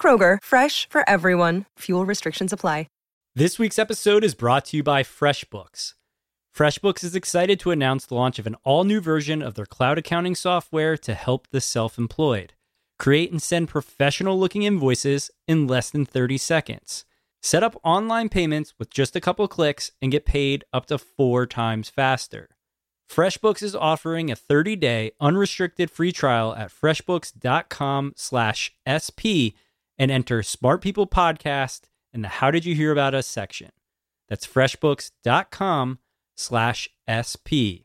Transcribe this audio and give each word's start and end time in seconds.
Kroger, 0.00 0.38
fresh 0.42 0.88
for 0.88 1.06
everyone. 1.06 1.66
Fuel 1.80 2.06
restrictions 2.06 2.54
apply. 2.54 2.86
This 3.36 3.60
week's 3.60 3.78
episode 3.78 4.24
is 4.24 4.34
brought 4.34 4.64
to 4.66 4.78
you 4.78 4.82
by 4.82 5.04
FreshBooks. 5.04 5.94
FreshBooks 6.52 7.04
is 7.04 7.14
excited 7.14 7.60
to 7.60 7.70
announce 7.70 8.04
the 8.04 8.16
launch 8.16 8.40
of 8.40 8.46
an 8.48 8.56
all 8.64 8.82
new 8.82 9.00
version 9.00 9.40
of 9.40 9.54
their 9.54 9.66
cloud 9.66 9.98
accounting 9.98 10.34
software 10.34 10.96
to 10.96 11.14
help 11.14 11.46
the 11.46 11.60
self 11.60 11.96
employed. 11.96 12.54
Create 12.98 13.30
and 13.30 13.40
send 13.40 13.68
professional 13.68 14.36
looking 14.36 14.64
invoices 14.64 15.30
in 15.46 15.68
less 15.68 15.90
than 15.90 16.04
30 16.04 16.38
seconds. 16.38 17.04
Set 17.40 17.62
up 17.62 17.78
online 17.84 18.28
payments 18.28 18.74
with 18.80 18.90
just 18.90 19.14
a 19.14 19.20
couple 19.20 19.46
clicks 19.46 19.92
and 20.02 20.10
get 20.10 20.26
paid 20.26 20.64
up 20.72 20.86
to 20.86 20.98
four 20.98 21.46
times 21.46 21.88
faster. 21.88 22.48
FreshBooks 23.08 23.62
is 23.62 23.76
offering 23.76 24.28
a 24.28 24.36
30-day 24.36 25.12
unrestricted 25.20 25.88
free 25.88 26.10
trial 26.10 26.52
at 26.56 26.72
freshbooks.com/sp 26.72 29.54
and 30.00 30.10
enter 30.10 30.42
Smart 30.42 30.80
People 30.80 31.06
Podcast 31.06 31.82
in 32.10 32.22
the 32.22 32.28
How 32.28 32.50
Did 32.50 32.64
You 32.64 32.74
Hear 32.74 32.90
About 32.90 33.14
Us 33.14 33.26
section. 33.26 33.68
That's 34.30 34.46
freshbooks.com 34.46 35.98
slash 36.38 36.88
SP. 37.06 37.84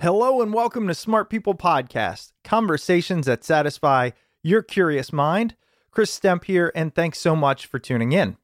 Hello 0.00 0.42
and 0.42 0.52
welcome 0.52 0.88
to 0.88 0.94
Smart 0.94 1.30
People 1.30 1.54
Podcast, 1.54 2.32
conversations 2.42 3.26
that 3.26 3.44
satisfy 3.44 4.10
your 4.42 4.60
curious 4.60 5.12
mind. 5.12 5.54
Chris 5.92 6.18
Stemp 6.18 6.44
here, 6.44 6.72
and 6.74 6.92
thanks 6.92 7.20
so 7.20 7.36
much 7.36 7.66
for 7.66 7.78
tuning 7.78 8.10
in. 8.10 8.36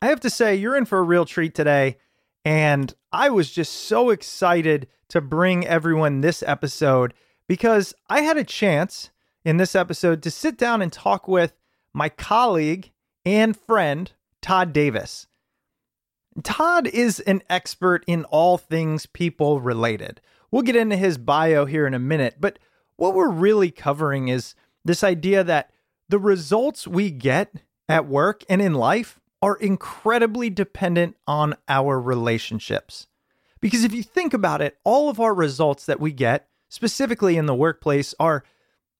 I 0.00 0.06
have 0.06 0.20
to 0.20 0.30
say, 0.30 0.56
you're 0.56 0.76
in 0.76 0.86
for 0.86 0.98
a 0.98 1.02
real 1.02 1.26
treat 1.26 1.54
today, 1.54 1.98
and 2.42 2.94
I 3.12 3.28
was 3.28 3.50
just 3.50 3.72
so 3.72 4.08
excited 4.08 4.88
to 5.08 5.20
bring 5.20 5.66
everyone 5.66 6.22
this 6.22 6.42
episode 6.42 7.12
because 7.46 7.94
I 8.08 8.22
had 8.22 8.38
a 8.38 8.44
chance 8.44 9.10
in 9.44 9.58
this 9.58 9.76
episode 9.76 10.22
to 10.22 10.30
sit 10.30 10.56
down 10.56 10.80
and 10.80 10.92
talk 10.92 11.28
with 11.28 11.52
my 11.92 12.08
colleague 12.08 12.92
and 13.26 13.54
friend, 13.54 14.10
Todd 14.40 14.72
Davis. 14.72 15.26
Todd 16.42 16.86
is 16.86 17.20
an 17.20 17.42
expert 17.50 18.04
in 18.06 18.24
all 18.24 18.56
things 18.56 19.04
people 19.04 19.60
related. 19.60 20.20
We'll 20.50 20.62
get 20.62 20.76
into 20.76 20.96
his 20.96 21.18
bio 21.18 21.64
here 21.66 21.86
in 21.86 21.94
a 21.94 21.98
minute, 21.98 22.36
but 22.40 22.58
what 22.96 23.14
we're 23.14 23.30
really 23.30 23.70
covering 23.70 24.28
is 24.28 24.54
this 24.84 25.04
idea 25.04 25.44
that 25.44 25.70
the 26.08 26.18
results 26.18 26.86
we 26.86 27.10
get 27.10 27.52
at 27.88 28.06
work 28.06 28.44
and 28.48 28.62
in 28.62 28.74
life 28.74 29.20
are 29.42 29.56
incredibly 29.56 30.50
dependent 30.50 31.16
on 31.26 31.54
our 31.68 32.00
relationships. 32.00 33.06
Because 33.60 33.84
if 33.84 33.92
you 33.92 34.02
think 34.02 34.34
about 34.34 34.60
it, 34.60 34.78
all 34.84 35.08
of 35.08 35.20
our 35.20 35.34
results 35.34 35.86
that 35.86 36.00
we 36.00 36.12
get, 36.12 36.48
specifically 36.68 37.36
in 37.36 37.46
the 37.46 37.54
workplace, 37.54 38.14
are 38.18 38.44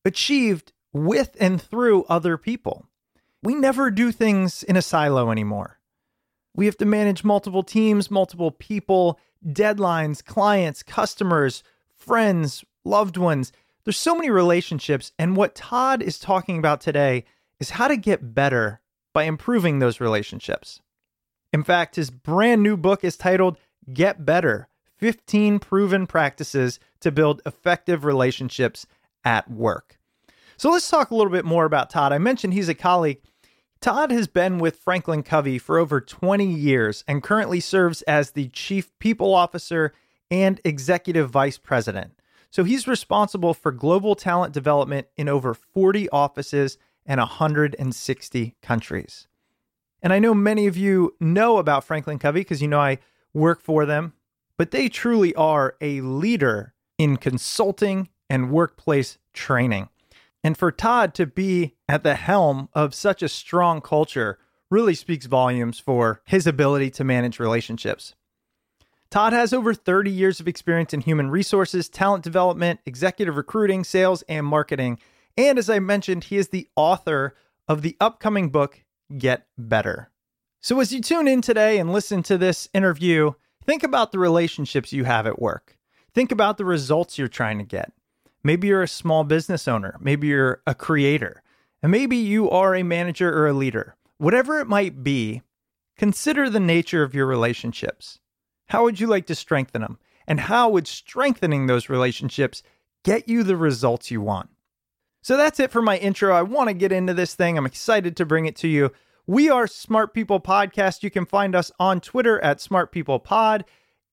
achieved 0.04 0.72
with 0.92 1.36
and 1.40 1.60
through 1.60 2.04
other 2.04 2.36
people. 2.36 2.86
We 3.42 3.54
never 3.54 3.90
do 3.90 4.10
things 4.10 4.62
in 4.62 4.76
a 4.76 4.82
silo 4.82 5.30
anymore. 5.30 5.78
We 6.54 6.66
have 6.66 6.76
to 6.78 6.84
manage 6.84 7.22
multiple 7.22 7.62
teams, 7.62 8.10
multiple 8.10 8.50
people, 8.50 9.18
deadlines, 9.46 10.24
clients, 10.24 10.82
customers, 10.82 11.62
friends, 11.96 12.64
loved 12.84 13.16
ones. 13.16 13.52
There's 13.84 13.96
so 13.96 14.14
many 14.14 14.30
relationships. 14.30 15.12
And 15.18 15.36
what 15.36 15.54
Todd 15.54 16.02
is 16.02 16.18
talking 16.18 16.58
about 16.58 16.80
today 16.80 17.24
is 17.60 17.70
how 17.70 17.88
to 17.88 17.96
get 17.96 18.34
better 18.34 18.80
by 19.12 19.24
improving 19.24 19.78
those 19.78 20.00
relationships. 20.00 20.80
In 21.52 21.64
fact, 21.64 21.96
his 21.96 22.10
brand 22.10 22.62
new 22.62 22.76
book 22.76 23.04
is 23.04 23.16
titled 23.16 23.58
Get 23.92 24.24
Better 24.24 24.68
15 24.98 25.58
Proven 25.60 26.06
Practices 26.06 26.78
to 27.00 27.10
Build 27.10 27.40
Effective 27.46 28.04
Relationships 28.04 28.86
at 29.24 29.50
Work. 29.50 29.98
So 30.56 30.70
let's 30.70 30.90
talk 30.90 31.10
a 31.10 31.14
little 31.14 31.32
bit 31.32 31.44
more 31.44 31.64
about 31.64 31.88
Todd. 31.88 32.12
I 32.12 32.18
mentioned 32.18 32.52
he's 32.52 32.68
a 32.68 32.74
colleague. 32.74 33.20
Todd 33.80 34.10
has 34.10 34.26
been 34.26 34.58
with 34.58 34.76
Franklin 34.76 35.22
Covey 35.22 35.56
for 35.56 35.78
over 35.78 36.00
20 36.00 36.44
years 36.44 37.04
and 37.06 37.22
currently 37.22 37.60
serves 37.60 38.02
as 38.02 38.32
the 38.32 38.48
Chief 38.48 38.90
People 38.98 39.32
Officer 39.32 39.92
and 40.32 40.60
Executive 40.64 41.30
Vice 41.30 41.58
President. 41.58 42.12
So 42.50 42.64
he's 42.64 42.88
responsible 42.88 43.54
for 43.54 43.70
global 43.70 44.16
talent 44.16 44.52
development 44.52 45.06
in 45.16 45.28
over 45.28 45.54
40 45.54 46.08
offices 46.10 46.76
and 47.06 47.20
160 47.20 48.56
countries. 48.62 49.28
And 50.02 50.12
I 50.12 50.18
know 50.18 50.34
many 50.34 50.66
of 50.66 50.76
you 50.76 51.14
know 51.20 51.58
about 51.58 51.84
Franklin 51.84 52.18
Covey 52.18 52.40
because 52.40 52.60
you 52.60 52.68
know 52.68 52.80
I 52.80 52.98
work 53.32 53.62
for 53.62 53.86
them, 53.86 54.12
but 54.56 54.72
they 54.72 54.88
truly 54.88 55.34
are 55.36 55.76
a 55.80 56.00
leader 56.00 56.74
in 56.98 57.16
consulting 57.16 58.08
and 58.28 58.50
workplace 58.50 59.18
training. 59.32 59.88
And 60.44 60.56
for 60.56 60.70
Todd 60.70 61.14
to 61.14 61.26
be 61.26 61.74
at 61.88 62.02
the 62.02 62.14
helm 62.14 62.68
of 62.72 62.94
such 62.94 63.22
a 63.22 63.28
strong 63.28 63.80
culture 63.80 64.38
really 64.70 64.94
speaks 64.94 65.26
volumes 65.26 65.78
for 65.78 66.22
his 66.26 66.46
ability 66.46 66.90
to 66.90 67.04
manage 67.04 67.40
relationships. 67.40 68.14
Todd 69.10 69.32
has 69.32 69.52
over 69.52 69.72
30 69.72 70.10
years 70.10 70.38
of 70.38 70.46
experience 70.46 70.92
in 70.92 71.00
human 71.00 71.30
resources, 71.30 71.88
talent 71.88 72.22
development, 72.22 72.80
executive 72.84 73.36
recruiting, 73.36 73.82
sales, 73.82 74.22
and 74.28 74.44
marketing. 74.44 74.98
And 75.36 75.58
as 75.58 75.70
I 75.70 75.78
mentioned, 75.78 76.24
he 76.24 76.36
is 76.36 76.48
the 76.48 76.68
author 76.76 77.34
of 77.66 77.80
the 77.80 77.96
upcoming 78.00 78.50
book, 78.50 78.84
Get 79.16 79.46
Better. 79.56 80.10
So 80.60 80.80
as 80.80 80.92
you 80.92 81.00
tune 81.00 81.26
in 81.26 81.40
today 81.40 81.78
and 81.78 81.92
listen 81.92 82.22
to 82.24 82.36
this 82.36 82.68
interview, 82.74 83.32
think 83.64 83.82
about 83.82 84.12
the 84.12 84.18
relationships 84.18 84.92
you 84.92 85.04
have 85.04 85.26
at 85.26 85.40
work. 85.40 85.78
Think 86.12 86.30
about 86.30 86.58
the 86.58 86.64
results 86.64 87.16
you're 87.16 87.28
trying 87.28 87.58
to 87.58 87.64
get. 87.64 87.92
Maybe 88.42 88.68
you're 88.68 88.82
a 88.82 88.88
small 88.88 89.24
business 89.24 89.66
owner, 89.66 89.96
maybe 90.00 90.28
you're 90.28 90.62
a 90.66 90.74
creator, 90.74 91.42
and 91.82 91.92
maybe 91.92 92.16
you 92.16 92.48
are 92.50 92.74
a 92.74 92.82
manager 92.82 93.36
or 93.36 93.48
a 93.48 93.52
leader. 93.52 93.96
Whatever 94.18 94.60
it 94.60 94.66
might 94.66 95.02
be, 95.02 95.42
consider 95.96 96.48
the 96.48 96.60
nature 96.60 97.02
of 97.02 97.14
your 97.14 97.26
relationships. 97.26 98.20
How 98.66 98.84
would 98.84 99.00
you 99.00 99.06
like 99.06 99.26
to 99.26 99.34
strengthen 99.34 99.82
them? 99.82 99.98
And 100.26 100.40
how 100.40 100.68
would 100.68 100.86
strengthening 100.86 101.66
those 101.66 101.88
relationships 101.88 102.62
get 103.02 103.28
you 103.28 103.42
the 103.42 103.56
results 103.56 104.10
you 104.10 104.20
want? 104.20 104.50
So 105.22 105.36
that's 105.36 105.58
it 105.58 105.70
for 105.70 105.82
my 105.82 105.96
intro. 105.98 106.34
I 106.34 106.42
want 106.42 106.68
to 106.68 106.74
get 106.74 106.92
into 106.92 107.14
this 107.14 107.34
thing. 107.34 107.56
I'm 107.56 107.66
excited 107.66 108.16
to 108.16 108.26
bring 108.26 108.46
it 108.46 108.56
to 108.56 108.68
you. 108.68 108.92
We 109.26 109.50
are 109.50 109.66
Smart 109.66 110.14
People 110.14 110.40
Podcast. 110.40 111.02
You 111.02 111.10
can 111.10 111.26
find 111.26 111.54
us 111.54 111.72
on 111.78 112.00
Twitter 112.00 112.40
at 112.40 112.60
Smart 112.60 112.92
People 112.92 113.18
Pod 113.18 113.64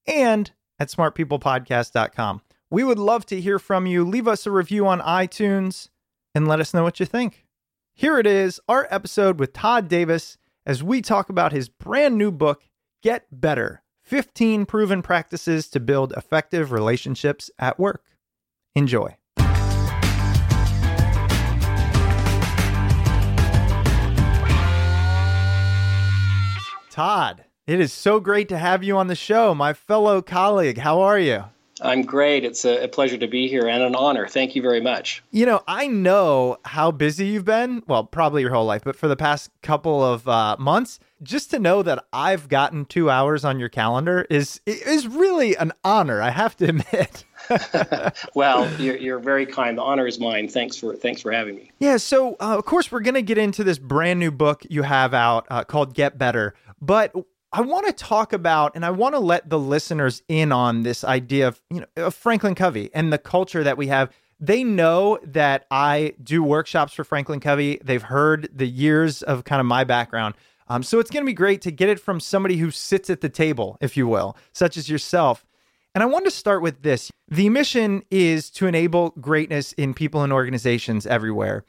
and 0.08 0.52
at 0.80 0.90
smartpeoplepodcast.com. 0.90 2.42
We 2.76 2.84
would 2.84 3.00
love 3.00 3.26
to 3.28 3.40
hear 3.40 3.58
from 3.58 3.86
you. 3.86 4.04
Leave 4.04 4.28
us 4.28 4.46
a 4.46 4.52
review 4.52 4.86
on 4.86 5.00
iTunes 5.00 5.88
and 6.34 6.46
let 6.46 6.60
us 6.60 6.74
know 6.74 6.84
what 6.84 7.00
you 7.00 7.06
think. 7.06 7.46
Here 7.94 8.20
it 8.20 8.28
is, 8.28 8.60
our 8.68 8.86
episode 8.92 9.40
with 9.40 9.54
Todd 9.54 9.88
Davis 9.88 10.38
as 10.66 10.84
we 10.84 11.02
talk 11.02 11.30
about 11.30 11.54
his 11.54 11.70
brand 11.70 12.18
new 12.18 12.34
book, 12.34 12.64
Get 13.02 13.28
Better 13.32 13.82
15 14.04 14.66
Proven 14.66 15.02
Practices 15.02 15.70
to 15.70 15.80
Build 15.80 16.12
Effective 16.18 16.74
Relationships 16.74 17.50
at 17.58 17.80
Work. 17.80 18.04
Enjoy. 18.76 19.16
Todd, 26.90 27.46
it 27.68 27.80
is 27.80 27.94
so 27.94 28.20
great 28.20 28.50
to 28.50 28.58
have 28.58 28.84
you 28.84 28.98
on 28.98 29.08
the 29.08 29.16
show, 29.16 29.56
my 29.56 29.72
fellow 29.72 30.22
colleague. 30.22 30.80
How 30.80 31.00
are 31.00 31.18
you? 31.18 31.46
I'm 31.86 32.02
great. 32.02 32.44
It's 32.44 32.66
a, 32.66 32.84
a, 32.84 32.88
pleasure 32.88 33.18
to 33.18 33.28
be 33.28 33.48
here 33.48 33.68
and 33.68 33.84
an 33.84 33.96
honor. 33.96 34.28
Thank 34.28 34.56
you 34.56 34.62
very 34.62 34.82
much. 34.82 35.24
You 35.32 35.46
know, 35.46 35.64
I 35.68 35.88
know 35.88 36.58
how 36.66 36.92
busy 36.92 37.28
you've 37.28 37.46
been. 37.46 37.84
Well, 37.88 38.04
probably 38.04 38.42
your 38.42 38.52
whole 38.52 38.66
life, 38.66 38.84
but 38.84 38.96
for 38.96 39.08
the 39.08 39.16
past 39.16 39.52
couple 39.62 40.04
of 40.04 40.28
uh, 40.28 40.58
months, 40.60 41.00
just 41.22 41.52
to 41.52 41.60
know 41.60 41.84
that 41.84 42.06
I've 42.12 42.50
gotten 42.50 42.86
two 42.86 43.10
hours 43.10 43.46
on 43.46 43.60
your 43.60 43.70
calendar 43.70 44.26
is 44.30 44.60
is 44.66 45.08
really 45.08 45.56
an 45.56 45.72
honor. 45.84 46.22
I 46.22 46.32
have 46.32 46.58
to 46.58 46.66
admit. 46.70 47.26
well, 48.36 48.70
you're, 48.82 48.98
you're 48.98 49.20
very 49.20 49.46
kind. 49.46 49.78
The 49.78 49.84
honor 49.84 50.08
is 50.08 50.20
mine. 50.20 50.48
Thanks 50.48 50.78
for 50.78 50.96
thanks 50.96 51.22
for 51.22 51.32
having 51.32 51.56
me. 51.56 51.72
Yeah. 51.80 51.98
So, 51.98 52.34
uh, 52.40 52.58
of 52.58 52.66
course, 52.66 52.92
we're 52.92 53.02
going 53.02 53.16
to 53.16 53.22
get 53.22 53.38
into 53.38 53.64
this 53.64 53.78
brand 53.78 54.20
new 54.20 54.32
book 54.32 54.66
you 54.70 54.84
have 54.84 55.14
out 55.14 55.46
uh, 55.50 55.64
called 55.64 55.94
Get 55.94 56.18
Better. 56.18 56.56
But 56.82 57.14
I 57.56 57.62
want 57.62 57.88
to 57.88 57.94
talk 57.94 58.34
about 58.34 58.76
and 58.76 58.86
I 58.86 58.92
want 58.92 59.16
to 59.16 59.20
let 59.20 59.50
the 59.50 59.58
listeners 59.58 60.22
in 60.28 60.52
on 60.52 60.84
this 60.84 61.06
idea 61.06 61.48
of, 61.48 61.62
you 61.70 61.80
know, 61.80 62.06
of 62.06 62.14
Franklin 62.14 62.54
Covey 62.54 62.90
and 62.94 63.14
the 63.14 63.18
culture 63.18 63.64
that 63.64 63.78
we 63.78 63.88
have. 63.88 64.12
They 64.42 64.66
know 64.66 65.20
that 65.24 65.66
I 65.72 66.16
do 66.22 66.44
workshops 66.44 66.92
for 66.92 67.06
Franklin 67.06 67.40
Covey. 67.40 67.80
They've 67.82 68.02
heard 68.02 68.50
the 68.54 68.68
years 68.68 69.22
of 69.22 69.46
kind 69.46 69.62
of 69.62 69.66
my 69.66 69.86
background. 69.86 70.36
Um, 70.68 70.84
so 70.84 71.00
it's 71.00 71.10
going 71.10 71.24
to 71.24 71.30
be 71.30 71.34
great 71.34 71.62
to 71.62 71.72
get 71.72 71.88
it 71.88 71.98
from 71.98 72.20
somebody 72.20 72.58
who 72.58 72.72
sits 72.72 73.10
at 73.10 73.22
the 73.22 73.30
table, 73.30 73.78
if 73.80 73.96
you 73.96 74.06
will, 74.06 74.36
such 74.52 74.76
as 74.76 74.90
yourself. 74.90 75.46
And 75.94 76.04
I 76.04 76.08
want 76.08 76.26
to 76.26 76.32
start 76.32 76.62
with 76.62 76.82
this. 76.82 77.10
The 77.30 77.48
mission 77.48 78.04
is 78.12 78.50
to 78.50 78.68
enable 78.68 79.12
greatness 79.12 79.72
in 79.72 79.94
people 79.94 80.24
and 80.24 80.34
organizations 80.34 81.08
everywhere. 81.08 81.64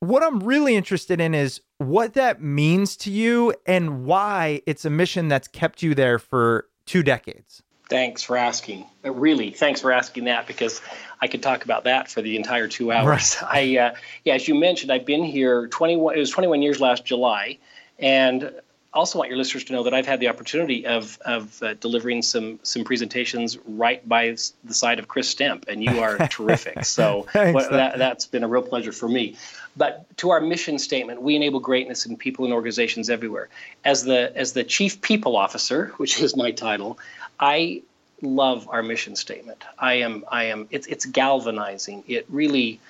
What 0.00 0.22
I'm 0.22 0.40
really 0.40 0.76
interested 0.76 1.20
in 1.20 1.34
is 1.34 1.60
what 1.78 2.14
that 2.14 2.42
means 2.42 2.96
to 2.98 3.10
you 3.10 3.54
and 3.66 4.04
why 4.04 4.62
it's 4.66 4.84
a 4.84 4.90
mission 4.90 5.28
that's 5.28 5.46
kept 5.46 5.82
you 5.82 5.94
there 5.94 6.18
for 6.18 6.68
two 6.86 7.02
decades. 7.02 7.62
Thanks 7.90 8.22
for 8.22 8.36
asking. 8.36 8.86
Uh, 9.04 9.12
really, 9.12 9.50
thanks 9.50 9.80
for 9.80 9.92
asking 9.92 10.24
that 10.24 10.46
because 10.46 10.80
I 11.20 11.26
could 11.26 11.42
talk 11.42 11.64
about 11.64 11.84
that 11.84 12.08
for 12.08 12.22
the 12.22 12.36
entire 12.36 12.68
two 12.68 12.92
hours. 12.92 13.36
Right. 13.42 13.76
I, 13.76 13.78
uh, 13.78 13.94
yeah, 14.24 14.34
as 14.34 14.46
you 14.46 14.54
mentioned, 14.54 14.92
I've 14.92 15.04
been 15.04 15.24
here 15.24 15.66
21. 15.66 16.14
It 16.14 16.18
was 16.18 16.30
21 16.30 16.62
years 16.62 16.80
last 16.80 17.04
July, 17.04 17.58
and 17.98 18.52
also 18.92 19.18
want 19.18 19.28
your 19.28 19.38
listeners 19.38 19.64
to 19.64 19.72
know 19.72 19.84
that 19.84 19.94
I've 19.94 20.06
had 20.06 20.20
the 20.20 20.28
opportunity 20.28 20.86
of 20.86 21.18
of 21.24 21.62
uh, 21.62 21.74
delivering 21.74 22.22
some 22.22 22.58
some 22.62 22.84
presentations 22.84 23.58
right 23.66 24.06
by 24.08 24.36
the 24.64 24.74
side 24.74 24.98
of 24.98 25.08
Chris 25.08 25.32
Stemp, 25.32 25.68
and 25.68 25.82
you 25.82 26.00
are 26.00 26.16
terrific. 26.28 26.84
So 26.84 27.26
Thanks, 27.32 27.68
that, 27.68 27.98
that's 27.98 28.26
been 28.26 28.44
a 28.44 28.48
real 28.48 28.62
pleasure 28.62 28.92
for 28.92 29.08
me. 29.08 29.36
But 29.76 30.04
to 30.18 30.30
our 30.30 30.40
mission 30.40 30.78
statement, 30.78 31.22
we 31.22 31.36
enable 31.36 31.60
greatness 31.60 32.06
in 32.06 32.16
people 32.16 32.44
and 32.44 32.52
organizations 32.52 33.08
everywhere. 33.08 33.48
As 33.84 34.04
the 34.04 34.36
as 34.36 34.52
the 34.52 34.64
chief 34.64 35.00
people 35.00 35.36
officer, 35.36 35.92
which 35.96 36.20
is 36.20 36.36
my 36.36 36.50
title, 36.50 36.98
I 37.38 37.82
love 38.20 38.68
our 38.68 38.82
mission 38.82 39.16
statement. 39.16 39.64
I 39.78 39.94
am 39.94 40.24
I 40.30 40.44
am 40.44 40.66
it's 40.70 40.86
it's 40.86 41.06
galvanizing. 41.06 42.04
It 42.08 42.26
really 42.28 42.80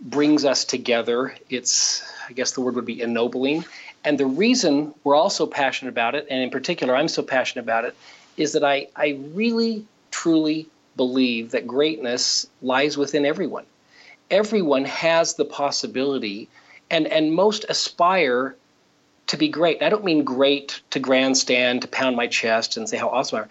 brings 0.00 0.44
us 0.44 0.64
together. 0.64 1.34
It's 1.48 2.02
I 2.28 2.32
guess 2.32 2.52
the 2.52 2.60
word 2.60 2.74
would 2.74 2.84
be 2.84 3.00
ennobling 3.00 3.64
and 4.06 4.18
the 4.18 4.26
reason 4.26 4.94
we're 5.02 5.16
also 5.16 5.46
passionate 5.46 5.90
about 5.90 6.14
it, 6.14 6.28
and 6.30 6.40
in 6.40 6.50
particular 6.50 6.94
I'm 6.94 7.08
so 7.08 7.24
passionate 7.24 7.64
about 7.64 7.84
it, 7.84 7.96
is 8.36 8.52
that 8.52 8.62
I, 8.62 8.86
I 8.94 9.18
really, 9.34 9.84
truly 10.12 10.68
believe 10.96 11.50
that 11.50 11.66
greatness 11.66 12.46
lies 12.62 12.96
within 12.96 13.26
everyone. 13.26 13.64
Everyone 14.30 14.84
has 14.84 15.34
the 15.34 15.44
possibility, 15.44 16.48
and, 16.90 17.06
and 17.06 17.32
most 17.32 17.64
aspire 17.68 18.56
to 19.28 19.36
be 19.36 19.48
great. 19.48 19.82
I 19.82 19.88
don't 19.88 20.04
mean 20.04 20.24
great 20.24 20.80
to 20.90 20.98
grandstand, 20.98 21.82
to 21.82 21.88
pound 21.88 22.16
my 22.16 22.26
chest 22.26 22.76
and 22.76 22.88
say 22.88 22.96
how 22.96 23.08
awesome 23.08 23.38
I 23.38 23.42
am. 23.42 23.48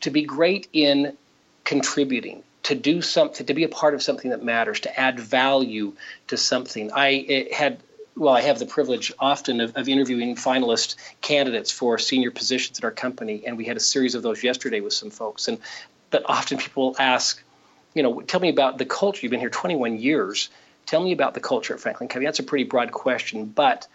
To 0.00 0.10
be 0.10 0.22
great 0.22 0.68
in 0.72 1.16
contributing, 1.64 2.42
to 2.64 2.74
do 2.74 3.00
something, 3.00 3.46
to 3.46 3.54
be 3.54 3.64
a 3.64 3.68
part 3.68 3.94
of 3.94 4.02
something 4.02 4.30
that 4.30 4.42
matters, 4.42 4.80
to 4.80 5.00
add 5.00 5.18
value 5.18 5.94
to 6.28 6.36
something. 6.36 6.90
I 6.92 7.48
had 7.52 7.78
well, 8.16 8.34
I 8.34 8.42
have 8.42 8.60
the 8.60 8.66
privilege 8.66 9.12
often 9.18 9.60
of, 9.60 9.74
of, 9.76 9.88
interviewing 9.88 10.36
finalist 10.36 10.94
candidates 11.20 11.72
for 11.72 11.98
senior 11.98 12.30
positions 12.30 12.78
at 12.78 12.84
our 12.84 12.92
company, 12.92 13.42
and 13.44 13.56
we 13.56 13.64
had 13.64 13.76
a 13.76 13.80
series 13.80 14.14
of 14.14 14.22
those 14.22 14.44
yesterday 14.44 14.80
with 14.80 14.92
some 14.92 15.10
folks. 15.10 15.48
And 15.48 15.58
but 16.10 16.22
often 16.26 16.58
people 16.58 16.94
ask, 17.00 17.42
you 17.94 18.02
know, 18.02 18.20
tell 18.20 18.40
me 18.40 18.48
about 18.48 18.78
the 18.78 18.84
culture. 18.84 19.20
You've 19.22 19.30
been 19.30 19.40
here 19.40 19.50
21 19.50 19.98
years. 19.98 20.50
Tell 20.86 21.02
me 21.02 21.12
about 21.12 21.34
the 21.34 21.40
culture 21.40 21.74
at 21.74 21.80
Franklin 21.80 22.08
Covey. 22.08 22.26
That's 22.26 22.40
a 22.40 22.44
pretty 22.44 22.64
broad 22.64 22.92
question, 22.92 23.46
but 23.46 23.86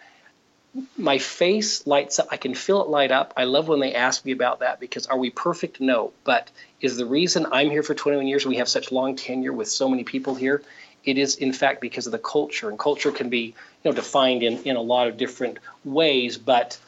my 0.97 1.17
face 1.17 1.85
lights 1.87 2.19
up. 2.19 2.27
I 2.31 2.37
can 2.37 2.53
feel 2.53 2.81
it 2.81 2.89
light 2.89 3.11
up. 3.11 3.33
I 3.35 3.43
love 3.43 3.67
when 3.67 3.79
they 3.79 3.93
ask 3.93 4.23
me 4.23 4.31
about 4.31 4.59
that 4.59 4.79
because 4.79 5.07
are 5.07 5.17
we 5.17 5.29
perfect? 5.29 5.81
No. 5.81 6.13
But 6.23 6.49
is 6.79 6.97
the 6.97 7.05
reason 7.05 7.47
I'm 7.51 7.69
here 7.69 7.83
for 7.83 7.93
21 7.93 8.27
years, 8.27 8.45
we 8.45 8.57
have 8.57 8.69
such 8.69 8.91
long 8.91 9.15
tenure 9.15 9.53
with 9.53 9.67
so 9.67 9.89
many 9.89 10.03
people 10.03 10.35
here, 10.35 10.61
it 11.03 11.17
is 11.17 11.35
in 11.35 11.53
fact 11.53 11.81
because 11.81 12.05
of 12.05 12.11
the 12.11 12.19
culture. 12.19 12.69
And 12.69 12.77
culture 12.77 13.11
can 13.11 13.29
be 13.29 13.55
you 13.83 13.91
know, 13.91 13.91
defined 13.91 14.43
in, 14.43 14.63
in 14.63 14.75
a 14.75 14.81
lot 14.81 15.07
of 15.07 15.17
different 15.17 15.59
ways, 15.83 16.37
but 16.37 16.79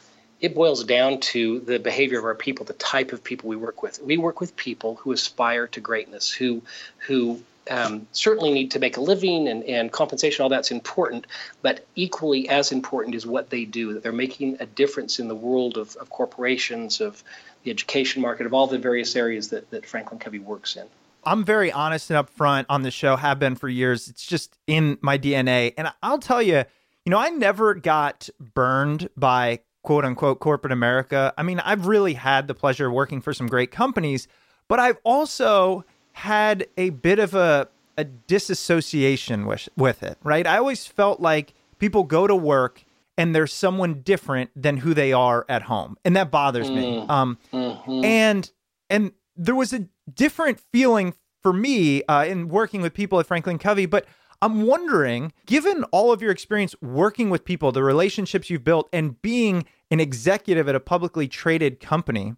it 0.42 0.56
boils 0.56 0.82
down 0.82 1.20
to 1.20 1.60
the 1.60 1.78
behavior 1.78 2.18
of 2.18 2.24
our 2.24 2.34
people, 2.34 2.66
the 2.66 2.72
type 2.74 3.12
of 3.12 3.22
people 3.22 3.48
we 3.48 3.56
work 3.56 3.82
with. 3.82 4.02
We 4.02 4.18
work 4.18 4.40
with 4.40 4.56
people 4.56 4.96
who 4.96 5.12
aspire 5.12 5.68
to 5.68 5.80
greatness, 5.80 6.28
who 6.30 6.62
who 6.98 7.40
um, 7.70 8.08
certainly 8.10 8.52
need 8.52 8.72
to 8.72 8.80
make 8.80 8.96
a 8.96 9.00
living 9.00 9.46
and, 9.46 9.62
and 9.64 9.92
compensation, 9.92 10.42
all 10.42 10.48
that's 10.48 10.72
important, 10.72 11.28
but 11.62 11.86
equally 11.94 12.48
as 12.48 12.72
important 12.72 13.14
is 13.14 13.24
what 13.24 13.50
they 13.50 13.64
do, 13.64 13.94
that 13.94 14.02
they're 14.02 14.10
making 14.10 14.56
a 14.58 14.66
difference 14.66 15.20
in 15.20 15.28
the 15.28 15.34
world 15.36 15.78
of, 15.78 15.94
of 15.96 16.10
corporations, 16.10 17.00
of 17.00 17.22
the 17.62 17.70
education 17.70 18.20
market, 18.20 18.46
of 18.46 18.52
all 18.52 18.66
the 18.66 18.78
various 18.78 19.14
areas 19.14 19.50
that, 19.50 19.70
that 19.70 19.86
Franklin 19.86 20.18
Covey 20.18 20.40
works 20.40 20.74
in. 20.74 20.86
I'm 21.22 21.44
very 21.44 21.70
honest 21.70 22.10
and 22.10 22.26
upfront 22.26 22.66
on 22.68 22.82
the 22.82 22.90
show, 22.90 23.14
have 23.14 23.38
been 23.38 23.54
for 23.54 23.68
years. 23.68 24.08
It's 24.08 24.26
just 24.26 24.58
in 24.66 24.98
my 25.00 25.16
DNA. 25.16 25.72
And 25.78 25.92
I'll 26.02 26.18
tell 26.18 26.42
you, 26.42 26.64
you 27.04 27.10
know, 27.10 27.18
I 27.18 27.28
never 27.28 27.74
got 27.74 28.28
burned 28.40 29.08
by 29.16 29.60
quote 29.82 30.04
unquote 30.04 30.40
corporate 30.40 30.72
America. 30.72 31.32
I 31.36 31.42
mean, 31.42 31.60
I've 31.60 31.86
really 31.86 32.14
had 32.14 32.48
the 32.48 32.54
pleasure 32.54 32.86
of 32.86 32.92
working 32.92 33.20
for 33.20 33.32
some 33.32 33.46
great 33.46 33.70
companies, 33.70 34.28
but 34.68 34.78
I've 34.78 34.98
also 35.04 35.84
had 36.12 36.66
a 36.76 36.90
bit 36.90 37.18
of 37.18 37.34
a, 37.34 37.68
a 37.96 38.04
disassociation 38.04 39.46
with, 39.46 39.68
with 39.76 40.02
it, 40.02 40.18
right? 40.22 40.46
I 40.46 40.58
always 40.58 40.86
felt 40.86 41.20
like 41.20 41.54
people 41.78 42.04
go 42.04 42.26
to 42.26 42.36
work 42.36 42.84
and 43.18 43.34
there's 43.34 43.52
someone 43.52 44.00
different 44.02 44.50
than 44.56 44.78
who 44.78 44.94
they 44.94 45.12
are 45.12 45.44
at 45.48 45.62
home. 45.62 45.96
And 46.04 46.16
that 46.16 46.30
bothers 46.30 46.70
mm. 46.70 46.74
me. 46.74 47.06
Um, 47.08 47.38
mm-hmm. 47.52 48.04
and, 48.04 48.50
and 48.88 49.12
there 49.36 49.54
was 49.54 49.72
a 49.72 49.88
different 50.12 50.60
feeling 50.72 51.14
for 51.42 51.52
me 51.52 52.02
uh, 52.04 52.24
in 52.24 52.48
working 52.48 52.80
with 52.82 52.94
people 52.94 53.20
at 53.20 53.26
Franklin 53.26 53.58
Covey. 53.58 53.86
But 53.86 54.06
I'm 54.42 54.66
wondering, 54.66 55.32
given 55.46 55.84
all 55.92 56.10
of 56.10 56.20
your 56.20 56.32
experience 56.32 56.74
working 56.82 57.30
with 57.30 57.44
people, 57.44 57.70
the 57.70 57.84
relationships 57.84 58.50
you've 58.50 58.64
built, 58.64 58.88
and 58.92 59.22
being 59.22 59.66
an 59.92 60.00
executive 60.00 60.68
at 60.68 60.74
a 60.74 60.80
publicly 60.80 61.28
traded 61.28 61.78
company, 61.78 62.34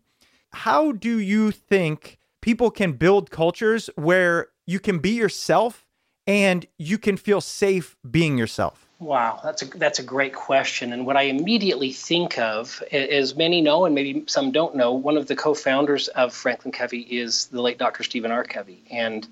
how 0.53 0.93
do 0.93 1.19
you 1.19 1.51
think 1.51 2.19
people 2.43 2.71
can 2.71 2.93
build 2.93 3.31
cultures 3.31 3.89
where 3.97 4.49
you 4.67 4.79
can 4.79 4.99
be 4.99 5.13
yourself 5.13 5.87
and 6.27 6.67
you 6.79 6.99
can 6.99 7.17
feel 7.17 7.41
safe 7.41 7.97
being 8.11 8.37
yourself? 8.37 8.87
Wow, 8.99 9.41
that's 9.43 9.63
a 9.63 9.67
that's 9.67 9.99
a 9.99 10.03
great 10.03 10.35
question. 10.35 10.93
And 10.93 11.07
what 11.07 11.17
I 11.17 11.23
immediately 11.23 11.93
think 11.93 12.39
of, 12.39 12.83
as 12.93 13.35
many 13.35 13.63
know 13.63 13.87
and 13.87 13.95
maybe 13.95 14.25
some 14.27 14.53
don't 14.53 14.77
know, 14.77 14.93
one 14.93 15.17
of 15.17 15.27
the 15.27 15.37
co-founders 15.37 16.09
of 16.09 16.35
Franklin 16.35 16.73
Covey 16.73 17.01
is 17.01 17.47
the 17.47 17.63
late 17.63 17.79
Dr. 17.79 18.03
Stephen 18.03 18.31
R. 18.31 18.45
Covey, 18.45 18.83
and 18.91 19.27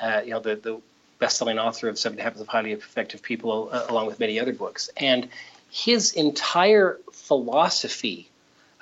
uh, 0.00 0.20
you 0.24 0.30
know 0.30 0.40
the 0.40 0.56
the 0.56 0.80
best-selling 1.18 1.58
author 1.58 1.88
of 1.88 1.98
Seven 1.98 2.18
Habits 2.18 2.40
of 2.40 2.48
Highly 2.48 2.72
Effective 2.72 3.22
People, 3.22 3.68
uh, 3.72 3.86
along 3.88 4.06
with 4.06 4.20
many 4.20 4.38
other 4.38 4.52
books. 4.52 4.90
And 4.96 5.28
his 5.70 6.12
entire 6.12 6.98
philosophy 7.12 8.28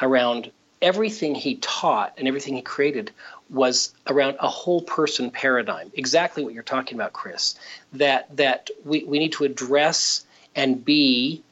around 0.01 0.51
everything 0.83 1.35
he 1.35 1.57
taught 1.57 2.15
and 2.19 2.29
everything 2.29 2.55
he 2.55 2.63
created 2.63 3.11
was 3.49 3.95
around 4.07 4.37
a 4.41 4.49
whole 4.49 4.83
person 4.83 5.31
paradigm. 5.31 5.91
Exactly 5.95 6.45
what 6.45 6.53
you're 6.53 6.63
talking 6.63 6.97
about, 6.97 7.13
Chris. 7.13 7.55
That 7.95 8.35
that 8.37 8.71
we, 8.85 9.05
we 9.05 9.19
need 9.19 9.33
to 9.33 9.45
address 9.45 10.25
and 10.55 10.85
be 10.85 11.43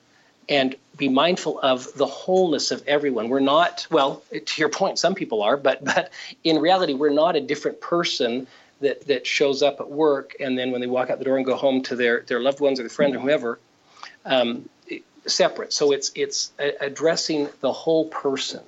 and 0.49 0.77
be 0.97 1.09
mindful 1.09 1.59
of 1.61 1.93
the 1.95 2.07
wholeness 2.07 2.71
of 2.71 2.87
everyone. 2.87 3.29
We're 3.29 3.41
not 3.41 3.87
well, 3.91 4.23
to 4.33 4.61
your 4.61 4.69
point, 4.69 4.99
some 4.99 5.15
people 5.15 5.43
are, 5.43 5.57
but 5.57 5.85
but 5.85 6.11
in 6.43 6.59
reality, 6.59 6.95
we're 6.95 7.11
not 7.11 7.37
a 7.37 7.41
different 7.41 7.81
person 7.81 8.47
that 8.85 9.07
that 9.07 9.27
shows 9.27 9.63
up 9.63 9.81
at 9.81 9.91
work 9.91 10.37
and 10.41 10.57
then 10.57 10.71
when 10.71 10.81
they 10.81 10.87
walk 10.87 11.11
out 11.11 11.19
the 11.19 11.25
door 11.25 11.37
and 11.37 11.45
go 11.45 11.57
home 11.57 11.83
to 11.83 11.97
their 11.97 12.21
their 12.23 12.41
loved 12.41 12.61
ones 12.61 12.79
or 12.79 12.85
their 12.85 12.91
friend 12.91 13.15
or 13.15 13.19
whoever, 13.19 13.59
um, 14.25 14.69
separate. 15.27 15.73
So 15.73 15.93
it's 15.93 16.13
it's 16.15 16.53
addressing 16.59 17.49
the 17.61 17.73
whole 17.73 18.07
person. 18.07 18.63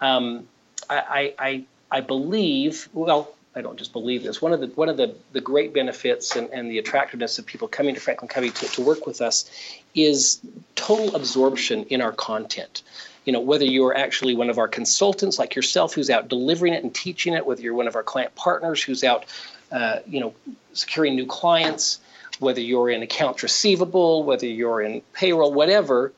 Um, 0.00 0.48
I, 0.88 1.34
I 1.38 1.64
I 1.90 2.00
believe 2.00 2.88
well. 2.92 3.34
I 3.56 3.60
don't 3.60 3.78
just 3.78 3.92
believe 3.92 4.22
this. 4.22 4.40
One 4.40 4.52
of 4.52 4.60
the 4.60 4.68
one 4.68 4.88
of 4.88 4.96
the, 4.96 5.16
the 5.32 5.40
great 5.40 5.74
benefits 5.74 6.36
and, 6.36 6.48
and 6.50 6.70
the 6.70 6.78
attractiveness 6.78 7.40
of 7.40 7.46
people 7.46 7.66
coming 7.66 7.94
to 7.94 8.00
Franklin 8.00 8.28
Covey 8.28 8.50
to, 8.50 8.68
to 8.68 8.82
work 8.82 9.04
with 9.04 9.20
us 9.20 9.50
is 9.94 10.40
total 10.76 11.16
absorption 11.16 11.84
in 11.84 12.00
our 12.00 12.12
content 12.12 12.82
you 13.28 13.32
know 13.32 13.40
whether 13.40 13.66
you're 13.66 13.94
actually 13.94 14.34
one 14.34 14.48
of 14.48 14.56
our 14.56 14.68
consultants 14.68 15.38
like 15.38 15.54
yourself 15.54 15.92
who's 15.92 16.08
out 16.08 16.28
delivering 16.28 16.72
it 16.72 16.82
and 16.82 16.94
teaching 16.94 17.34
it 17.34 17.44
whether 17.44 17.60
you're 17.60 17.74
one 17.74 17.86
of 17.86 17.94
our 17.94 18.02
client 18.02 18.34
partners 18.34 18.82
who's 18.82 19.04
out 19.04 19.26
uh, 19.70 19.98
you 20.06 20.18
know 20.18 20.32
securing 20.72 21.14
new 21.14 21.26
clients 21.26 22.00
whether 22.38 22.62
you're 22.62 22.88
in 22.88 23.02
accounts 23.02 23.42
receivable 23.42 24.24
whether 24.24 24.46
you're 24.46 24.80
in 24.80 25.02
payroll 25.12 25.52
whatever 25.52 26.10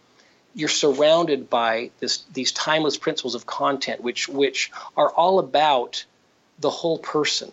you're 0.54 0.68
surrounded 0.68 1.50
by 1.50 1.90
this 1.98 2.18
these 2.32 2.52
timeless 2.52 2.96
principles 2.96 3.34
of 3.34 3.44
content 3.44 4.00
which 4.00 4.28
which 4.28 4.70
are 4.96 5.10
all 5.10 5.40
about 5.40 6.04
the 6.60 6.70
whole 6.70 6.98
person 6.98 7.50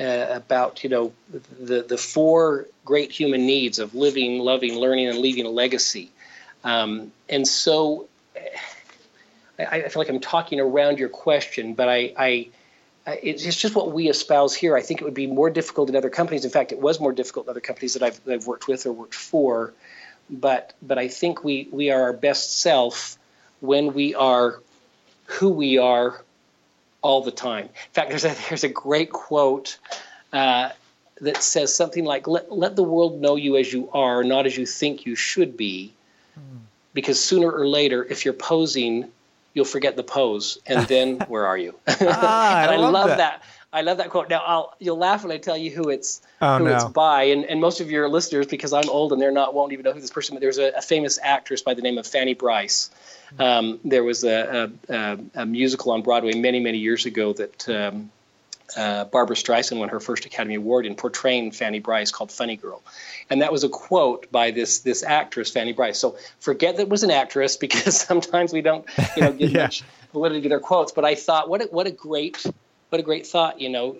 uh, 0.00 0.26
about 0.30 0.82
you 0.82 0.88
know 0.88 1.12
the 1.60 1.82
the 1.82 1.98
four 1.98 2.66
great 2.86 3.12
human 3.12 3.44
needs 3.44 3.78
of 3.78 3.94
living 3.94 4.38
loving 4.38 4.78
learning 4.78 5.06
and 5.08 5.18
leaving 5.18 5.44
a 5.44 5.50
legacy. 5.50 6.10
Um, 6.64 7.12
and 7.28 7.46
so 7.46 8.08
I, 9.58 9.82
I, 9.84 9.88
feel 9.88 10.00
like 10.00 10.08
i'm 10.08 10.20
talking 10.20 10.60
around 10.60 10.98
your 10.98 11.08
question 11.08 11.74
but 11.74 11.88
I, 11.88 12.12
I 12.16 12.48
it's 13.22 13.44
just 13.44 13.76
what 13.76 13.92
we 13.92 14.08
espouse 14.08 14.52
here. 14.52 14.76
I 14.76 14.82
think 14.82 15.00
it 15.00 15.04
would 15.04 15.14
be 15.14 15.28
more 15.28 15.48
difficult 15.48 15.88
in 15.88 15.94
other 15.94 16.10
companies. 16.10 16.44
In 16.44 16.50
fact, 16.50 16.72
it 16.72 16.80
was 16.80 16.98
more 16.98 17.12
difficult 17.12 17.46
in 17.46 17.50
other 17.50 17.60
companies 17.60 17.94
that 17.94 18.02
I've, 18.02 18.24
that 18.24 18.34
I've 18.34 18.48
worked 18.48 18.66
with 18.66 18.84
or 18.84 18.90
worked 18.90 19.14
for 19.14 19.72
but 20.28 20.74
but 20.82 20.98
I 20.98 21.08
think 21.08 21.44
we 21.44 21.68
we 21.70 21.90
are 21.90 22.02
our 22.02 22.12
best 22.12 22.60
self 22.60 23.18
when 23.60 23.94
we 23.94 24.14
are 24.14 24.60
who 25.26 25.50
we 25.50 25.78
are 25.78 26.22
all 27.02 27.22
the 27.22 27.30
time. 27.30 27.64
In 27.64 27.92
fact, 27.92 28.10
there's 28.10 28.24
a 28.24 28.34
there's 28.48 28.64
a 28.64 28.68
great 28.68 29.10
quote 29.12 29.78
uh, 30.32 30.70
that 31.20 31.42
says 31.42 31.74
something 31.74 32.04
like 32.04 32.26
let, 32.26 32.52
let 32.52 32.76
the 32.76 32.82
world 32.82 33.20
know 33.20 33.36
you 33.36 33.56
as 33.56 33.72
you 33.72 33.90
are, 33.92 34.24
not 34.24 34.46
as 34.46 34.56
you 34.56 34.66
think 34.66 35.06
you 35.06 35.14
should 35.14 35.56
be, 35.56 35.92
because 36.92 37.22
sooner 37.22 37.50
or 37.50 37.66
later, 37.66 38.04
if 38.04 38.24
you're 38.24 38.34
posing, 38.34 39.10
you'll 39.56 39.64
forget 39.64 39.96
the 39.96 40.04
pose, 40.04 40.58
and 40.66 40.86
then 40.94 41.18
where 41.28 41.46
are 41.46 41.56
you? 41.56 41.74
ah, 41.88 41.96
and 42.62 42.70
I, 42.70 42.74
I 42.74 42.76
love, 42.76 42.92
love 42.92 43.08
that. 43.08 43.18
that. 43.18 43.42
I 43.72 43.80
love 43.82 43.98
that 43.98 44.10
quote. 44.10 44.30
Now, 44.30 44.42
I'll, 44.46 44.74
you'll 44.78 44.98
laugh 44.98 45.24
when 45.24 45.32
I 45.32 45.38
tell 45.38 45.56
you 45.56 45.70
who 45.70 45.88
it's 45.88 46.22
oh, 46.40 46.58
who 46.58 46.64
no. 46.64 46.74
it's 46.76 46.84
by, 46.84 47.24
and, 47.24 47.44
and 47.44 47.60
most 47.60 47.80
of 47.80 47.90
your 47.90 48.08
listeners, 48.08 48.46
because 48.46 48.72
I'm 48.72 48.88
old 48.88 49.12
and 49.12 49.20
they're 49.20 49.32
not, 49.32 49.54
won't 49.54 49.72
even 49.72 49.84
know 49.84 49.92
who 49.92 50.00
this 50.00 50.10
person. 50.10 50.34
But 50.34 50.40
there's 50.40 50.58
a, 50.58 50.72
a 50.76 50.82
famous 50.82 51.18
actress 51.20 51.62
by 51.62 51.74
the 51.74 51.82
name 51.82 51.98
of 51.98 52.06
Fanny 52.06 52.34
Brice. 52.34 52.90
Um, 53.38 53.80
there 53.84 54.04
was 54.04 54.24
a, 54.24 54.70
a, 54.88 55.18
a, 55.34 55.46
musical 55.46 55.92
on 55.92 56.02
Broadway 56.02 56.34
many 56.34 56.60
many 56.60 56.78
years 56.78 57.06
ago 57.06 57.32
that 57.32 57.68
um, 57.68 58.12
uh, 58.76 59.04
Barbra 59.04 59.36
Streisand 59.36 59.78
won 59.78 59.88
her 59.88 60.00
first 60.00 60.24
Academy 60.26 60.54
Award 60.56 60.86
in 60.86 60.94
portraying 60.94 61.50
Fanny 61.52 61.78
Brice 61.78 62.10
called 62.10 62.32
Funny 62.32 62.56
Girl, 62.56 62.82
and 63.30 63.40
that 63.42 63.52
was 63.52 63.62
a 63.64 63.68
quote 63.68 64.30
by 64.32 64.50
this 64.50 64.80
this 64.80 65.02
actress 65.02 65.50
Fanny 65.50 65.72
Brice. 65.72 65.98
So 65.98 66.16
forget 66.40 66.76
that 66.76 66.82
it 66.82 66.88
was 66.88 67.02
an 67.02 67.10
actress 67.10 67.56
because 67.66 67.96
sometimes 68.00 68.52
we 68.52 68.62
don't 68.62 68.84
you 69.16 69.22
know 69.22 69.32
get 69.32 69.50
Yeah. 69.52 69.62
much 69.64 69.82
validity 70.12 70.42
to 70.42 70.48
their 70.48 70.60
quotes. 70.60 70.92
But 70.92 71.04
I 71.04 71.14
thought 71.14 71.48
what 71.48 71.62
a, 71.62 71.64
what 71.66 71.86
a 71.86 71.90
great 71.92 72.44
what 72.90 72.98
a 72.98 73.02
great 73.02 73.26
thought. 73.26 73.60
You 73.60 73.68
know, 73.68 73.96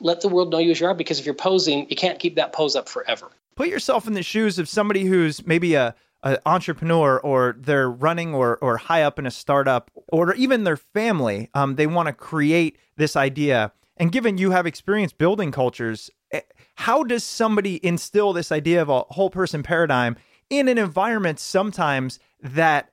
let 0.00 0.20
the 0.20 0.28
world 0.28 0.50
know 0.50 0.58
you 0.58 0.70
as 0.70 0.80
you 0.80 0.86
are 0.86 0.94
because 0.94 1.18
if 1.18 1.26
you're 1.26 1.34
posing, 1.34 1.88
you 1.90 1.96
can't 1.96 2.18
keep 2.18 2.36
that 2.36 2.52
pose 2.52 2.76
up 2.76 2.88
forever. 2.88 3.28
Put 3.56 3.68
yourself 3.68 4.06
in 4.06 4.12
the 4.14 4.22
shoes 4.22 4.58
of 4.58 4.68
somebody 4.68 5.04
who's 5.04 5.44
maybe 5.44 5.74
a, 5.74 5.94
a 6.22 6.38
entrepreneur 6.46 7.18
or 7.18 7.56
they're 7.58 7.90
running 7.90 8.34
or 8.34 8.56
or 8.58 8.76
high 8.76 9.02
up 9.02 9.18
in 9.18 9.26
a 9.26 9.30
startup 9.30 9.90
or 10.08 10.34
even 10.34 10.64
their 10.64 10.76
family. 10.76 11.48
Um, 11.54 11.74
they 11.76 11.86
want 11.86 12.06
to 12.06 12.12
create 12.12 12.78
this 12.98 13.16
idea. 13.16 13.72
And 13.96 14.12
given 14.12 14.38
you 14.38 14.50
have 14.50 14.66
experience 14.66 15.12
building 15.12 15.50
cultures, 15.50 16.10
eh, 16.32 16.42
how 16.76 17.02
does 17.02 17.24
somebody 17.24 17.84
instill 17.84 18.32
this 18.32 18.52
idea 18.52 18.82
of 18.82 18.88
a 18.88 19.00
whole 19.00 19.30
person 19.30 19.62
paradigm 19.62 20.16
in 20.50 20.68
an 20.68 20.78
environment 20.78 21.40
sometimes 21.40 22.20
that 22.42 22.90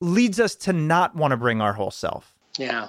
leads 0.00 0.38
us 0.40 0.54
to 0.56 0.72
not 0.72 1.14
want 1.14 1.30
to 1.30 1.36
bring 1.36 1.60
our 1.60 1.72
whole 1.72 1.90
self? 1.90 2.34
Yeah. 2.58 2.88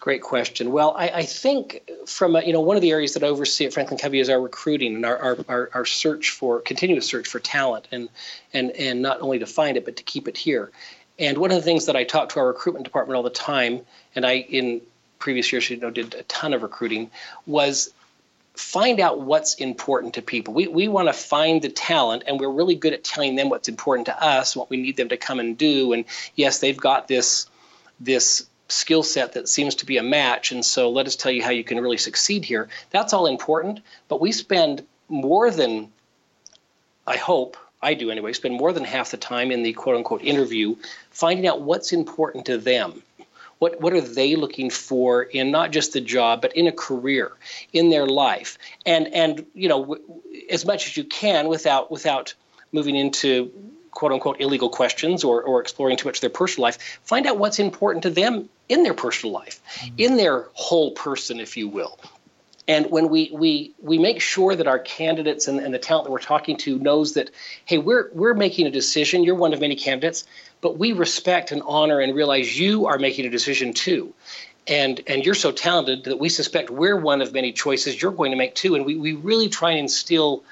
Great 0.00 0.22
question. 0.22 0.70
Well, 0.70 0.94
I, 0.96 1.08
I 1.08 1.22
think 1.22 1.82
from 2.06 2.36
a, 2.36 2.42
you 2.42 2.52
know 2.52 2.60
one 2.60 2.76
of 2.76 2.82
the 2.82 2.92
areas 2.92 3.14
that 3.14 3.24
I 3.24 3.26
oversee 3.26 3.66
at 3.66 3.72
Franklin 3.72 3.98
Covey 3.98 4.20
is 4.20 4.28
our 4.30 4.40
recruiting 4.40 4.94
and 4.94 5.04
our, 5.04 5.18
our, 5.18 5.38
our, 5.48 5.70
our 5.74 5.84
search 5.84 6.30
for 6.30 6.60
continuous 6.60 7.06
search 7.06 7.26
for 7.26 7.40
talent 7.40 7.88
and 7.90 8.08
and 8.52 8.70
and 8.72 9.02
not 9.02 9.20
only 9.20 9.40
to 9.40 9.46
find 9.46 9.76
it 9.76 9.84
but 9.84 9.96
to 9.96 10.04
keep 10.04 10.28
it 10.28 10.36
here. 10.36 10.70
And 11.18 11.38
one 11.38 11.50
of 11.50 11.56
the 11.56 11.62
things 11.62 11.86
that 11.86 11.96
I 11.96 12.04
talk 12.04 12.28
to 12.30 12.40
our 12.40 12.46
recruitment 12.46 12.84
department 12.84 13.16
all 13.16 13.24
the 13.24 13.30
time, 13.30 13.80
and 14.14 14.24
I 14.24 14.34
in 14.48 14.82
previous 15.18 15.52
years 15.52 15.68
you 15.70 15.76
know 15.76 15.90
did 15.90 16.14
a 16.14 16.22
ton 16.24 16.54
of 16.54 16.62
recruiting, 16.62 17.10
was 17.46 17.92
find 18.54 18.98
out 18.98 19.20
what's 19.20 19.54
important 19.54 20.14
to 20.14 20.22
people. 20.22 20.52
We, 20.52 20.66
we 20.66 20.88
want 20.88 21.08
to 21.08 21.12
find 21.12 21.62
the 21.62 21.68
talent, 21.68 22.24
and 22.26 22.40
we're 22.40 22.50
really 22.50 22.74
good 22.74 22.92
at 22.92 23.04
telling 23.04 23.36
them 23.36 23.48
what's 23.50 23.68
important 23.68 24.06
to 24.06 24.22
us, 24.22 24.56
what 24.56 24.68
we 24.68 24.76
need 24.76 24.96
them 24.96 25.08
to 25.10 25.16
come 25.16 25.38
and 25.38 25.56
do. 25.56 25.92
And 25.92 26.04
yes, 26.34 26.58
they've 26.58 26.76
got 26.76 27.08
this 27.08 27.46
this 28.00 28.46
skill 28.68 29.02
set 29.02 29.32
that 29.32 29.48
seems 29.48 29.76
to 29.76 29.86
be 29.86 29.96
a 29.96 30.02
match, 30.02 30.52
and 30.52 30.64
so 30.64 30.90
let 30.90 31.06
us 31.06 31.16
tell 31.16 31.32
you 31.32 31.42
how 31.42 31.50
you 31.50 31.64
can 31.64 31.80
really 31.80 31.98
succeed 31.98 32.44
here. 32.44 32.68
That's 32.90 33.12
all 33.12 33.26
important, 33.26 33.80
but 34.08 34.20
we 34.20 34.32
spend 34.32 34.84
more 35.08 35.50
than 35.50 35.90
I 37.06 37.16
hope 37.16 37.56
I 37.80 37.94
do 37.94 38.10
anyway, 38.10 38.32
spend 38.32 38.54
more 38.54 38.72
than 38.72 38.84
half 38.84 39.10
the 39.12 39.16
time 39.16 39.50
in 39.50 39.62
the 39.62 39.72
quote 39.72 39.96
unquote 39.96 40.22
interview 40.22 40.76
finding 41.10 41.46
out 41.46 41.62
what's 41.62 41.92
important 41.92 42.46
to 42.46 42.58
them. 42.58 43.02
What, 43.58 43.80
what 43.80 43.92
are 43.92 44.00
they 44.00 44.36
looking 44.36 44.70
for 44.70 45.22
in 45.22 45.50
not 45.50 45.72
just 45.72 45.92
the 45.92 46.00
job, 46.00 46.42
but 46.42 46.56
in 46.56 46.66
a 46.66 46.72
career, 46.72 47.32
in 47.72 47.90
their 47.90 48.06
life, 48.06 48.58
and 48.86 49.12
and 49.12 49.44
you 49.54 49.68
know 49.68 49.80
w- 49.80 50.02
as 50.50 50.64
much 50.64 50.86
as 50.86 50.96
you 50.96 51.04
can 51.04 51.48
without 51.48 51.90
without 51.90 52.34
moving 52.72 52.94
into 52.94 53.50
quote 53.90 54.12
unquote 54.12 54.40
illegal 54.40 54.68
questions 54.68 55.24
or, 55.24 55.42
or 55.42 55.60
exploring 55.60 55.96
too 55.96 56.06
much 56.06 56.18
of 56.18 56.20
their 56.20 56.30
personal 56.30 56.62
life. 56.62 57.00
Find 57.02 57.26
out 57.26 57.38
what's 57.38 57.58
important 57.58 58.04
to 58.04 58.10
them 58.10 58.48
in 58.68 58.84
their 58.84 58.94
personal 58.94 59.32
life, 59.32 59.60
mm-hmm. 59.74 59.94
in 59.98 60.16
their 60.16 60.46
whole 60.52 60.92
person, 60.92 61.40
if 61.40 61.56
you 61.56 61.68
will. 61.68 61.98
And 62.68 62.90
when 62.90 63.08
we 63.08 63.30
we 63.32 63.72
we 63.80 63.98
make 63.98 64.20
sure 64.20 64.54
that 64.54 64.68
our 64.68 64.78
candidates 64.78 65.48
and, 65.48 65.58
and 65.58 65.72
the 65.72 65.78
talent 65.78 66.04
that 66.04 66.12
we're 66.12 66.18
talking 66.18 66.58
to 66.58 66.78
knows 66.78 67.14
that, 67.14 67.30
hey, 67.64 67.78
we're 67.78 68.10
we're 68.12 68.34
making 68.34 68.66
a 68.66 68.70
decision. 68.70 69.24
You're 69.24 69.34
one 69.34 69.54
of 69.54 69.60
many 69.60 69.74
candidates, 69.74 70.24
but 70.60 70.78
we 70.78 70.92
respect 70.92 71.50
and 71.50 71.62
honor 71.64 71.98
and 71.98 72.14
realize 72.14 72.60
you 72.60 72.86
are 72.86 72.98
making 72.98 73.24
a 73.24 73.30
decision 73.30 73.72
too. 73.72 74.12
And 74.66 75.00
and 75.06 75.24
you're 75.24 75.34
so 75.34 75.50
talented 75.50 76.04
that 76.04 76.18
we 76.18 76.28
suspect 76.28 76.68
we're 76.68 76.96
one 76.96 77.22
of 77.22 77.32
many 77.32 77.52
choices 77.52 78.00
you're 78.00 78.12
going 78.12 78.32
to 78.32 78.36
make 78.36 78.54
too. 78.54 78.74
And 78.74 78.84
we, 78.84 78.96
we 78.96 79.14
really 79.14 79.48
try 79.48 79.70
and 79.70 79.80
instill 79.80 80.44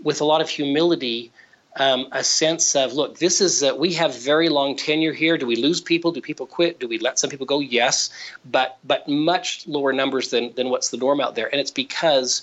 with 0.00 0.20
a 0.20 0.24
lot 0.24 0.40
of 0.40 0.48
humility 0.48 1.32
um, 1.76 2.06
a 2.12 2.22
sense 2.22 2.76
of 2.76 2.92
look, 2.92 3.18
this 3.18 3.40
is 3.40 3.64
we 3.76 3.94
have 3.94 4.14
very 4.14 4.48
long 4.48 4.76
tenure 4.76 5.12
here. 5.12 5.36
Do 5.36 5.46
we 5.46 5.56
lose 5.56 5.80
people? 5.80 6.12
Do 6.12 6.20
people 6.20 6.46
quit? 6.46 6.78
Do 6.78 6.88
we 6.88 6.98
let 6.98 7.18
some 7.18 7.30
people 7.30 7.46
go? 7.46 7.60
Yes, 7.60 8.10
but 8.44 8.78
but 8.84 9.08
much 9.08 9.66
lower 9.66 9.92
numbers 9.92 10.30
than 10.30 10.54
than 10.54 10.70
what's 10.70 10.90
the 10.90 10.96
norm 10.96 11.20
out 11.20 11.34
there, 11.34 11.48
and 11.50 11.60
it's 11.60 11.72
because 11.72 12.42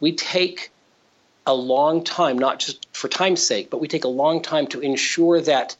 we 0.00 0.12
take 0.12 0.70
a 1.46 1.54
long 1.54 2.04
time, 2.04 2.38
not 2.38 2.58
just 2.58 2.86
for 2.94 3.08
time's 3.08 3.42
sake, 3.42 3.70
but 3.70 3.80
we 3.80 3.88
take 3.88 4.04
a 4.04 4.08
long 4.08 4.42
time 4.42 4.66
to 4.66 4.80
ensure 4.80 5.40
that 5.40 5.76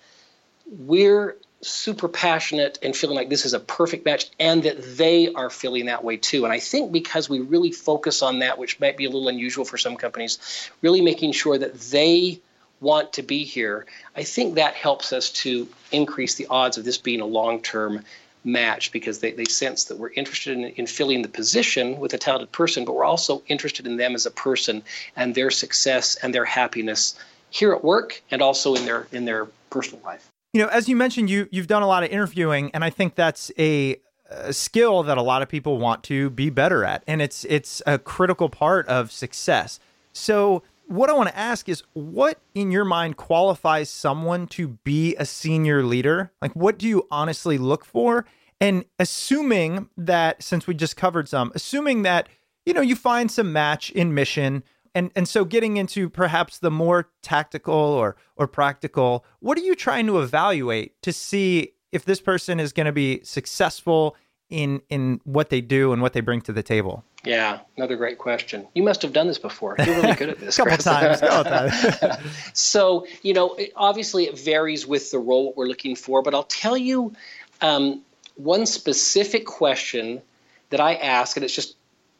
we're 0.66 1.36
super 1.60 2.08
passionate 2.08 2.78
and 2.82 2.96
feeling 2.96 3.16
like 3.16 3.28
this 3.28 3.44
is 3.44 3.52
a 3.52 3.60
perfect 3.60 4.04
match 4.04 4.30
and 4.38 4.62
that 4.62 4.96
they 4.96 5.32
are 5.32 5.50
feeling 5.50 5.86
that 5.86 6.04
way 6.04 6.16
too. 6.16 6.44
And 6.44 6.52
I 6.52 6.60
think 6.60 6.92
because 6.92 7.28
we 7.28 7.40
really 7.40 7.72
focus 7.72 8.22
on 8.22 8.38
that, 8.38 8.58
which 8.58 8.80
might 8.80 8.96
be 8.96 9.04
a 9.04 9.10
little 9.10 9.28
unusual 9.28 9.64
for 9.64 9.76
some 9.76 9.96
companies, 9.96 10.70
really 10.80 11.00
making 11.02 11.32
sure 11.32 11.58
that 11.58 11.78
they 11.80 12.40
want 12.80 13.12
to 13.14 13.22
be 13.22 13.44
here, 13.44 13.86
I 14.16 14.22
think 14.22 14.54
that 14.54 14.74
helps 14.74 15.12
us 15.12 15.30
to 15.30 15.68
increase 15.92 16.34
the 16.36 16.46
odds 16.48 16.78
of 16.78 16.84
this 16.84 16.98
being 16.98 17.20
a 17.20 17.26
long 17.26 17.60
term 17.60 18.04
match 18.44 18.92
because 18.92 19.18
they, 19.18 19.32
they 19.32 19.44
sense 19.44 19.84
that 19.84 19.98
we're 19.98 20.12
interested 20.12 20.56
in, 20.56 20.64
in 20.64 20.86
filling 20.86 21.22
the 21.22 21.28
position 21.28 21.98
with 21.98 22.14
a 22.14 22.18
talented 22.18 22.50
person, 22.52 22.84
but 22.84 22.94
we're 22.94 23.04
also 23.04 23.42
interested 23.48 23.86
in 23.86 23.96
them 23.96 24.14
as 24.14 24.26
a 24.26 24.30
person 24.30 24.82
and 25.16 25.34
their 25.34 25.50
success 25.50 26.16
and 26.22 26.34
their 26.34 26.44
happiness 26.44 27.18
here 27.50 27.72
at 27.72 27.84
work 27.84 28.22
and 28.30 28.42
also 28.42 28.74
in 28.74 28.84
their 28.84 29.06
in 29.12 29.24
their 29.24 29.46
personal 29.70 30.02
life. 30.04 30.28
You 30.52 30.62
know, 30.62 30.68
as 30.68 30.88
you 30.88 30.96
mentioned, 30.96 31.30
you 31.30 31.48
you've 31.50 31.66
done 31.66 31.82
a 31.82 31.86
lot 31.86 32.02
of 32.02 32.10
interviewing, 32.10 32.70
and 32.72 32.84
I 32.84 32.90
think 32.90 33.14
that's 33.14 33.50
a, 33.58 33.96
a 34.30 34.52
skill 34.52 35.02
that 35.02 35.18
a 35.18 35.22
lot 35.22 35.42
of 35.42 35.48
people 35.48 35.78
want 35.78 36.02
to 36.04 36.30
be 36.30 36.50
better 36.50 36.84
at, 36.84 37.02
and 37.06 37.20
it's 37.20 37.44
it's 37.44 37.82
a 37.86 37.98
critical 37.98 38.48
part 38.48 38.86
of 38.88 39.12
success. 39.12 39.78
So, 40.12 40.62
what 40.88 41.10
I 41.10 41.12
want 41.12 41.28
to 41.28 41.38
ask 41.38 41.68
is, 41.68 41.82
what 41.92 42.40
in 42.54 42.72
your 42.72 42.84
mind 42.84 43.16
qualifies 43.16 43.90
someone 43.90 44.46
to 44.48 44.68
be 44.84 45.14
a 45.16 45.24
senior 45.24 45.84
leader? 45.84 46.32
Like, 46.42 46.56
what 46.56 46.78
do 46.78 46.88
you 46.88 47.06
honestly 47.10 47.58
look 47.58 47.84
for? 47.84 48.26
And 48.60 48.84
assuming 48.98 49.88
that, 49.96 50.42
since 50.42 50.66
we 50.66 50.74
just 50.74 50.96
covered 50.96 51.28
some, 51.28 51.52
assuming 51.54 52.02
that 52.02 52.28
you 52.66 52.74
know 52.74 52.80
you 52.82 52.96
find 52.96 53.30
some 53.30 53.50
match 53.50 53.90
in 53.92 54.12
mission 54.12 54.62
and 54.94 55.10
and 55.16 55.26
so 55.26 55.44
getting 55.44 55.78
into 55.78 56.10
perhaps 56.10 56.58
the 56.58 56.70
more 56.70 57.08
tactical 57.22 57.74
or 57.74 58.14
or 58.36 58.46
practical 58.46 59.24
what 59.40 59.56
are 59.56 59.62
you 59.62 59.74
trying 59.74 60.06
to 60.06 60.20
evaluate 60.20 61.00
to 61.00 61.10
see 61.10 61.72
if 61.92 62.04
this 62.04 62.20
person 62.20 62.60
is 62.60 62.74
going 62.74 62.84
to 62.84 62.92
be 62.92 63.22
successful 63.24 64.16
in 64.50 64.80
in 64.88 65.20
what 65.24 65.50
they 65.50 65.60
do 65.60 65.92
and 65.92 66.00
what 66.00 66.12
they 66.12 66.20
bring 66.20 66.40
to 66.40 66.52
the 66.52 66.62
table 66.62 67.04
yeah 67.24 67.60
another 67.76 67.96
great 67.96 68.18
question 68.18 68.66
you 68.74 68.82
must 68.82 69.02
have 69.02 69.12
done 69.12 69.26
this 69.26 69.38
before 69.38 69.76
you're 69.78 69.96
really 69.96 70.14
good 70.14 70.30
at 70.30 70.38
this 70.38 70.58
a 70.58 70.64
couple 70.64 70.84
times, 70.84 71.20
couple 71.20 72.30
so 72.54 73.06
you 73.22 73.34
know 73.34 73.56
obviously 73.76 74.24
it 74.24 74.38
varies 74.38 74.86
with 74.86 75.10
the 75.10 75.18
role 75.18 75.52
we're 75.56 75.66
looking 75.66 75.94
for 75.94 76.22
but 76.22 76.34
i'll 76.34 76.44
tell 76.44 76.76
you 76.76 77.12
um, 77.60 78.02
one 78.36 78.64
specific 78.66 79.44
question 79.46 80.22
that 80.70 80.80
i 80.80 80.94
ask 80.94 81.36
and 81.36 81.44
it's 81.44 81.54
just 81.54 81.74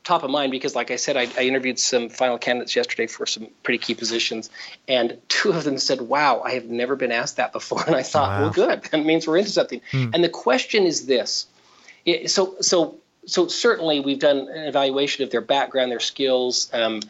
top 0.09 0.23
of 0.23 0.31
mind 0.31 0.51
because, 0.51 0.75
like 0.75 0.91
I 0.91 0.97
said, 0.97 1.17
I, 1.19 1.29
I, 1.37 1.43
interviewed 1.43 1.79
some 1.79 2.09
final 2.09 2.39
candidates 2.39 2.75
yesterday 2.75 3.07
for 3.07 3.27
some 3.27 3.49
pretty 3.63 3.77
key 3.77 3.95
positions, 3.95 4.49
and 4.89 5.19
two 5.29 5.51
of 5.51 5.65
them 5.65 5.77
said, 5.77 6.01
"Wow, 6.01 6.41
I 6.41 6.53
have 6.53 6.65
never 6.65 6.97
been 6.97 7.13
asked 7.13 7.37
that 7.37 7.53
before." 7.53 7.85
And 7.87 7.95
I 7.95 8.03
thought, 8.03 8.31
wow. 8.31 8.41
"Well, 8.41 8.51
good. 8.51 8.83
That 8.85 9.05
means 9.05 9.27
we're 9.27 9.37
into 9.37 9.51
something." 9.51 9.83
Hmm. 9.91 10.11
And 10.15 10.25
the 10.25 10.31
question 10.31 10.85
is 10.85 11.07
this: 11.07 11.47
it, 12.05 12.31
so, 12.31 12.57
so, 12.61 12.97
so 13.27 13.49
certainly 13.49 14.01
we've 14.01 14.19
done 14.19 14.49
an 14.49 14.67
evaluation 14.67 15.25
of 15.25 15.31
their 15.31 15.41
background, 15.41 15.91
their 15.91 16.01
skills. 16.01 16.71
Um, 16.73 17.01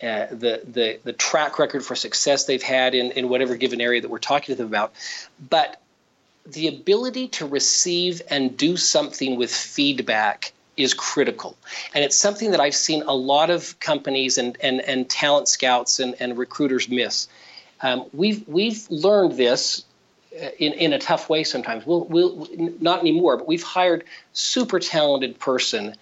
uh, 0.00 0.26
the, 0.30 0.62
the 0.64 1.00
the 1.02 1.12
track 1.12 1.58
record 1.58 1.84
for 1.84 1.96
success 1.96 2.44
they've 2.44 2.62
had 2.62 2.94
in, 2.94 3.10
in 3.12 3.28
whatever 3.28 3.56
given 3.56 3.80
area 3.80 4.00
that 4.00 4.08
we're 4.08 4.18
talking 4.18 4.54
to 4.54 4.56
them 4.56 4.68
about, 4.68 4.92
but 5.50 5.80
the 6.46 6.68
ability 6.68 7.28
to 7.28 7.46
receive 7.46 8.22
and 8.30 8.56
do 8.56 8.76
something 8.76 9.36
with 9.36 9.50
feedback 9.52 10.52
is 10.76 10.94
critical. 10.94 11.56
And 11.94 12.04
it's 12.04 12.16
something 12.16 12.52
that 12.52 12.60
I've 12.60 12.74
seen 12.74 13.02
a 13.02 13.12
lot 13.12 13.50
of 13.50 13.78
companies 13.80 14.38
and, 14.38 14.56
and, 14.60 14.80
and 14.80 15.08
talent 15.10 15.48
scouts 15.48 16.00
and, 16.00 16.14
and 16.20 16.38
recruiters 16.38 16.88
miss. 16.88 17.28
Um, 17.82 18.06
we've, 18.12 18.46
we've 18.48 18.88
learned 18.88 19.36
this 19.36 19.84
in, 20.32 20.72
in 20.74 20.92
a 20.92 20.98
tough 20.98 21.28
way 21.28 21.44
sometimes. 21.44 21.86
We'll, 21.86 22.04
we'll, 22.04 22.48
not 22.80 23.00
anymore, 23.00 23.36
but 23.36 23.48
we've 23.48 23.62
hired 23.62 24.04
super 24.32 24.78
talented 24.78 25.38
person 25.38 25.94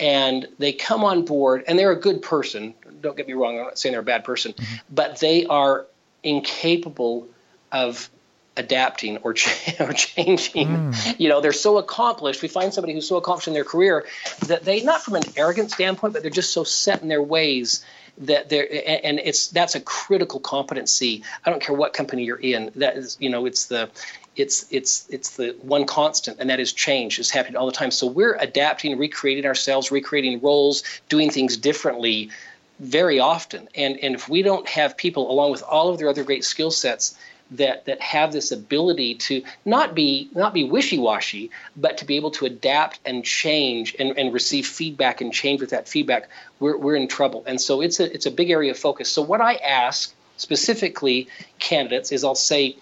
and 0.00 0.46
they 0.58 0.72
come 0.72 1.04
on 1.04 1.24
board 1.24 1.64
and 1.66 1.78
they're 1.78 1.92
a 1.92 2.00
good 2.00 2.22
person. 2.22 2.74
Don't 3.00 3.16
get 3.16 3.26
me 3.26 3.34
wrong, 3.34 3.58
I'm 3.58 3.64
not 3.64 3.78
saying 3.78 3.92
they're 3.92 4.00
a 4.00 4.04
bad 4.04 4.24
person, 4.24 4.52
mm-hmm. 4.52 4.74
but 4.94 5.20
they 5.20 5.46
are 5.46 5.86
incapable 6.22 7.26
of 7.72 8.10
adapting 8.58 9.16
or, 9.18 9.32
ch- 9.32 9.74
or 9.80 9.92
changing. 9.92 10.68
Mm. 10.68 11.20
You 11.20 11.28
know, 11.28 11.40
they're 11.40 11.52
so 11.52 11.78
accomplished. 11.78 12.42
We 12.42 12.48
find 12.48 12.74
somebody 12.74 12.92
who's 12.92 13.08
so 13.08 13.16
accomplished 13.16 13.48
in 13.48 13.54
their 13.54 13.64
career 13.64 14.04
that 14.46 14.64
they, 14.64 14.82
not 14.82 15.02
from 15.02 15.14
an 15.14 15.22
arrogant 15.36 15.70
standpoint, 15.70 16.12
but 16.12 16.22
they're 16.22 16.30
just 16.30 16.52
so 16.52 16.64
set 16.64 17.00
in 17.00 17.08
their 17.08 17.22
ways 17.22 17.84
that 18.18 18.48
they're, 18.48 18.66
and 19.04 19.20
it's 19.20 19.48
that's 19.48 19.76
a 19.76 19.80
critical 19.80 20.40
competency. 20.40 21.22
I 21.46 21.50
don't 21.50 21.62
care 21.62 21.74
what 21.74 21.92
company 21.92 22.24
you're 22.24 22.36
in. 22.40 22.72
That 22.74 22.96
is, 22.96 23.16
you 23.20 23.30
know, 23.30 23.46
it's 23.46 23.66
the, 23.66 23.90
it's 24.34 24.66
it's 24.70 25.06
it's 25.08 25.36
the 25.36 25.56
one 25.62 25.86
constant, 25.86 26.40
and 26.40 26.50
that 26.50 26.58
is 26.58 26.72
change. 26.72 27.20
is 27.20 27.30
happening 27.30 27.56
all 27.56 27.66
the 27.66 27.72
time. 27.72 27.92
So 27.92 28.08
we're 28.08 28.34
adapting, 28.34 28.98
recreating 28.98 29.46
ourselves, 29.46 29.92
recreating 29.92 30.40
roles, 30.40 30.82
doing 31.08 31.30
things 31.30 31.56
differently 31.56 32.30
very 32.80 33.20
often. 33.20 33.68
And 33.74 33.98
and 33.98 34.14
if 34.14 34.28
we 34.28 34.42
don't 34.42 34.68
have 34.68 34.96
people 34.96 35.30
along 35.30 35.52
with 35.52 35.62
all 35.62 35.88
of 35.88 35.98
their 35.98 36.08
other 36.08 36.24
great 36.24 36.44
skill 36.44 36.70
sets 36.70 37.16
that 37.52 37.86
that 37.86 38.00
have 38.00 38.32
this 38.32 38.52
ability 38.52 39.14
to 39.14 39.42
not 39.64 39.94
be 39.94 40.28
not 40.34 40.52
be 40.52 40.64
wishy-washy, 40.64 41.50
but 41.76 41.98
to 41.98 42.04
be 42.04 42.16
able 42.16 42.30
to 42.32 42.46
adapt 42.46 43.00
and 43.04 43.24
change 43.24 43.96
and, 43.98 44.16
and 44.18 44.32
receive 44.32 44.66
feedback 44.66 45.20
and 45.20 45.32
change 45.32 45.60
with 45.60 45.70
that 45.70 45.88
feedback, 45.88 46.28
we're, 46.60 46.76
we're 46.76 46.96
in 46.96 47.08
trouble. 47.08 47.42
And 47.46 47.60
so 47.60 47.80
it's 47.80 48.00
a 48.00 48.12
it's 48.12 48.26
a 48.26 48.30
big 48.30 48.50
area 48.50 48.70
of 48.70 48.78
focus. 48.78 49.08
So 49.08 49.22
what 49.22 49.40
I 49.40 49.54
ask 49.54 50.14
specifically 50.36 51.28
candidates 51.58 52.12
is 52.12 52.22
I'll 52.24 52.34
say, 52.34 52.76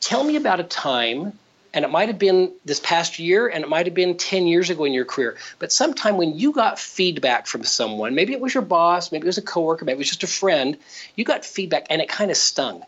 tell 0.00 0.22
me 0.22 0.36
about 0.36 0.60
a 0.60 0.64
time 0.64 1.32
and 1.74 1.84
it 1.84 1.90
might 1.90 2.08
have 2.08 2.18
been 2.18 2.52
this 2.64 2.80
past 2.80 3.18
year 3.18 3.48
and 3.48 3.62
it 3.62 3.68
might 3.68 3.86
have 3.86 3.94
been 3.94 4.16
10 4.16 4.46
years 4.46 4.70
ago 4.70 4.84
in 4.84 4.92
your 4.92 5.04
career 5.04 5.36
but 5.58 5.70
sometime 5.70 6.16
when 6.16 6.36
you 6.36 6.52
got 6.52 6.78
feedback 6.78 7.46
from 7.46 7.64
someone 7.64 8.14
maybe 8.14 8.32
it 8.32 8.40
was 8.40 8.54
your 8.54 8.62
boss 8.62 9.12
maybe 9.12 9.24
it 9.24 9.26
was 9.26 9.38
a 9.38 9.42
coworker 9.42 9.84
maybe 9.84 9.96
it 9.96 9.98
was 9.98 10.08
just 10.08 10.22
a 10.22 10.26
friend 10.26 10.78
you 11.16 11.24
got 11.24 11.44
feedback 11.44 11.86
and 11.90 12.00
it 12.00 12.08
kind 12.08 12.30
of 12.30 12.36
stung 12.36 12.82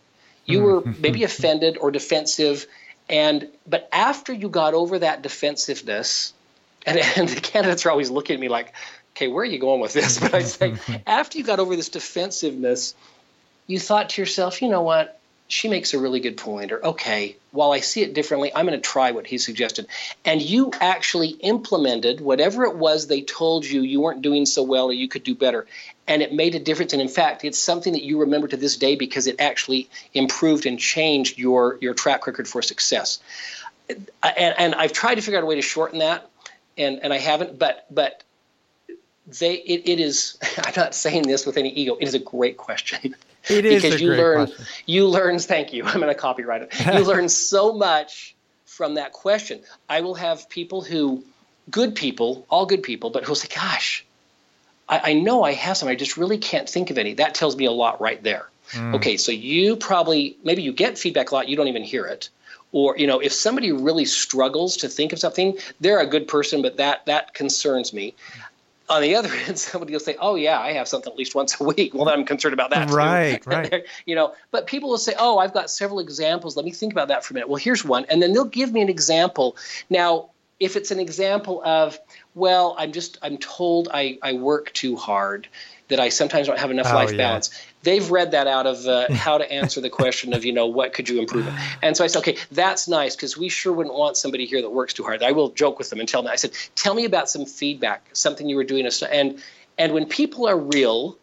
you 0.48 0.62
were 0.62 0.80
mm-hmm. 0.80 1.00
maybe 1.00 1.24
offended 1.24 1.78
or 1.78 1.90
defensive, 1.90 2.66
and 3.08 3.48
but 3.66 3.88
after 3.92 4.32
you 4.32 4.48
got 4.48 4.74
over 4.74 4.98
that 4.98 5.22
defensiveness, 5.22 6.32
and, 6.87 6.98
and 7.16 7.28
the 7.28 7.40
candidates 7.40 7.87
are 7.87 7.90
always 7.90 8.11
looking 8.11 8.34
at 8.34 8.40
me 8.40 8.48
like, 8.48 8.74
"Okay, 9.12 9.28
where 9.28 9.42
are 9.42 9.46
you 9.46 9.58
going 9.58 9.80
with 9.80 9.92
this?" 9.92 10.18
But 10.20 10.34
I 10.34 10.42
say, 10.42 10.74
after 11.06 11.38
you 11.38 11.44
got 11.44 11.61
over 11.61 11.76
this 11.76 11.90
defensiveness, 11.90 12.94
you 13.66 13.78
thought 13.78 14.11
to 14.11 14.22
yourself, 14.22 14.62
"You 14.62 14.68
know 14.68 14.82
what? 14.82 15.17
She 15.48 15.66
makes 15.66 15.94
a 15.94 15.98
really 15.98 16.20
good 16.20 16.37
point 16.37 16.70
or 16.70 16.84
okay 16.84 17.34
while 17.50 17.72
i 17.72 17.80
see 17.80 18.02
it 18.02 18.14
differently 18.14 18.54
i'm 18.54 18.66
going 18.66 18.78
to 18.78 18.88
try 18.88 19.11
what 19.11 19.26
he 19.26 19.38
suggested. 19.38 19.87
And 20.24 20.40
you 20.40 20.70
actually 20.80 21.30
implemented 21.40 22.20
whatever 22.20 22.64
it 22.64 22.76
was 22.76 23.06
they 23.06 23.22
told 23.22 23.64
you 23.64 23.80
you 23.80 24.00
weren't 24.00 24.22
doing 24.22 24.46
so 24.46 24.62
well 24.62 24.87
or 24.87 24.92
you 24.92 25.08
could 25.08 25.24
do 25.24 25.34
better 25.34 25.66
and 26.06 26.22
it 26.22 26.32
made 26.32 26.54
a 26.54 26.58
difference. 26.58 26.92
And 26.92 27.02
in 27.02 27.08
fact 27.08 27.44
it's 27.44 27.58
something 27.58 27.94
that 27.94 28.04
you 28.04 28.20
remember 28.20 28.46
to 28.48 28.56
this 28.56 28.76
day 28.76 28.94
because 28.94 29.26
it 29.26 29.37
actually 29.40 29.88
improved 30.14 30.66
and 30.66 30.78
changed 30.78 31.38
your 31.38 31.78
your 31.80 31.94
track 31.94 32.26
record 32.26 32.46
for 32.46 32.62
success. 32.62 33.18
And, 33.88 34.54
and 34.58 34.74
i've 34.74 34.92
tried 34.92 35.14
to 35.14 35.22
figure 35.22 35.38
out 35.38 35.44
a 35.44 35.46
way 35.46 35.54
to 35.54 35.62
shorten 35.62 36.00
that 36.00 36.28
and 36.76 37.00
and 37.02 37.11
i 37.11 37.18
haven't 37.18 37.58
but 37.58 37.87
but 37.90 38.22
they 39.40 39.54
it, 39.54 39.88
it 39.88 39.98
is 39.98 40.38
i'm 40.64 40.74
not 40.76 40.94
saying 40.94 41.22
this 41.22 41.46
with 41.46 41.56
any 41.56 41.70
ego. 41.70 41.96
It 41.98 42.06
is 42.06 42.14
a 42.14 42.18
great 42.18 42.58
question 42.58 43.14
It 43.48 43.64
is 43.64 43.82
because 43.82 44.00
you 44.00 44.11
learn 44.11 44.46
question. 44.46 44.66
you 44.87 45.08
learn. 45.08 45.38
Thank 45.38 45.72
you. 45.72 45.84
I'm 45.87 46.00
going 46.00 46.08
to 46.08 46.14
copyright 46.14 46.62
it. 46.62 46.87
You 46.87 47.04
learn 47.04 47.28
so 47.28 47.72
much 47.72 48.34
from 48.64 48.94
that 48.94 49.12
question. 49.12 49.61
I 49.88 50.00
will 50.00 50.14
have 50.14 50.48
people 50.48 50.82
who, 50.82 51.24
good 51.70 51.94
people, 51.94 52.46
all 52.50 52.66
good 52.66 52.82
people, 52.82 53.11
but 53.11 53.24
who'll 53.24 53.34
say, 53.34 53.48
"Gosh, 53.54 54.04
I, 54.88 55.11
I 55.11 55.12
know 55.14 55.42
I 55.42 55.52
have 55.52 55.76
some. 55.76 55.88
I 55.88 55.94
just 55.94 56.16
really 56.16 56.38
can't 56.38 56.68
think 56.68 56.90
of 56.90 56.98
any." 56.98 57.14
That 57.14 57.34
tells 57.34 57.56
me 57.56 57.66
a 57.66 57.72
lot 57.72 58.00
right 58.00 58.22
there. 58.22 58.48
Mm. 58.72 58.96
Okay, 58.96 59.16
so 59.16 59.32
you 59.32 59.76
probably 59.76 60.37
maybe 60.44 60.62
you 60.62 60.72
get 60.72 60.98
feedback 60.98 61.30
a 61.30 61.34
lot. 61.34 61.48
You 61.48 61.56
don't 61.56 61.68
even 61.68 61.84
hear 61.84 62.06
it 62.06 62.28
or 62.72 62.96
you 62.98 63.06
know 63.06 63.18
if 63.18 63.32
somebody 63.32 63.72
really 63.72 64.04
struggles 64.04 64.76
to 64.76 64.88
think 64.88 65.12
of 65.12 65.18
something 65.18 65.56
they're 65.80 66.00
a 66.00 66.06
good 66.06 66.28
person 66.28 66.62
but 66.62 66.76
that 66.76 67.04
that 67.06 67.34
concerns 67.34 67.92
me 67.92 68.14
on 68.88 69.03
the 69.03 69.14
other 69.14 69.33
end, 69.46 69.59
somebody 69.59 69.92
will 69.92 70.01
say, 70.01 70.16
"Oh 70.20 70.35
yeah, 70.35 70.59
I 70.61 70.72
have 70.72 70.88
something 70.88 71.12
at 71.12 71.18
least 71.18 71.35
once 71.35 71.61
a 71.61 71.64
week." 71.64 71.94
Well, 71.94 72.05
then 72.05 72.14
I'm 72.14 72.24
concerned 72.24 72.55
about 72.55 72.70
that 72.70 72.90
right, 72.90 73.42
too. 73.42 73.51
Right, 73.51 73.85
You 74.07 74.14
know, 74.14 74.35
but 74.51 74.66
people 74.66 74.88
will 74.90 74.98
say, 74.98 75.14
"Oh, 75.18 75.38
I've 75.38 75.55
got 75.55 75.70
several 75.70 76.01
examples. 76.01 76.57
Let 76.57 76.64
me 76.64 76.72
think 76.72 76.92
about 76.92 77.09
that 77.09 77.24
for 77.24 77.33
a 77.33 77.35
minute." 77.35 77.48
Well, 77.48 77.57
here's 77.57 77.85
one, 77.85 78.07
and 78.09 78.22
then 78.22 78.33
they'll 78.33 78.44
give 78.44 78.72
me 78.72 78.81
an 78.81 78.88
example. 78.88 79.57
Now, 79.90 80.31
if 80.61 80.77
it's 80.77 80.90
an 80.90 80.98
example 80.98 81.62
of, 81.64 81.98
well, 82.35 82.74
I'm 82.79 82.92
just 82.92 83.18
I'm 83.22 83.38
told 83.38 83.88
I 83.92 84.18
I 84.22 84.35
work 84.35 84.72
too 84.72 84.96
hard, 84.96 85.48
that 85.88 86.01
I 86.01 86.09
sometimes 86.11 86.46
don't 86.46 86.59
have 86.59 86.70
enough 86.70 86.88
oh, 86.90 86.94
life 86.94 87.11
yeah. 87.11 87.16
balance. 87.16 87.51
They've 87.83 88.11
read 88.11 88.33
that 88.33 88.46
out 88.46 88.66
of 88.66 88.87
uh, 88.87 89.12
how 89.12 89.38
to 89.38 89.51
answer 89.51 89.81
the 89.81 89.90
question 89.90 90.35
of 90.35 90.44
you 90.44 90.53
know 90.53 90.66
what 90.66 90.92
could 90.92 91.09
you 91.09 91.18
improve? 91.18 91.48
And 91.83 91.96
so 91.96 92.05
i 92.05 92.07
said 92.07 92.20
okay 92.20 92.37
that's 92.53 92.88
nice 92.88 93.16
because 93.16 93.37
we 93.37 93.48
sure 93.48 93.72
wouldn't 93.72 93.94
want 93.94 94.16
somebody 94.16 94.46
here 94.46 94.62
that 94.62 94.70
works 94.70 94.94
too 94.94 95.03
hard. 95.03 95.22
I 95.22 95.33
will 95.33 95.51
joke 95.51 95.79
with 95.79 95.90
them 95.90 96.01
and 96.01 96.09
tell 96.09 96.22
them 96.22 96.33
i 96.33 96.37
said 96.37 96.53
tell 96.74 96.94
me 96.94 97.05
about 97.05 97.29
some 97.29 97.46
feedback 97.46 98.09
something 98.12 98.48
you 98.48 98.57
were 98.57 98.64
doing 98.64 98.87
and 99.11 99.42
and 99.79 99.92
when 99.92 100.07
people 100.07 100.46
are 100.48 100.59
real 100.59 101.16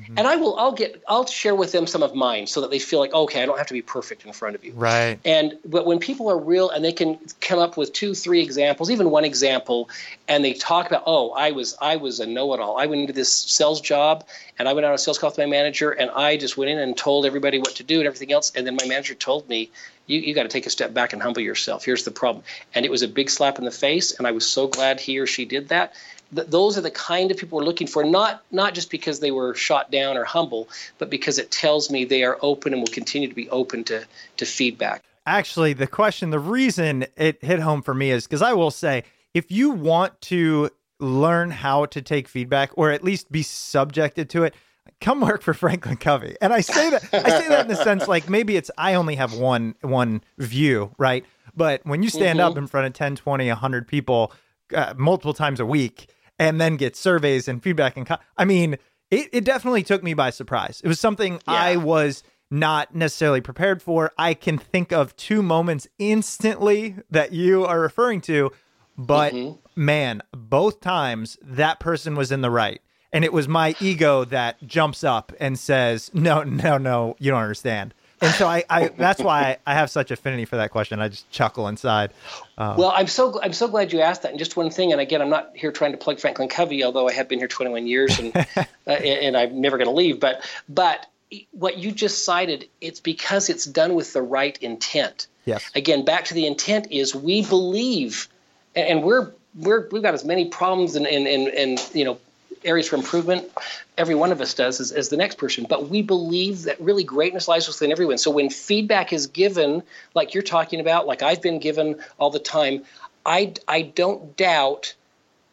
Mm-hmm. 0.00 0.18
And 0.18 0.26
I 0.26 0.34
will, 0.34 0.58
I'll 0.58 0.72
get, 0.72 1.04
I'll 1.06 1.24
share 1.24 1.54
with 1.54 1.70
them 1.70 1.86
some 1.86 2.02
of 2.02 2.16
mine 2.16 2.48
so 2.48 2.60
that 2.60 2.70
they 2.70 2.80
feel 2.80 2.98
like, 2.98 3.14
okay, 3.14 3.42
I 3.42 3.46
don't 3.46 3.56
have 3.58 3.68
to 3.68 3.74
be 3.74 3.82
perfect 3.82 4.26
in 4.26 4.32
front 4.32 4.56
of 4.56 4.64
you. 4.64 4.72
Right. 4.72 5.20
And, 5.24 5.56
but 5.64 5.86
when 5.86 6.00
people 6.00 6.28
are 6.28 6.36
real 6.36 6.68
and 6.68 6.84
they 6.84 6.92
can 6.92 7.16
come 7.40 7.60
up 7.60 7.76
with 7.76 7.92
two, 7.92 8.12
three 8.12 8.42
examples, 8.42 8.90
even 8.90 9.10
one 9.10 9.24
example, 9.24 9.88
and 10.26 10.44
they 10.44 10.52
talk 10.52 10.88
about, 10.88 11.04
oh, 11.06 11.30
I 11.30 11.52
was, 11.52 11.76
I 11.80 11.94
was 11.94 12.18
a 12.18 12.26
know-it-all. 12.26 12.76
I 12.76 12.86
went 12.86 13.02
into 13.02 13.12
this 13.12 13.32
sales 13.32 13.80
job 13.80 14.26
and 14.58 14.68
I 14.68 14.72
went 14.72 14.84
on 14.84 14.92
a 14.92 14.98
sales 14.98 15.16
call 15.16 15.30
with 15.30 15.38
my 15.38 15.46
manager 15.46 15.92
and 15.92 16.10
I 16.10 16.38
just 16.38 16.56
went 16.56 16.70
in 16.70 16.78
and 16.78 16.96
told 16.96 17.24
everybody 17.24 17.58
what 17.58 17.76
to 17.76 17.84
do 17.84 17.98
and 17.98 18.06
everything 18.08 18.32
else. 18.32 18.52
And 18.56 18.66
then 18.66 18.74
my 18.74 18.88
manager 18.88 19.14
told 19.14 19.48
me, 19.48 19.70
you, 20.06 20.20
you 20.20 20.34
got 20.34 20.42
to 20.42 20.48
take 20.48 20.66
a 20.66 20.70
step 20.70 20.92
back 20.92 21.12
and 21.12 21.22
humble 21.22 21.40
yourself. 21.40 21.84
Here's 21.84 22.04
the 22.04 22.10
problem. 22.10 22.44
And 22.74 22.84
it 22.84 22.90
was 22.90 23.02
a 23.02 23.08
big 23.08 23.30
slap 23.30 23.58
in 23.58 23.64
the 23.64 23.70
face. 23.70 24.10
And 24.12 24.26
I 24.26 24.32
was 24.32 24.44
so 24.44 24.66
glad 24.66 25.00
he 25.00 25.18
or 25.18 25.26
she 25.26 25.44
did 25.44 25.68
that 25.68 25.94
th- 26.34 26.48
those 26.48 26.78
are 26.78 26.80
the 26.80 26.90
kind 26.90 27.30
of 27.30 27.36
people 27.36 27.58
we're 27.58 27.64
looking 27.64 27.86
for, 27.86 28.04
not 28.04 28.42
not 28.50 28.74
just 28.74 28.90
because 28.90 29.20
they 29.20 29.30
were 29.30 29.54
shot 29.54 29.90
down 29.90 30.16
or 30.16 30.24
humble, 30.24 30.68
but 30.98 31.10
because 31.10 31.38
it 31.38 31.50
tells 31.50 31.90
me 31.90 32.04
they 32.04 32.24
are 32.24 32.38
open 32.42 32.72
and 32.72 32.82
will 32.82 32.88
continue 32.88 33.28
to 33.28 33.34
be 33.34 33.48
open 33.50 33.84
to 33.84 34.04
to 34.36 34.46
feedback. 34.46 35.02
Actually, 35.26 35.72
the 35.72 35.86
question, 35.86 36.30
the 36.30 36.38
reason 36.38 37.06
it 37.16 37.42
hit 37.42 37.60
home 37.60 37.82
for 37.82 37.94
me 37.94 38.10
is 38.10 38.26
because 38.26 38.42
I 38.42 38.52
will 38.52 38.70
say, 38.70 39.04
if 39.32 39.50
you 39.50 39.70
want 39.70 40.20
to 40.22 40.70
learn 41.00 41.50
how 41.50 41.86
to 41.86 42.02
take 42.02 42.28
feedback 42.28 42.70
or 42.74 42.90
at 42.90 43.02
least 43.02 43.32
be 43.32 43.42
subjected 43.42 44.30
to 44.30 44.44
it, 44.44 44.54
come 45.00 45.20
work 45.20 45.42
for 45.42 45.54
Franklin 45.54 45.96
Covey. 45.96 46.36
And 46.40 46.52
I 46.52 46.60
say 46.60 46.90
that 46.90 47.04
I 47.12 47.40
say 47.40 47.48
that 47.48 47.62
in 47.62 47.68
the 47.68 47.76
sense 47.76 48.08
like 48.08 48.28
maybe 48.28 48.56
it's 48.56 48.70
I 48.76 48.94
only 48.94 49.16
have 49.16 49.34
one 49.34 49.74
one 49.80 50.22
view, 50.38 50.92
right? 50.98 51.24
But 51.56 51.84
when 51.84 52.02
you 52.02 52.10
stand 52.10 52.38
mm-hmm. 52.38 52.48
up 52.48 52.58
in 52.58 52.66
front 52.66 52.86
of 52.86 52.92
10, 52.94 53.16
20, 53.16 53.48
100 53.48 53.88
people 53.88 54.32
uh, 54.74 54.94
multiple 54.96 55.34
times 55.34 55.60
a 55.60 55.66
week 55.66 56.08
and 56.38 56.60
then 56.60 56.76
get 56.76 56.96
surveys 56.96 57.48
and 57.48 57.62
feedback 57.62 57.96
and 57.96 58.06
co- 58.06 58.18
I 58.36 58.44
mean, 58.44 58.76
it, 59.10 59.28
it 59.32 59.44
definitely 59.44 59.82
took 59.82 60.02
me 60.02 60.14
by 60.14 60.30
surprise. 60.30 60.80
It 60.82 60.88
was 60.88 61.00
something 61.00 61.34
yeah. 61.34 61.40
I 61.46 61.76
was 61.76 62.22
not 62.50 62.94
necessarily 62.94 63.40
prepared 63.40 63.82
for. 63.82 64.12
I 64.18 64.34
can 64.34 64.58
think 64.58 64.92
of 64.92 65.16
two 65.16 65.42
moments 65.42 65.86
instantly 65.98 66.96
that 67.10 67.32
you 67.32 67.64
are 67.64 67.80
referring 67.80 68.20
to, 68.22 68.52
but 68.96 69.32
mm-hmm. 69.32 69.58
man, 69.76 70.22
both 70.32 70.80
times 70.80 71.38
that 71.42 71.80
person 71.80 72.14
was 72.14 72.30
in 72.32 72.40
the 72.40 72.50
right. 72.50 72.80
And 73.12 73.24
it 73.24 73.32
was 73.32 73.46
my 73.46 73.76
ego 73.80 74.24
that 74.24 74.60
jumps 74.66 75.04
up 75.04 75.32
and 75.38 75.56
says, 75.56 76.10
"No, 76.12 76.42
no, 76.42 76.78
no, 76.78 77.14
you 77.20 77.30
don't 77.30 77.42
understand." 77.42 77.94
And 78.24 78.34
so 78.34 78.46
I, 78.46 78.64
I 78.68 78.88
that's 78.88 79.20
why 79.20 79.58
I, 79.66 79.74
have 79.74 79.90
such 79.90 80.10
affinity 80.10 80.44
for 80.44 80.56
that 80.56 80.70
question. 80.70 81.00
I 81.00 81.08
just 81.08 81.30
chuckle 81.30 81.68
inside. 81.68 82.12
Um, 82.58 82.76
well, 82.76 82.92
I'm 82.94 83.06
so 83.06 83.40
I'm 83.42 83.52
so 83.52 83.68
glad 83.68 83.92
you 83.92 84.00
asked 84.00 84.22
that. 84.22 84.30
And 84.30 84.38
just 84.38 84.56
one 84.56 84.70
thing, 84.70 84.92
and 84.92 85.00
again, 85.00 85.20
I'm 85.20 85.30
not 85.30 85.50
here 85.54 85.72
trying 85.72 85.92
to 85.92 85.98
plug 85.98 86.18
Franklin 86.18 86.48
Covey, 86.48 86.84
although 86.84 87.08
I 87.08 87.12
have 87.12 87.28
been 87.28 87.38
here 87.38 87.48
21 87.48 87.86
years 87.86 88.18
and 88.18 88.34
uh, 88.56 88.90
and 88.90 89.36
I'm 89.36 89.60
never 89.60 89.76
going 89.76 89.88
to 89.88 89.94
leave. 89.94 90.20
But 90.20 90.48
but 90.68 91.06
what 91.52 91.78
you 91.78 91.92
just 91.92 92.24
cited, 92.24 92.68
it's 92.80 93.00
because 93.00 93.48
it's 93.48 93.64
done 93.64 93.94
with 93.94 94.12
the 94.12 94.22
right 94.22 94.56
intent. 94.58 95.26
Yes. 95.44 95.70
Again, 95.74 96.04
back 96.04 96.24
to 96.26 96.34
the 96.34 96.46
intent 96.46 96.88
is 96.90 97.14
we 97.14 97.44
believe, 97.44 98.28
and 98.74 99.02
we're 99.02 99.32
we're 99.54 99.88
we've 99.90 100.02
got 100.02 100.14
as 100.14 100.24
many 100.24 100.48
problems 100.48 100.96
and 100.96 101.06
and 101.06 101.26
and, 101.26 101.48
and 101.48 101.90
you 101.92 102.04
know 102.04 102.18
areas 102.64 102.88
for 102.88 102.96
improvement. 102.96 103.50
Every 103.96 104.14
one 104.14 104.32
of 104.32 104.40
us 104.40 104.54
does 104.54 104.80
as, 104.80 104.92
as 104.92 105.08
the 105.08 105.16
next 105.16 105.38
person. 105.38 105.66
But 105.68 105.88
we 105.88 106.02
believe 106.02 106.64
that 106.64 106.80
really 106.80 107.04
greatness 107.04 107.48
lies 107.48 107.66
within 107.68 107.92
everyone. 107.92 108.18
So 108.18 108.30
when 108.30 108.50
feedback 108.50 109.12
is 109.12 109.26
given, 109.26 109.82
like 110.14 110.34
you're 110.34 110.42
talking 110.42 110.80
about, 110.80 111.06
like 111.06 111.22
I've 111.22 111.42
been 111.42 111.58
given 111.58 112.00
all 112.18 112.30
the 112.30 112.38
time, 112.38 112.84
I, 113.24 113.54
I 113.66 113.82
don't 113.82 114.36
doubt 114.36 114.94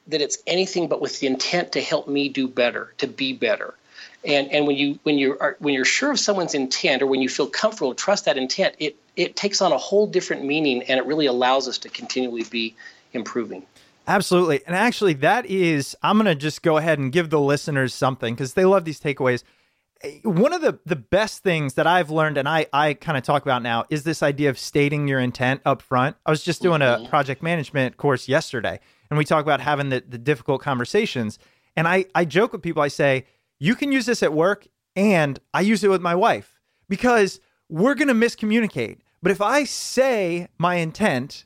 that 0.08 0.22
it's 0.22 0.38
anything 0.48 0.88
but 0.88 1.02
with 1.02 1.20
the 1.20 1.28
intent 1.28 1.74
to 1.74 1.82
help 1.82 2.08
me 2.08 2.30
do 2.30 2.48
better, 2.48 2.94
to 2.98 3.08
be 3.08 3.34
better. 3.34 3.74
And, 4.24 4.52
and 4.52 4.68
when 4.68 4.76
you 4.76 5.00
when 5.02 5.18
you 5.18 5.38
are 5.40 5.56
when 5.60 5.74
you're 5.74 5.84
sure 5.84 6.12
of 6.12 6.20
someone's 6.20 6.54
intent 6.54 7.02
or 7.02 7.08
when 7.08 7.22
you 7.22 7.30
feel 7.30 7.48
comfortable 7.48 7.96
trust 7.96 8.26
that 8.26 8.38
intent 8.38 8.76
it 8.78 8.96
it 9.16 9.36
takes 9.36 9.62
on 9.62 9.72
a 9.72 9.80
whole 9.80 10.06
different 10.06 10.46
meaning 10.46 10.84
and 10.84 11.00
it 11.00 11.08
really 11.08 11.26
allows 11.26 11.68
us 11.68 11.80
to 11.80 11.90
continually 11.90 12.44
be 12.44 12.76
improving 13.14 13.66
Absolutely. 14.08 14.62
And 14.66 14.76
actually, 14.76 15.14
that 15.14 15.46
is, 15.46 15.96
I'm 16.02 16.18
going 16.18 16.26
to 16.26 16.36
just 16.36 16.64
go 16.64 16.78
ahead 16.78 17.00
and 17.00 17.12
give 17.12 17.30
the 17.30 17.40
listeners 17.40 17.94
something 17.94 18.34
because 18.34 18.54
they 18.54 18.66
love 18.66 18.84
these 18.84 19.00
takeaways. 19.00 19.44
One 20.24 20.54
of 20.54 20.62
the, 20.62 20.80
the 20.86 20.96
best 20.96 21.44
things 21.44 21.76
that 21.76 21.86
I've 21.86 22.10
learned, 22.10 22.38
and 22.38 22.50
I, 22.50 22.66
I 22.74 22.96
kind 22.96 23.18
of 23.18 23.24
talk 23.24 23.44
about 23.44 23.62
now, 23.62 23.86
is 23.90 24.04
this 24.04 24.24
idea 24.24 24.50
of 24.50 24.58
stating 24.58 25.08
your 25.08 25.20
intent 25.20 25.62
up 25.66 25.82
front. 25.82 26.18
I 26.26 26.32
was 26.32 26.44
just 26.44 26.62
doing 26.62 26.82
a 26.82 26.86
mm-hmm. 26.86 27.06
project 27.06 27.44
management 27.44 27.98
course 27.98 28.28
yesterday, 28.28 28.80
and 29.10 29.18
we 29.18 29.26
talk 29.26 29.44
about 29.44 29.62
having 29.62 29.90
the, 29.90 30.04
the 30.08 30.18
difficult 30.18 30.62
conversations. 30.62 31.38
And 31.76 31.88
I, 31.88 32.06
I 32.16 32.26
joke 32.26 32.52
with 32.52 32.64
people, 32.64 32.82
I 32.82 32.88
say, 32.88 33.26
you 33.60 33.76
can 33.76 33.92
use 33.92 34.08
this 34.08 34.24
at 34.24 34.34
work, 34.34 34.68
and 34.96 35.40
I 35.54 35.62
use 35.62 35.84
it 35.84 35.90
with 35.90 36.02
my 36.02 36.16
wife 36.16 36.60
because 36.90 37.40
we're 37.70 37.96
going 37.96 38.08
to 38.08 38.14
miscommunicate. 38.14 38.98
But 39.22 39.32
if 39.32 39.40
I 39.40 39.66
say 39.66 40.48
my 40.58 40.76
intent 40.76 41.46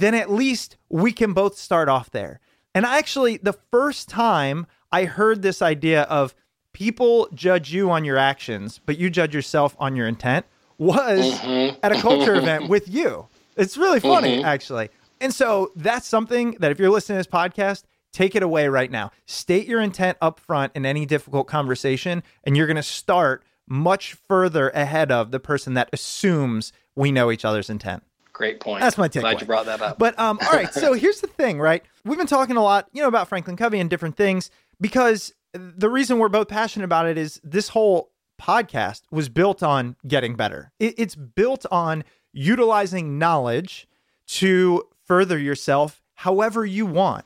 then 0.00 0.14
at 0.14 0.30
least 0.30 0.76
we 0.88 1.12
can 1.12 1.32
both 1.32 1.58
start 1.58 1.88
off 1.88 2.10
there. 2.10 2.40
And 2.74 2.84
actually, 2.84 3.38
the 3.38 3.54
first 3.70 4.08
time 4.08 4.66
I 4.92 5.04
heard 5.04 5.42
this 5.42 5.62
idea 5.62 6.02
of 6.02 6.34
people 6.72 7.28
judge 7.32 7.72
you 7.72 7.90
on 7.90 8.04
your 8.04 8.18
actions, 8.18 8.80
but 8.84 8.98
you 8.98 9.08
judge 9.08 9.34
yourself 9.34 9.74
on 9.78 9.96
your 9.96 10.06
intent 10.06 10.44
was 10.78 11.40
mm-hmm. 11.40 11.78
at 11.82 11.92
a 11.92 12.00
culture 12.00 12.34
event 12.34 12.68
with 12.68 12.88
you. 12.88 13.26
It's 13.56 13.76
really 13.78 14.00
funny, 14.00 14.36
mm-hmm. 14.36 14.44
actually. 14.44 14.90
And 15.20 15.32
so 15.32 15.72
that's 15.74 16.06
something 16.06 16.52
that 16.60 16.70
if 16.70 16.78
you're 16.78 16.90
listening 16.90 17.16
to 17.16 17.20
this 17.20 17.26
podcast, 17.26 17.84
take 18.12 18.34
it 18.34 18.42
away 18.42 18.68
right 18.68 18.90
now. 18.90 19.10
State 19.24 19.66
your 19.66 19.80
intent 19.80 20.18
up 20.20 20.38
front 20.38 20.72
in 20.74 20.84
any 20.84 21.06
difficult 21.06 21.46
conversation, 21.46 22.22
and 22.44 22.56
you're 22.56 22.66
going 22.66 22.76
to 22.76 22.82
start 22.82 23.42
much 23.66 24.12
further 24.12 24.68
ahead 24.70 25.10
of 25.10 25.30
the 25.30 25.40
person 25.40 25.74
that 25.74 25.88
assumes 25.92 26.72
we 26.94 27.10
know 27.10 27.30
each 27.30 27.44
other's 27.44 27.70
intent. 27.70 28.02
Great 28.36 28.60
point. 28.60 28.82
That's 28.82 28.98
my 28.98 29.08
take. 29.08 29.22
Glad 29.22 29.40
you 29.40 29.46
brought 29.46 29.64
that 29.64 29.80
up. 29.80 29.98
But 29.98 30.18
um, 30.18 30.38
all 30.42 30.52
right. 30.52 30.70
So 30.70 30.92
here's 31.04 31.22
the 31.22 31.26
thing, 31.26 31.58
right? 31.58 31.82
We've 32.04 32.18
been 32.18 32.26
talking 32.26 32.58
a 32.58 32.62
lot, 32.62 32.86
you 32.92 33.00
know, 33.00 33.08
about 33.08 33.28
Franklin 33.28 33.56
Covey 33.56 33.80
and 33.80 33.88
different 33.88 34.14
things 34.14 34.50
because 34.78 35.32
the 35.54 35.88
reason 35.88 36.18
we're 36.18 36.28
both 36.28 36.46
passionate 36.46 36.84
about 36.84 37.06
it 37.06 37.16
is 37.16 37.40
this 37.42 37.70
whole 37.70 38.10
podcast 38.38 39.04
was 39.10 39.30
built 39.30 39.62
on 39.62 39.96
getting 40.06 40.36
better. 40.36 40.70
It, 40.78 40.96
it's 40.98 41.14
built 41.14 41.64
on 41.70 42.04
utilizing 42.34 43.18
knowledge 43.18 43.88
to 44.26 44.82
further 45.06 45.38
yourself 45.38 46.02
however 46.16 46.66
you 46.66 46.84
want. 46.84 47.24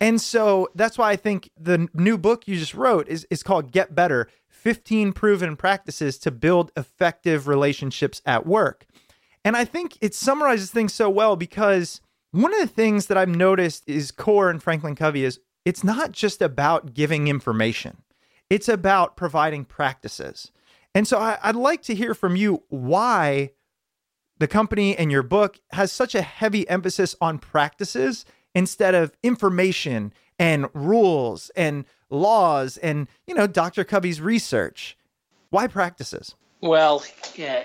And 0.00 0.20
so 0.20 0.68
that's 0.76 0.96
why 0.96 1.10
I 1.10 1.16
think 1.16 1.50
the 1.58 1.88
new 1.92 2.16
book 2.16 2.46
you 2.46 2.56
just 2.56 2.74
wrote 2.74 3.08
is, 3.08 3.26
is 3.30 3.42
called 3.42 3.72
Get 3.72 3.96
Better 3.96 4.28
15 4.48 5.12
Proven 5.12 5.56
Practices 5.56 6.18
to 6.18 6.30
Build 6.30 6.70
Effective 6.76 7.48
Relationships 7.48 8.22
at 8.24 8.46
Work. 8.46 8.86
And 9.44 9.56
I 9.56 9.64
think 9.64 9.98
it 10.00 10.14
summarizes 10.14 10.70
things 10.70 10.92
so 10.92 11.10
well 11.10 11.36
because 11.36 12.00
one 12.30 12.54
of 12.54 12.60
the 12.60 12.66
things 12.66 13.06
that 13.06 13.18
I've 13.18 13.28
noticed 13.28 13.84
is 13.86 14.10
core 14.10 14.50
in 14.50 14.58
Franklin 14.58 14.94
Covey 14.94 15.24
is 15.24 15.40
it's 15.64 15.84
not 15.84 16.12
just 16.12 16.40
about 16.42 16.94
giving 16.94 17.28
information, 17.28 18.02
it's 18.50 18.68
about 18.68 19.16
providing 19.16 19.64
practices. 19.64 20.50
And 20.94 21.08
so 21.08 21.18
I, 21.18 21.38
would 21.46 21.56
like 21.56 21.82
to 21.82 21.94
hear 21.94 22.14
from 22.14 22.36
you 22.36 22.64
why 22.68 23.50
the 24.38 24.48
company 24.48 24.96
and 24.96 25.10
your 25.10 25.22
book 25.22 25.58
has 25.72 25.90
such 25.90 26.14
a 26.14 26.22
heavy 26.22 26.68
emphasis 26.68 27.16
on 27.20 27.38
practices 27.38 28.24
instead 28.54 28.94
of 28.94 29.16
information 29.22 30.12
and 30.38 30.68
rules 30.74 31.50
and 31.56 31.86
laws 32.10 32.76
and, 32.78 33.08
you 33.26 33.34
know, 33.34 33.46
Dr. 33.46 33.84
Covey's 33.84 34.20
research. 34.20 34.98
Why 35.50 35.66
practices? 35.66 36.34
Well, 36.60 37.04
yeah, 37.34 37.64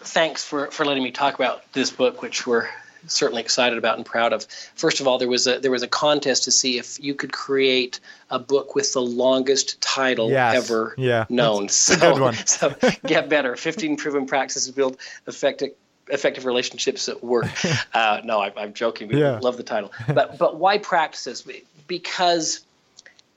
thanks 0.00 0.44
for, 0.44 0.70
for 0.70 0.84
letting 0.84 1.02
me 1.02 1.10
talk 1.10 1.34
about 1.34 1.70
this 1.72 1.90
book, 1.90 2.22
which 2.22 2.46
we're 2.46 2.68
certainly 3.06 3.42
excited 3.42 3.78
about 3.78 3.96
and 3.96 4.06
proud 4.06 4.32
of. 4.32 4.44
First 4.74 5.00
of 5.00 5.08
all, 5.08 5.18
there 5.18 5.28
was 5.28 5.46
a 5.46 5.58
there 5.60 5.70
was 5.70 5.82
a 5.82 5.88
contest 5.88 6.44
to 6.44 6.50
see 6.50 6.78
if 6.78 7.02
you 7.02 7.14
could 7.14 7.32
create 7.32 8.00
a 8.30 8.38
book 8.38 8.74
with 8.74 8.92
the 8.92 9.02
longest 9.02 9.80
title 9.80 10.30
yes. 10.30 10.56
ever 10.56 10.94
yeah. 10.98 11.24
known. 11.28 11.62
That's 11.64 11.74
so, 11.74 12.32
so 12.46 12.74
get 13.06 13.28
better. 13.28 13.56
Fifteen 13.56 13.96
proven 13.96 14.26
practices 14.26 14.66
to 14.66 14.72
build 14.72 14.96
effective 15.26 15.70
effective 16.10 16.46
relationships 16.46 17.08
at 17.08 17.22
work. 17.22 17.46
Uh, 17.94 18.20
no, 18.22 18.38
I, 18.40 18.52
am 18.62 18.74
joking. 18.74 19.08
We 19.08 19.20
yeah. 19.20 19.38
love 19.40 19.56
the 19.56 19.62
title, 19.62 19.92
but 20.08 20.38
but 20.38 20.56
why 20.56 20.78
practices? 20.78 21.46
Because 21.86 22.60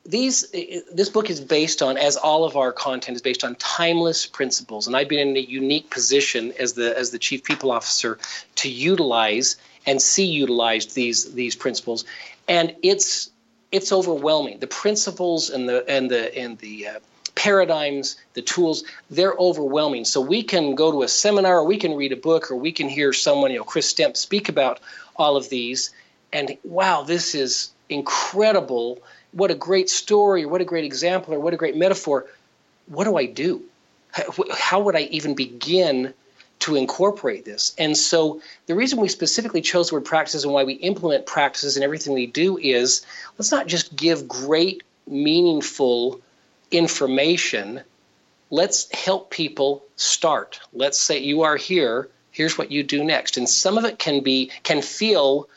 these 0.05 0.49
this 0.91 1.09
book 1.09 1.29
is 1.29 1.39
based 1.39 1.81
on 1.81 1.97
as 1.97 2.17
all 2.17 2.43
of 2.43 2.55
our 2.55 2.71
content 2.71 3.15
is 3.15 3.21
based 3.21 3.43
on 3.43 3.55
timeless 3.55 4.25
principles. 4.25 4.87
And 4.87 4.95
i've 4.95 5.07
been 5.07 5.27
in 5.27 5.37
a 5.37 5.41
unique 5.41 5.89
position 5.89 6.53
as 6.59 6.73
the 6.73 6.97
as 6.97 7.11
the 7.11 7.19
chief 7.19 7.43
people 7.43 7.71
officer 7.71 8.17
to 8.55 8.69
utilize 8.69 9.57
and 9.85 10.01
see 10.01 10.25
utilized 10.25 10.95
these 10.95 11.33
these 11.33 11.55
principles. 11.55 12.03
And 12.47 12.75
it's 12.81 13.29
it's 13.71 13.91
overwhelming. 13.91 14.59
The 14.59 14.67
principles 14.67 15.49
and 15.49 15.69
the 15.69 15.87
and 15.87 16.09
the 16.09 16.35
and 16.37 16.57
the 16.57 16.87
uh, 16.87 16.99
paradigms 17.35 18.17
the 18.33 18.41
tools 18.41 18.83
they're 19.11 19.35
overwhelming. 19.37 20.05
So 20.05 20.19
we 20.19 20.41
can 20.41 20.73
go 20.73 20.91
to 20.91 21.03
a 21.03 21.07
seminar 21.07 21.59
or 21.59 21.65
we 21.65 21.77
can 21.77 21.95
read 21.95 22.11
a 22.11 22.17
book 22.17 22.49
or 22.49 22.55
we 22.55 22.71
can 22.71 22.89
hear 22.89 23.13
someone 23.13 23.51
you 23.51 23.59
know 23.59 23.63
chris 23.63 23.93
stemp 23.93 24.17
speak 24.17 24.49
about 24.49 24.79
all 25.15 25.37
of 25.37 25.49
these. 25.49 25.91
And 26.33 26.57
wow 26.63 27.03
this 27.03 27.35
is 27.35 27.69
incredible 27.87 28.99
what 29.31 29.51
a 29.51 29.55
great 29.55 29.89
story, 29.89 30.43
or 30.43 30.47
what 30.47 30.61
a 30.61 30.65
great 30.65 30.83
example, 30.83 31.33
or 31.33 31.39
what 31.39 31.53
a 31.53 31.57
great 31.57 31.75
metaphor. 31.75 32.25
what 32.87 33.05
do 33.05 33.17
I 33.17 33.25
do? 33.25 33.63
How 34.51 34.81
would 34.81 34.95
I 34.95 35.03
even 35.03 35.35
begin 35.35 36.13
to 36.59 36.75
incorporate 36.75 37.45
this? 37.45 37.73
And 37.77 37.95
so 37.95 38.41
the 38.65 38.75
reason 38.75 38.99
we 38.99 39.07
specifically 39.07 39.61
chose 39.61 39.89
the 39.89 39.95
word 39.95 40.05
practices 40.05 40.43
and 40.43 40.53
why 40.53 40.65
we 40.65 40.73
implement 40.73 41.25
practices 41.25 41.77
in 41.77 41.83
everything 41.83 42.13
we 42.13 42.27
do 42.27 42.57
is 42.57 43.05
let's 43.37 43.51
not 43.51 43.67
just 43.67 43.95
give 43.95 44.27
great, 44.27 44.83
meaningful 45.07 46.19
information. 46.71 47.81
Let's 48.49 48.91
help 48.91 49.29
people 49.29 49.83
start. 49.95 50.59
Let's 50.73 50.99
say 50.99 51.19
you 51.19 51.43
are 51.43 51.55
here, 51.55 52.09
here's 52.31 52.57
what 52.57 52.71
you 52.71 52.83
do 52.83 53.03
next. 53.03 53.37
And 53.37 53.47
some 53.47 53.77
of 53.77 53.85
it 53.85 53.99
can 53.99 54.21
be 54.21 54.51
can 54.63 54.81
feel 54.81 55.47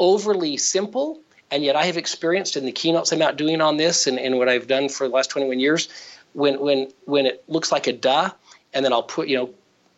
overly 0.00 0.56
simple 0.56 1.20
and 1.50 1.64
yet 1.64 1.76
I 1.76 1.84
have 1.86 1.96
experienced 1.96 2.56
in 2.56 2.64
the 2.64 2.72
keynotes 2.72 3.12
I'm 3.12 3.22
out 3.22 3.36
doing 3.36 3.60
on 3.60 3.76
this 3.76 4.06
and, 4.06 4.18
and 4.18 4.38
what 4.38 4.48
I've 4.48 4.66
done 4.66 4.88
for 4.88 5.08
the 5.08 5.14
last 5.14 5.30
21 5.30 5.60
years, 5.60 5.88
when 6.32 6.60
when 6.60 6.88
when 7.04 7.26
it 7.26 7.44
looks 7.48 7.72
like 7.72 7.86
a 7.86 7.92
duh, 7.92 8.30
and 8.72 8.84
then 8.84 8.92
I'll 8.92 9.02
put, 9.02 9.28
you 9.28 9.36
know, 9.36 9.50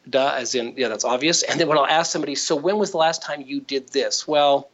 duh 0.09 0.35
as 0.37 0.55
in, 0.55 0.75
yeah, 0.77 0.89
that's 0.89 1.05
obvious. 1.05 1.43
And 1.43 1.61
then 1.61 1.69
when 1.69 1.79
I'll 1.79 1.87
ask 1.87 2.11
somebody, 2.11 2.35
so 2.35 2.57
when 2.57 2.79
was 2.79 2.91
the 2.91 2.97
last 2.97 3.23
time 3.23 3.43
you 3.43 3.61
did 3.61 3.89
this? 3.89 4.27
Well, 4.27 4.69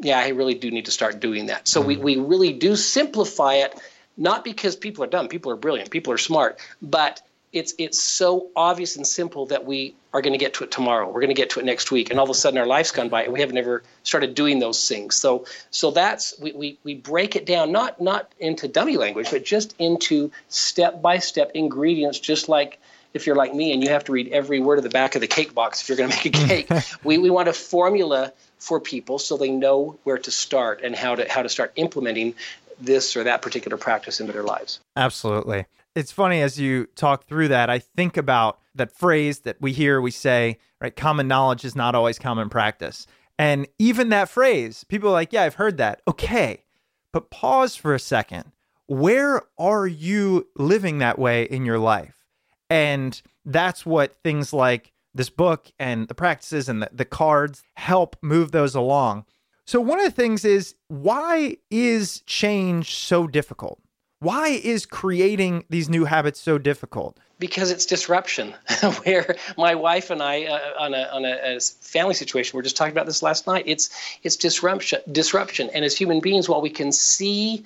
yeah, 0.00 0.18
I 0.18 0.28
really 0.28 0.54
do 0.54 0.70
need 0.70 0.86
to 0.86 0.90
start 0.90 1.20
doing 1.20 1.46
that. 1.46 1.68
So 1.68 1.80
we, 1.80 1.94
mm-hmm. 1.94 2.04
we 2.04 2.16
really 2.16 2.52
do 2.52 2.76
simplify 2.76 3.54
it, 3.54 3.78
not 4.16 4.44
because 4.44 4.76
people 4.76 5.04
are 5.04 5.08
dumb, 5.08 5.28
people 5.28 5.52
are 5.52 5.56
brilliant, 5.56 5.90
people 5.90 6.12
are 6.12 6.18
smart, 6.18 6.58
but 6.80 7.20
it's 7.52 7.74
it's 7.78 8.02
so 8.02 8.48
obvious 8.56 8.96
and 8.96 9.06
simple 9.06 9.46
that 9.46 9.64
we 9.64 9.94
are 10.12 10.20
going 10.20 10.32
to 10.32 10.38
get 10.38 10.54
to 10.54 10.64
it 10.64 10.70
tomorrow. 10.70 11.06
We're 11.06 11.20
going 11.20 11.28
to 11.28 11.34
get 11.34 11.50
to 11.50 11.60
it 11.60 11.64
next 11.64 11.90
week, 11.90 12.10
and 12.10 12.18
all 12.18 12.24
of 12.24 12.30
a 12.30 12.34
sudden 12.34 12.58
our 12.58 12.66
life's 12.66 12.90
gone 12.90 13.08
by, 13.08 13.24
and 13.24 13.32
we 13.32 13.40
have 13.40 13.52
never 13.52 13.82
started 14.02 14.34
doing 14.34 14.58
those 14.58 14.86
things. 14.88 15.16
So 15.16 15.46
so 15.70 15.90
that's 15.90 16.38
we, 16.38 16.52
we, 16.52 16.78
we 16.84 16.94
break 16.94 17.36
it 17.36 17.46
down 17.46 17.72
not 17.72 18.00
not 18.00 18.32
into 18.38 18.68
dummy 18.68 18.96
language, 18.96 19.30
but 19.30 19.44
just 19.44 19.74
into 19.78 20.30
step 20.48 21.00
by 21.00 21.18
step 21.18 21.52
ingredients, 21.54 22.18
just 22.18 22.48
like 22.48 22.78
if 23.14 23.26
you're 23.26 23.36
like 23.36 23.54
me 23.54 23.72
and 23.72 23.82
you 23.82 23.90
have 23.90 24.04
to 24.04 24.12
read 24.12 24.28
every 24.28 24.60
word 24.60 24.78
of 24.78 24.84
the 24.84 24.90
back 24.90 25.14
of 25.14 25.20
the 25.20 25.26
cake 25.26 25.54
box 25.54 25.82
if 25.82 25.88
you're 25.88 25.98
going 25.98 26.10
to 26.10 26.16
make 26.16 26.26
a 26.26 26.30
cake. 26.30 26.70
we, 27.04 27.18
we 27.18 27.30
want 27.30 27.48
a 27.48 27.52
formula 27.52 28.32
for 28.58 28.80
people 28.80 29.18
so 29.18 29.36
they 29.36 29.50
know 29.50 29.98
where 30.04 30.18
to 30.18 30.30
start 30.30 30.82
and 30.82 30.94
how 30.94 31.14
to 31.14 31.30
how 31.30 31.42
to 31.42 31.48
start 31.48 31.72
implementing 31.76 32.34
this 32.80 33.16
or 33.16 33.24
that 33.24 33.42
particular 33.42 33.76
practice 33.76 34.20
into 34.20 34.32
their 34.32 34.42
lives. 34.42 34.80
Absolutely. 34.96 35.66
It's 35.94 36.12
funny 36.12 36.40
as 36.40 36.58
you 36.58 36.86
talk 36.94 37.24
through 37.26 37.48
that, 37.48 37.68
I 37.68 37.78
think 37.78 38.16
about 38.16 38.60
that 38.74 38.92
phrase 38.92 39.40
that 39.40 39.60
we 39.60 39.72
hear, 39.72 40.00
we 40.00 40.10
say, 40.10 40.58
right? 40.80 40.94
Common 40.94 41.28
knowledge 41.28 41.64
is 41.64 41.76
not 41.76 41.94
always 41.94 42.18
common 42.18 42.48
practice. 42.48 43.06
And 43.38 43.66
even 43.78 44.08
that 44.10 44.28
phrase, 44.28 44.84
people 44.84 45.10
are 45.10 45.12
like, 45.12 45.32
yeah, 45.32 45.42
I've 45.42 45.56
heard 45.56 45.76
that. 45.78 46.00
Okay. 46.08 46.64
But 47.12 47.30
pause 47.30 47.76
for 47.76 47.94
a 47.94 47.98
second. 47.98 48.52
Where 48.86 49.42
are 49.58 49.86
you 49.86 50.48
living 50.56 50.98
that 50.98 51.18
way 51.18 51.44
in 51.44 51.66
your 51.66 51.78
life? 51.78 52.24
And 52.70 53.20
that's 53.44 53.84
what 53.84 54.16
things 54.22 54.52
like 54.52 54.92
this 55.14 55.28
book 55.28 55.70
and 55.78 56.08
the 56.08 56.14
practices 56.14 56.68
and 56.68 56.82
the, 56.82 56.90
the 56.92 57.04
cards 57.04 57.62
help 57.76 58.16
move 58.22 58.52
those 58.52 58.74
along. 58.74 59.26
So, 59.66 59.80
one 59.80 59.98
of 59.98 60.06
the 60.06 60.10
things 60.10 60.44
is 60.44 60.74
why 60.88 61.58
is 61.70 62.22
change 62.22 62.94
so 62.94 63.26
difficult? 63.26 63.81
Why 64.22 64.50
is 64.50 64.86
creating 64.86 65.64
these 65.68 65.88
new 65.88 66.04
habits 66.04 66.40
so 66.40 66.56
difficult? 66.56 67.18
Because 67.40 67.72
it's 67.72 67.84
disruption. 67.84 68.54
Where 69.02 69.34
my 69.58 69.74
wife 69.74 70.10
and 70.10 70.22
I, 70.22 70.44
uh, 70.44 70.60
on, 70.78 70.94
a, 70.94 71.02
on 71.12 71.24
a, 71.24 71.56
a, 71.56 71.60
family 71.60 72.14
situation, 72.14 72.56
we 72.56 72.60
are 72.60 72.62
just 72.62 72.76
talking 72.76 72.92
about 72.92 73.06
this 73.06 73.20
last 73.20 73.48
night. 73.48 73.64
It's 73.66 73.90
it's 74.22 74.36
disruption. 74.36 75.00
Disruption, 75.10 75.70
and 75.74 75.84
as 75.84 75.96
human 75.96 76.20
beings, 76.20 76.48
while 76.48 76.60
we 76.60 76.70
can 76.70 76.92
see 76.92 77.64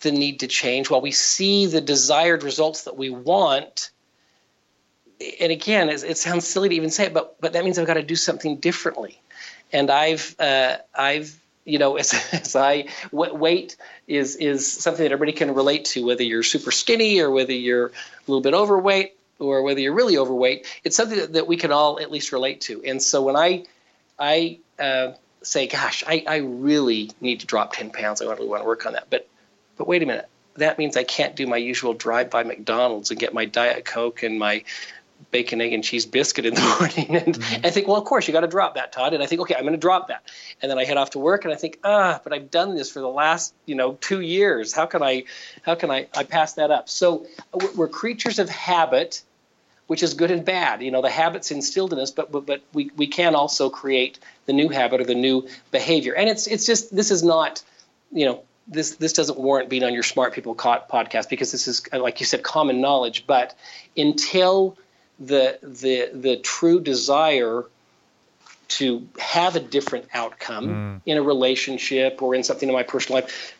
the 0.00 0.10
need 0.10 0.40
to 0.40 0.46
change, 0.46 0.88
while 0.88 1.02
we 1.02 1.10
see 1.12 1.66
the 1.66 1.82
desired 1.82 2.42
results 2.42 2.84
that 2.84 2.96
we 2.96 3.10
want, 3.10 3.90
and 5.40 5.52
again, 5.52 5.90
it, 5.90 6.02
it 6.02 6.16
sounds 6.16 6.46
silly 6.46 6.70
to 6.70 6.74
even 6.74 6.88
say 6.88 7.04
it, 7.04 7.12
but 7.12 7.38
but 7.38 7.52
that 7.52 7.64
means 7.64 7.78
I've 7.78 7.86
got 7.86 7.94
to 7.94 8.02
do 8.02 8.16
something 8.16 8.56
differently. 8.56 9.20
And 9.74 9.90
I've 9.90 10.34
uh, 10.40 10.78
I've 10.94 11.38
you 11.64 11.78
know, 11.78 11.96
as, 11.98 12.14
as 12.32 12.56
I 12.56 12.86
weight 13.12 13.76
is 14.06 14.36
is 14.36 14.70
something 14.70 15.04
that 15.04 15.12
everybody 15.12 15.36
can 15.36 15.54
relate 15.54 15.84
to, 15.86 16.06
whether 16.06 16.22
you're 16.22 16.42
super 16.42 16.70
skinny 16.70 17.20
or 17.20 17.30
whether 17.30 17.52
you're 17.52 17.86
a 17.86 17.90
little 18.26 18.42
bit 18.42 18.54
overweight 18.54 19.16
or 19.38 19.62
whether 19.62 19.80
you're 19.80 19.94
really 19.94 20.18
overweight. 20.18 20.66
It's 20.84 20.96
something 20.96 21.18
that, 21.18 21.32
that 21.32 21.46
we 21.46 21.56
can 21.56 21.72
all 21.72 21.98
at 22.00 22.10
least 22.10 22.32
relate 22.32 22.60
to. 22.62 22.82
And 22.84 23.02
so 23.02 23.22
when 23.22 23.36
I 23.36 23.64
I 24.18 24.58
uh, 24.78 25.12
say, 25.42 25.66
gosh, 25.66 26.04
I, 26.06 26.24
I 26.26 26.36
really 26.36 27.10
need 27.20 27.40
to 27.40 27.46
drop 27.46 27.72
10 27.72 27.90
pounds. 27.90 28.20
I 28.20 28.26
really 28.26 28.46
want 28.48 28.62
to 28.62 28.66
work 28.66 28.86
on 28.86 28.92
that. 28.92 29.08
But 29.10 29.26
but 29.76 29.88
wait 29.88 30.02
a 30.02 30.06
minute. 30.06 30.28
That 30.56 30.78
means 30.78 30.96
I 30.96 31.04
can't 31.04 31.36
do 31.36 31.46
my 31.46 31.56
usual 31.56 31.94
drive 31.94 32.28
by 32.28 32.42
McDonald's 32.42 33.10
and 33.10 33.18
get 33.18 33.32
my 33.32 33.46
Diet 33.46 33.84
Coke 33.84 34.22
and 34.22 34.38
my 34.38 34.64
bacon, 35.30 35.60
egg, 35.60 35.72
and 35.72 35.84
cheese 35.84 36.06
biscuit 36.06 36.46
in 36.46 36.54
the 36.54 36.60
morning. 36.80 37.16
And 37.16 37.34
mm-hmm. 37.34 37.66
I 37.66 37.70
think, 37.70 37.88
well, 37.88 37.96
of 37.96 38.04
course, 38.04 38.26
you 38.26 38.32
got 38.32 38.40
to 38.40 38.48
drop 38.48 38.74
that, 38.74 38.92
Todd. 38.92 39.14
And 39.14 39.22
I 39.22 39.26
think, 39.26 39.40
okay, 39.42 39.54
I'm 39.54 39.62
going 39.62 39.72
to 39.72 39.78
drop 39.78 40.08
that. 40.08 40.22
And 40.60 40.70
then 40.70 40.78
I 40.78 40.84
head 40.84 40.96
off 40.96 41.10
to 41.10 41.18
work, 41.18 41.44
and 41.44 41.52
I 41.52 41.56
think, 41.56 41.78
ah, 41.84 42.20
but 42.22 42.32
I've 42.32 42.50
done 42.50 42.74
this 42.74 42.90
for 42.90 43.00
the 43.00 43.08
last, 43.08 43.54
you 43.66 43.74
know, 43.74 43.98
two 44.00 44.20
years. 44.20 44.72
How 44.72 44.86
can 44.86 45.02
I, 45.02 45.24
how 45.62 45.74
can 45.74 45.90
I, 45.90 46.08
I 46.16 46.24
pass 46.24 46.54
that 46.54 46.70
up? 46.70 46.88
So 46.88 47.26
we're 47.76 47.88
creatures 47.88 48.38
of 48.38 48.48
habit, 48.48 49.22
which 49.86 50.02
is 50.02 50.14
good 50.14 50.30
and 50.30 50.44
bad. 50.44 50.82
You 50.82 50.90
know, 50.90 51.02
the 51.02 51.10
habits 51.10 51.50
instilled 51.50 51.92
in 51.92 51.98
us, 51.98 52.10
but 52.10 52.30
but, 52.30 52.46
but 52.46 52.62
we, 52.72 52.90
we 52.96 53.06
can 53.06 53.34
also 53.34 53.70
create 53.70 54.18
the 54.46 54.52
new 54.52 54.68
habit 54.68 55.00
or 55.00 55.04
the 55.04 55.14
new 55.14 55.48
behavior. 55.70 56.14
And 56.14 56.28
it's 56.28 56.46
it's 56.46 56.66
just 56.66 56.94
this 56.94 57.10
is 57.10 57.22
not, 57.22 57.62
you 58.12 58.26
know, 58.26 58.42
this 58.70 58.96
this 58.96 59.12
doesn't 59.12 59.38
warrant 59.38 59.68
being 59.68 59.82
on 59.82 59.92
your 59.92 60.02
smart 60.02 60.32
people 60.32 60.54
podcast 60.54 61.28
because 61.28 61.52
this 61.52 61.66
is 61.66 61.82
like 61.92 62.20
you 62.20 62.26
said 62.26 62.42
common 62.42 62.80
knowledge 62.80 63.26
but 63.26 63.54
until 63.96 64.76
the 65.20 65.58
the 65.62 66.10
the 66.12 66.36
true 66.38 66.80
desire 66.80 67.64
to 68.68 69.06
have 69.18 69.56
a 69.56 69.60
different 69.60 70.06
outcome 70.14 70.68
mm. 70.68 71.00
in 71.04 71.18
a 71.18 71.22
relationship 71.22 72.22
or 72.22 72.34
in 72.34 72.42
something 72.42 72.68
in 72.68 72.74
my 72.74 72.84
personal 72.84 73.20
life, 73.20 73.54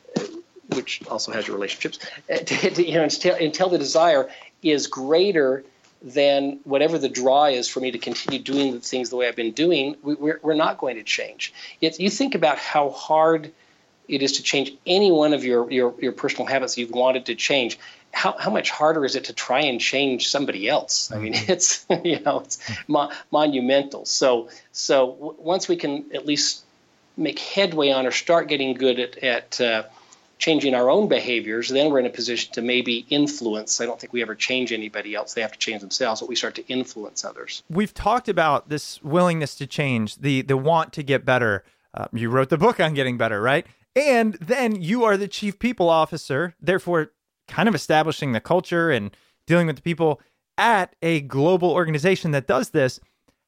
which 0.75 1.03
also 1.09 1.33
has 1.33 1.47
your 1.47 1.57
relationships, 1.57 1.99
uh, 2.33 2.37
to, 2.47 2.71
to, 2.71 2.87
you 2.87 2.95
know, 2.95 3.03
until, 3.03 3.35
until 3.35 3.69
the 3.69 3.79
desire 3.79 4.31
is 4.63 4.87
greater 4.87 5.65
than 6.01 6.61
whatever 6.65 6.97
the 6.97 7.09
draw 7.09 7.47
is 7.47 7.69
for 7.69 7.81
me 7.81 7.91
to 7.91 7.99
continue 7.99 8.39
doing 8.39 8.73
the 8.73 8.81
things 8.81 9.11
the 9.11 9.17
way 9.17 9.29
I've 9.29 9.37
been 9.37 9.53
doing, 9.53 9.97
we, 10.03 10.15
we're, 10.15 10.41
we're 10.43 10.55
not 10.55 10.79
going 10.79 10.97
to 10.97 11.03
change. 11.03 11.53
If 11.81 11.99
you 11.99 12.09
think 12.09 12.35
about 12.35 12.59
how 12.59 12.91
hard 12.91 13.53
it 14.11 14.23
is 14.23 14.33
to 14.33 14.43
change 14.43 14.73
any 14.87 15.11
one 15.11 15.33
of 15.33 15.45
your, 15.45 15.71
your, 15.71 15.95
your 16.01 16.13
personal 16.13 16.47
habits 16.47 16.77
you've 16.77 16.91
wanted 16.91 17.27
to 17.27 17.35
change 17.35 17.79
how, 18.13 18.37
how 18.39 18.51
much 18.51 18.71
harder 18.71 19.05
is 19.05 19.17
it 19.17 19.25
to 19.25 19.33
try 19.33 19.61
and 19.61 19.81
change 19.81 20.29
somebody 20.29 20.69
else? 20.69 21.13
I 21.13 21.19
mean, 21.19 21.35
mm-hmm. 21.35 21.53
it's 21.53 21.87
you 22.05 22.21
know 22.21 22.41
it's 22.41 22.59
mo- 22.89 23.11
monumental. 23.31 24.05
So 24.05 24.49
so 24.73 25.13
w- 25.13 25.37
once 25.39 25.69
we 25.69 25.77
can 25.77 26.07
at 26.15 26.27
least 26.27 26.65
make 27.17 27.39
headway 27.39 27.91
on 27.91 28.07
or 28.07 28.11
start 28.11 28.49
getting 28.49 28.75
good 28.75 28.99
at 28.99 29.19
at 29.19 29.61
uh, 29.61 29.83
changing 30.39 30.75
our 30.75 30.91
own 30.91 31.09
behaviors, 31.09 31.69
then 31.69 31.91
we're 31.91 32.01
in 32.01 32.07
a 32.07 32.11
position 32.11 32.53
to 32.55 32.63
maybe 32.63 33.07
influence. 33.11 33.81
I 33.81 33.87
don't 33.87 34.01
think 34.01 34.13
we 34.13 34.23
ever 34.23 34.35
change 34.35 34.73
anybody 34.73 35.15
else; 35.15 35.35
they 35.35 35.43
have 35.43 35.53
to 35.53 35.59
change 35.59 35.81
themselves. 35.81 36.21
But 36.21 36.29
we 36.29 36.37
start 36.37 36.57
to 36.57 36.67
influence 36.67 37.25
others. 37.25 37.63
We've 37.69 37.95
talked 37.95 38.29
about 38.29 38.69
this 38.69 39.03
willingness 39.03 39.55
to 39.57 39.67
change, 39.67 40.17
the 40.17 40.43
the 40.43 40.57
want 40.57 40.93
to 40.95 41.03
get 41.03 41.25
better. 41.25 41.65
Uh, 41.93 42.07
you 42.13 42.31
wrote 42.31 42.51
the 42.51 42.59
book 42.59 42.79
on 42.79 42.95
getting 42.95 43.19
better, 43.19 43.41
right? 43.43 43.67
And 43.97 44.35
then 44.35 44.81
you 44.81 45.05
are 45.05 45.17
the 45.17 45.29
chief 45.29 45.59
people 45.59 45.89
officer, 45.89 46.55
therefore 46.61 47.13
kind 47.49 47.69
of 47.69 47.75
establishing 47.75 48.33
the 48.33 48.41
culture 48.41 48.91
and 48.91 49.11
dealing 49.47 49.67
with 49.67 49.77
the 49.77 49.83
people 49.83 50.21
at 50.57 50.95
a 51.03 51.23
global 51.23 51.71
organization 51.71 52.31
that 52.31 52.47
does 52.47 52.71
this. 52.71 53.01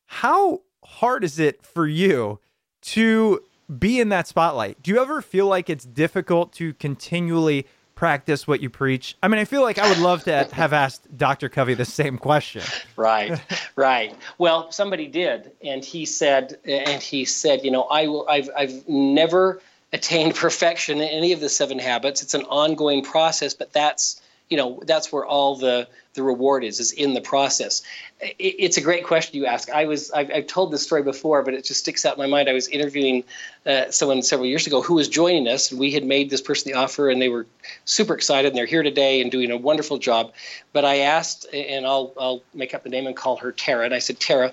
How 0.07 0.63
hard 0.85 1.25
is 1.25 1.39
it 1.39 1.65
for 1.65 1.87
you 1.87 2.41
to 2.83 3.41
be 3.79 4.01
in 4.01 4.09
that 4.09 4.27
spotlight? 4.27 4.83
Do 4.83 4.91
you 4.91 5.01
ever 5.01 5.23
feel 5.23 5.47
like 5.47 5.71
it's 5.71 5.85
difficult 5.85 6.53
to 6.55 6.75
continually 6.75 7.67
practice 7.95 8.49
what 8.49 8.61
you 8.61 8.69
preach? 8.69 9.17
I 9.23 9.29
mean, 9.29 9.39
I 9.39 9.45
feel 9.45 9.63
like 9.63 9.79
I 9.79 9.89
would 9.89 9.99
love 9.99 10.25
to 10.25 10.45
have 10.53 10.73
asked 10.73 11.17
Dr. 11.17 11.49
Covey 11.49 11.75
the 11.75 11.85
same 11.85 12.19
question. 12.19 12.63
Right, 12.97 13.41
right. 13.77 14.15
Well, 14.39 14.73
somebody 14.73 15.07
did, 15.07 15.53
and 15.63 15.85
he 15.85 16.05
said, 16.05 16.59
and 16.65 17.01
he 17.01 17.25
said, 17.25 17.65
you 17.65 17.71
know, 17.71 17.85
I 17.85 18.09
will. 18.09 18.29
I've, 18.29 18.51
I've 18.57 18.89
never 18.89 19.61
attained 19.93 20.35
perfection 20.35 21.01
in 21.01 21.09
any 21.09 21.33
of 21.33 21.41
the 21.41 21.49
seven 21.49 21.79
habits. 21.79 22.23
It's 22.23 22.35
an 22.35 22.43
ongoing 22.45 23.03
process, 23.03 23.55
but 23.55 23.73
that's 23.73 24.21
you 24.49 24.57
know 24.57 24.83
that's 24.85 25.11
where 25.11 25.25
all 25.25 25.57
the 25.57 25.89
the 26.15 26.23
reward 26.23 26.63
is 26.63 26.79
is 26.79 26.93
in 26.93 27.15
the 27.15 27.23
process. 27.23 27.83
It, 28.21 28.35
it's 28.39 28.77
a 28.77 28.83
great 28.83 29.05
question 29.05 29.37
you 29.37 29.47
ask. 29.47 29.71
I 29.71 29.87
was 29.87 30.11
I've, 30.11 30.31
I've, 30.31 30.47
told 30.47 30.73
this 30.73 30.83
story 30.83 31.03
before, 31.03 31.43
but 31.43 31.55
it 31.55 31.65
just 31.65 31.81
sticks 31.81 32.05
out 32.05 32.17
in 32.17 32.19
my 32.19 32.27
mind. 32.27 32.51
I 32.51 32.53
was 32.53 32.69
interviewing 32.69 33.25
uh, 33.65 33.91
someone 33.91 34.23
several 34.23 34.47
years 34.47 34.67
ago 34.67 34.83
who 34.83 34.95
was 34.95 35.09
joining 35.09 35.49
us, 35.49 35.71
and 35.71 35.81
we 35.81 35.91
had 35.93 36.05
made 36.05 36.29
this 36.29 36.43
person 36.43 36.71
the 36.71 36.79
offer, 36.79 37.09
and 37.09 37.21
they 37.21 37.31
were 37.31 37.47
super 37.87 38.15
excited, 38.15 38.49
and 38.49 38.57
they're 38.57 38.67
here 38.67 38.83
today 38.83 39.23
and 39.23 39.31
doing 39.31 39.51
a 39.51 39.57
wonderful 39.57 39.97
job. 39.97 40.33
But 40.75 40.85
I 40.85 40.99
asked, 40.99 41.47
and 41.55 41.87
I'll 41.87 42.13
I'll 42.21 42.43
make 42.53 42.75
up 42.75 42.83
the 42.83 42.91
name 42.91 43.07
and 43.07 43.17
call 43.17 43.37
her 43.39 43.53
Tara, 43.53 43.87
and 43.87 43.95
I 43.95 44.01
said, 44.01 44.21
Tara 44.21 44.53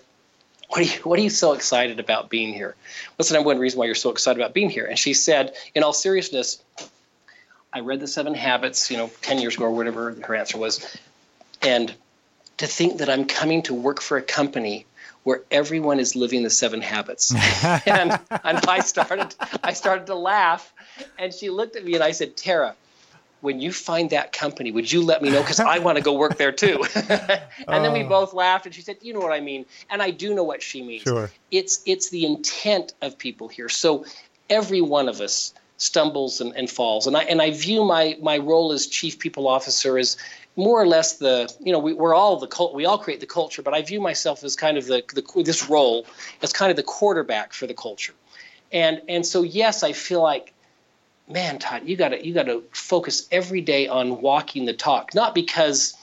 what 0.70 0.82
are 0.82 0.84
you 0.84 1.02
what 1.04 1.18
are 1.20 1.22
you 1.22 1.30
so 1.32 1.54
excited 1.54 2.00
about 2.00 2.30
being 2.30 2.54
here? 2.54 2.76
What's 3.16 3.30
the 3.30 3.34
number 3.34 3.48
one 3.48 3.58
reason 3.58 3.80
why 3.80 3.86
you're 3.86 3.96
so 3.96 4.12
excited 4.12 4.40
about 4.40 4.54
being 4.54 4.70
here? 4.70 4.86
And 4.86 4.98
she 4.98 5.14
said, 5.14 5.54
in 5.74 5.84
all 5.84 5.94
seriousness, 5.94 6.64
I 7.74 7.80
read 7.80 8.00
the 8.00 8.08
Seven 8.08 8.36
Habits, 8.36 8.90
you 8.92 8.98
know, 8.98 9.10
10 9.22 9.40
years 9.40 9.56
ago 9.56 9.66
or 9.66 9.72
whatever 9.72 10.16
her 10.24 10.36
answer 10.36 10.58
was. 10.60 10.98
And 11.62 11.94
to 12.58 12.68
think 12.68 13.00
that 13.00 13.10
I'm 13.10 13.26
coming 13.26 13.64
to 13.64 13.74
work 13.74 14.00
for 14.00 14.18
a 14.18 14.22
company 14.22 14.86
where 15.24 15.42
everyone 15.50 16.00
is 16.00 16.16
living 16.16 16.44
the 16.44 16.50
seven 16.50 16.82
habits. 16.82 17.34
and, 17.86 18.20
and 18.44 18.66
I 18.68 18.80
started 18.82 19.36
I 19.64 19.74
started 19.74 20.06
to 20.08 20.16
laugh 20.16 20.72
and 21.18 21.34
she 21.34 21.50
looked 21.50 21.76
at 21.76 21.84
me 21.84 21.96
and 21.96 22.04
I 22.04 22.12
said, 22.12 22.38
Tara, 22.38 22.76
when 23.42 23.60
you 23.60 23.72
find 23.72 24.10
that 24.10 24.34
company, 24.34 24.72
would 24.72 24.92
you 24.92 25.02
let 25.02 25.22
me 25.22 25.30
know? 25.30 25.42
Because 25.42 25.60
I 25.60 25.80
want 25.86 25.98
to 25.98 26.04
go 26.04 26.14
work 26.14 26.38
there 26.38 26.52
too. 26.52 26.84
and 26.96 27.86
then 27.86 27.94
we 27.94 28.04
Oh. 28.04 28.10
both 28.10 28.34
laughed, 28.34 28.66
and 28.66 28.76
she 28.76 28.82
said, 28.82 28.98
"You 29.02 29.14
know 29.14 29.20
what 29.20 29.32
I 29.32 29.40
mean," 29.40 29.66
and 29.90 30.02
I 30.02 30.12
do 30.12 30.34
know 30.34 30.44
what 30.44 30.62
she 30.62 30.82
means. 30.82 31.04
Sure. 31.04 31.32
It's 31.52 31.82
it's 31.86 32.10
the 32.10 32.26
intent 32.26 32.94
of 33.02 33.18
people 33.18 33.48
here. 33.48 33.70
So 33.70 34.06
every 34.50 34.82
one 34.82 35.08
of 35.10 35.22
us 35.22 35.54
stumbles 35.78 36.42
and, 36.42 36.54
and 36.56 36.70
falls, 36.70 37.08
and 37.08 37.16
I 37.16 37.24
and 37.24 37.42
I 37.42 37.52
view 37.52 37.86
my 37.86 38.18
my 38.22 38.38
role 38.38 38.72
as 38.72 38.88
chief 38.88 39.20
people 39.20 39.48
officer 39.48 39.98
as 39.98 40.18
more 40.56 40.82
or 40.82 40.88
less 40.88 41.18
the 41.18 41.54
you 41.62 41.72
know 41.72 41.80
we, 41.80 41.94
we're 41.94 42.14
all 42.14 42.38
the 42.38 42.48
cult 42.48 42.74
we 42.74 42.86
all 42.86 42.98
create 42.98 43.22
the 43.22 43.26
culture, 43.26 43.62
but 43.62 43.74
I 43.74 43.82
view 43.82 44.02
myself 44.02 44.44
as 44.44 44.56
kind 44.58 44.78
of 44.78 44.86
the, 44.88 45.04
the 45.14 45.44
this 45.44 45.70
role 45.70 46.06
as 46.42 46.52
kind 46.52 46.70
of 46.70 46.76
the 46.76 46.84
quarterback 46.84 47.54
for 47.54 47.68
the 47.68 47.74
culture, 47.74 48.14
and 48.72 49.02
and 49.08 49.26
so 49.26 49.44
yes, 49.44 49.84
I 49.84 49.94
feel 49.94 50.22
like 50.22 50.54
man, 51.30 51.60
Todd, 51.60 51.84
you 51.86 51.96
got 51.96 52.10
to 52.10 52.26
you 52.26 52.34
got 52.34 52.48
to 52.48 52.64
focus 52.72 53.28
every 53.32 53.62
day 53.62 53.88
on 53.88 54.22
walking 54.22 54.66
the 54.66 54.74
talk, 54.74 55.14
not 55.14 55.36
because 55.36 55.96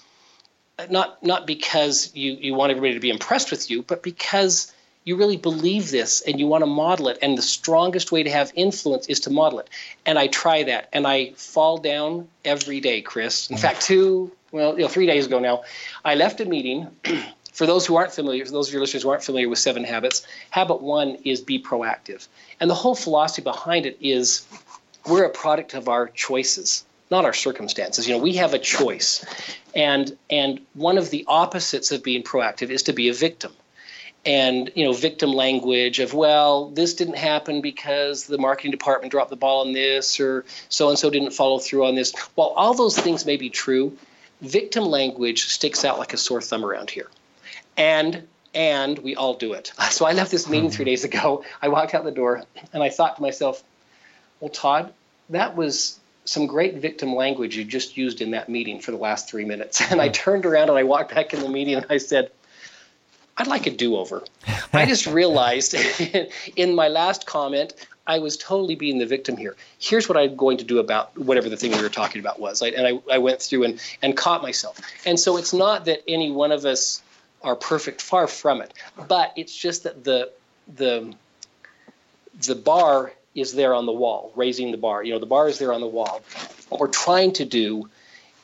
not 0.91 1.23
not 1.23 1.47
because 1.47 2.15
you 2.15 2.33
you 2.33 2.55
want 2.55 2.71
everybody 2.71 2.95
to 2.95 3.01
be 3.01 3.11
impressed 3.11 3.51
with 3.51 3.71
you, 3.71 3.83
but 3.83 4.03
because 4.03 4.73
you 5.05 5.17
really 5.17 5.37
believe 5.37 5.91
this 5.91 6.21
and 6.21 6.41
you 6.41 6.49
want 6.49 6.63
to 6.63 6.67
model 6.67 7.09
it. 7.09 7.19
And 7.23 7.39
the 7.39 7.43
strongest 7.43 8.11
way 8.11 8.25
to 8.25 8.31
have 8.31 8.53
influence 8.57 9.07
is 9.07 9.21
to 9.21 9.31
model 9.31 9.61
it. 9.61 9.71
And 10.05 10.19
I 10.19 10.27
try 10.27 10.65
that, 10.65 10.89
and 10.93 11.07
I 11.07 11.33
fall 11.37 11.79
down 11.79 12.29
every 12.45 12.81
day, 12.81 13.03
Chris. 13.03 13.49
In 13.51 13.57
fact, 13.57 13.83
two 13.83 14.33
well, 14.53 14.75
you 14.75 14.83
know, 14.83 14.89
three 14.89 15.07
days 15.07 15.27
ago 15.27 15.39
now, 15.39 15.63
I 16.05 16.15
left 16.15 16.41
a 16.41 16.45
meeting. 16.45 16.89
For 17.53 17.65
those 17.65 17.87
who 17.87 17.97
aren't 17.97 18.13
familiar, 18.13 18.45
for 18.45 18.53
those 18.53 18.69
of 18.69 18.75
your 18.75 18.83
listeners 18.83 19.03
who 19.03 19.09
aren't 19.09 19.25
familiar 19.25 19.49
with 19.49 19.59
Seven 19.59 19.83
Habits, 19.83 20.27
habit 20.51 20.83
one 20.83 21.17
is 21.25 21.41
be 21.41 21.59
proactive. 21.59 22.29
And 22.61 22.69
the 22.69 22.75
whole 22.75 22.95
philosophy 22.95 23.41
behind 23.41 23.87
it 23.87 23.97
is 23.99 24.47
we're 25.09 25.25
a 25.25 25.31
product 25.31 25.75
of 25.75 25.89
our 25.89 26.09
choices 26.09 26.85
not 27.11 27.25
our 27.25 27.33
circumstances. 27.33 28.09
You 28.09 28.15
know 28.15 28.23
we 28.23 28.35
have 28.35 28.55
a 28.55 28.59
choice. 28.59 29.25
And 29.75 30.17
and 30.31 30.61
one 30.75 30.99
of 30.99 31.11
the 31.11 31.25
opposites 31.29 31.93
of 31.93 32.03
being 32.03 32.23
proactive 32.23 32.71
is 32.71 32.85
to 32.85 32.93
be 32.93 33.09
a 33.09 33.15
victim. 33.15 33.53
And 34.25 34.73
you 34.75 34.85
know 34.85 34.93
victim 34.93 35.33
language 35.33 36.01
of 36.01 36.15
well 36.15 36.71
this 36.71 36.95
didn't 36.95 37.17
happen 37.17 37.61
because 37.61 38.27
the 38.27 38.39
marketing 38.39 38.73
department 38.73 39.13
dropped 39.13 39.31
the 39.31 39.37
ball 39.37 39.67
on 39.67 39.73
this 39.73 40.19
or 40.19 40.45
so 40.69 40.89
and 40.89 40.99
so 40.99 41.11
didn't 41.11 41.31
follow 41.31 41.59
through 41.59 41.87
on 41.87 41.95
this. 41.95 42.13
While 42.35 42.49
all 42.49 42.75
those 42.75 42.99
things 42.99 43.25
may 43.25 43.37
be 43.37 43.51
true 43.51 43.97
victim 44.43 44.85
language 44.85 45.47
sticks 45.47 45.85
out 45.85 45.99
like 45.99 46.13
a 46.13 46.19
sore 46.19 46.43
thumb 46.43 46.65
around 46.65 46.91
here. 46.91 47.09
And 47.77 48.27
and 48.55 48.99
we 48.99 49.15
all 49.15 49.35
do 49.35 49.53
it. 49.53 49.73
So 49.91 50.07
i 50.07 50.13
left 50.13 50.33
this 50.33 50.49
meeting 50.49 50.71
three 50.71 50.85
hmm. 50.85 50.91
days 50.91 51.05
ago. 51.05 51.45
I 51.63 51.69
walked 51.69 51.95
out 51.95 52.03
the 52.03 52.11
door 52.11 52.43
and 52.73 52.83
i 52.83 52.89
thought 52.89 53.17
to 53.17 53.23
myself 53.23 53.63
well, 54.41 54.51
Todd, 54.51 54.93
that 55.31 55.57
was 55.57 55.99
some 56.25 56.47
great 56.47 56.77
victim 56.77 57.15
language 57.15 57.57
you 57.57 57.65
just 57.65 57.97
used 57.97 58.21
in 58.21 58.33
that 58.33 58.49
meeting 58.49 58.81
for 58.81 58.91
the 58.91 58.97
last 58.97 59.29
three 59.29 59.45
minutes. 59.45 59.81
And 59.91 60.01
I 60.01 60.09
hmm. 60.09 60.13
turned 60.13 60.47
around 60.47 60.69
and 60.69 60.79
I 60.79 60.83
walked 60.83 61.15
back 61.15 61.33
in 61.33 61.41
the 61.41 61.49
meeting 61.49 61.75
and 61.75 61.87
I 61.89 61.99
said, 61.99 62.31
I'd 63.39 63.47
like 63.47 63.67
a 63.67 63.71
do 63.71 63.97
over. 63.97 64.23
I 64.73 64.87
just 64.87 65.07
realized 65.21 65.75
in 66.57 66.75
my 66.75 66.89
last 66.89 67.27
comment, 67.27 67.75
I 68.07 68.19
was 68.21 68.37
totally 68.37 68.77
being 68.77 68.99
the 68.99 69.07
victim 69.07 69.37
here. 69.37 69.57
Here's 69.79 70.09
what 70.09 70.17
I'm 70.17 70.37
going 70.37 70.59
to 70.59 70.65
do 70.65 70.79
about 70.79 71.17
whatever 71.19 71.49
the 71.49 71.57
thing 71.57 71.73
we 71.73 71.83
were 71.83 71.89
talking 71.89 72.21
about 72.21 72.39
was. 72.39 72.63
I, 72.63 72.69
and 72.69 72.87
I, 72.87 73.15
I 73.15 73.19
went 73.19 73.43
through 73.43 73.65
and, 73.65 73.81
and 74.03 74.17
caught 74.17 74.43
myself. 74.43 74.81
And 75.05 75.19
so 75.19 75.37
it's 75.37 75.53
not 75.53 75.85
that 75.87 76.03
any 76.07 76.31
one 76.31 76.53
of 76.53 76.65
us 76.65 77.03
are 77.43 77.57
perfect, 77.57 78.01
far 78.01 78.27
from 78.27 78.63
it. 78.63 78.73
But 79.09 79.33
it's 79.37 79.57
just 79.57 79.85
that 79.85 80.05
the 80.05 80.31
the 80.75 81.15
the 82.47 82.55
bar 82.55 83.13
is 83.37 83.53
there 83.53 83.75
on 83.75 83.87
the 83.87 83.93
wall, 83.93 84.33
raising 84.35 84.73
the 84.73 84.79
bar. 84.79 85.05
You 85.05 85.13
know, 85.13 85.21
the 85.21 85.27
bar 85.27 85.49
is 85.49 85.59
there 85.59 85.73
on 85.73 85.81
the 85.81 85.87
wall. 85.87 86.23
What 86.71 86.81
we're 86.81 86.89
trying 86.89 87.33
to 87.35 87.45
do 87.45 87.89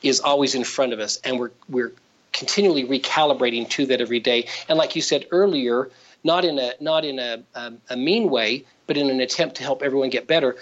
is 0.03 0.21
always 0.21 0.55
in 0.55 0.65
front 0.65 0.93
of 0.93 1.01
us, 1.01 1.19
and 1.25 1.41
we're 1.41 1.51
we're 1.69 1.93
continually 2.33 2.85
recalibrating 2.85 3.69
to 3.71 3.87
that 3.87 4.01
every 4.01 4.21
day. 4.21 4.47
And 4.69 4.79
like 4.79 4.95
you 4.95 5.03
said 5.03 5.27
earlier, 5.31 5.91
not 6.23 6.45
in 6.45 6.59
a 6.59 6.75
not 6.81 7.05
in 7.05 7.19
a, 7.19 7.43
a, 7.55 7.73
a 7.91 7.97
mean 7.97 8.31
way, 8.31 8.65
but 8.87 8.97
in 8.97 9.11
an 9.11 9.21
attempt 9.21 9.57
to 9.57 9.63
help 9.63 9.83
everyone 9.83 10.11
get 10.11 10.27
better, 10.27 10.57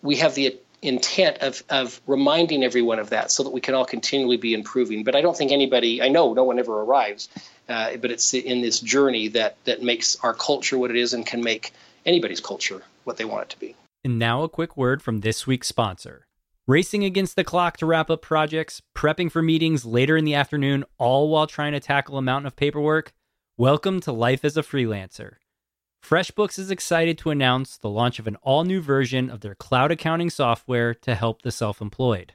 we 0.00 0.16
have 0.16 0.34
the 0.34 0.56
intent 0.80 1.38
of 1.38 1.62
of 1.68 2.00
reminding 2.06 2.62
everyone 2.62 3.00
of 3.00 3.10
that, 3.10 3.32
so 3.32 3.42
that 3.42 3.50
we 3.50 3.60
can 3.60 3.74
all 3.74 3.84
continually 3.84 4.36
be 4.36 4.54
improving. 4.54 5.02
But 5.02 5.16
I 5.16 5.20
don't 5.20 5.36
think 5.36 5.50
anybody, 5.50 6.00
I 6.00 6.08
know 6.08 6.34
no 6.34 6.44
one 6.44 6.58
ever 6.58 6.82
arrives, 6.82 7.28
uh, 7.68 7.96
but 7.96 8.10
it's 8.10 8.32
in 8.32 8.60
this 8.60 8.78
journey 8.78 9.28
that 9.28 9.56
that 9.64 9.82
makes 9.82 10.16
our 10.22 10.34
culture 10.34 10.78
what 10.78 10.90
it 10.90 10.96
is, 10.96 11.14
and 11.14 11.26
can 11.26 11.42
make 11.42 11.72
anybody's 12.04 12.40
culture 12.40 12.82
what 13.04 13.16
they 13.16 13.24
want 13.24 13.44
it 13.44 13.48
to 13.50 13.58
be. 13.58 13.76
And 14.04 14.18
now 14.18 14.42
a 14.42 14.48
quick 14.48 14.76
word 14.76 15.02
from 15.02 15.20
this 15.20 15.46
week's 15.46 15.68
sponsor. 15.68 16.26
Racing 16.66 17.04
against 17.04 17.36
the 17.36 17.44
clock 17.44 17.76
to 17.78 17.86
wrap 17.86 18.10
up 18.10 18.22
projects, 18.22 18.82
prepping 18.96 19.30
for 19.30 19.42
meetings 19.42 19.84
later 19.84 20.16
in 20.16 20.24
the 20.24 20.34
afternoon, 20.34 20.84
all 20.98 21.28
while 21.28 21.46
trying 21.46 21.72
to 21.72 21.80
tackle 21.80 22.18
a 22.18 22.22
mountain 22.22 22.46
of 22.46 22.56
paperwork? 22.56 23.12
Welcome 23.56 24.00
to 24.00 24.12
life 24.12 24.44
as 24.44 24.56
a 24.56 24.62
freelancer. 24.62 25.34
FreshBooks 26.04 26.58
is 26.58 26.70
excited 26.70 27.16
to 27.18 27.30
announce 27.30 27.76
the 27.76 27.88
launch 27.88 28.18
of 28.18 28.26
an 28.26 28.36
all 28.42 28.64
new 28.64 28.80
version 28.80 29.30
of 29.30 29.40
their 29.40 29.54
cloud 29.54 29.92
accounting 29.92 30.30
software 30.30 30.94
to 30.94 31.14
help 31.14 31.42
the 31.42 31.52
self 31.52 31.80
employed. 31.80 32.34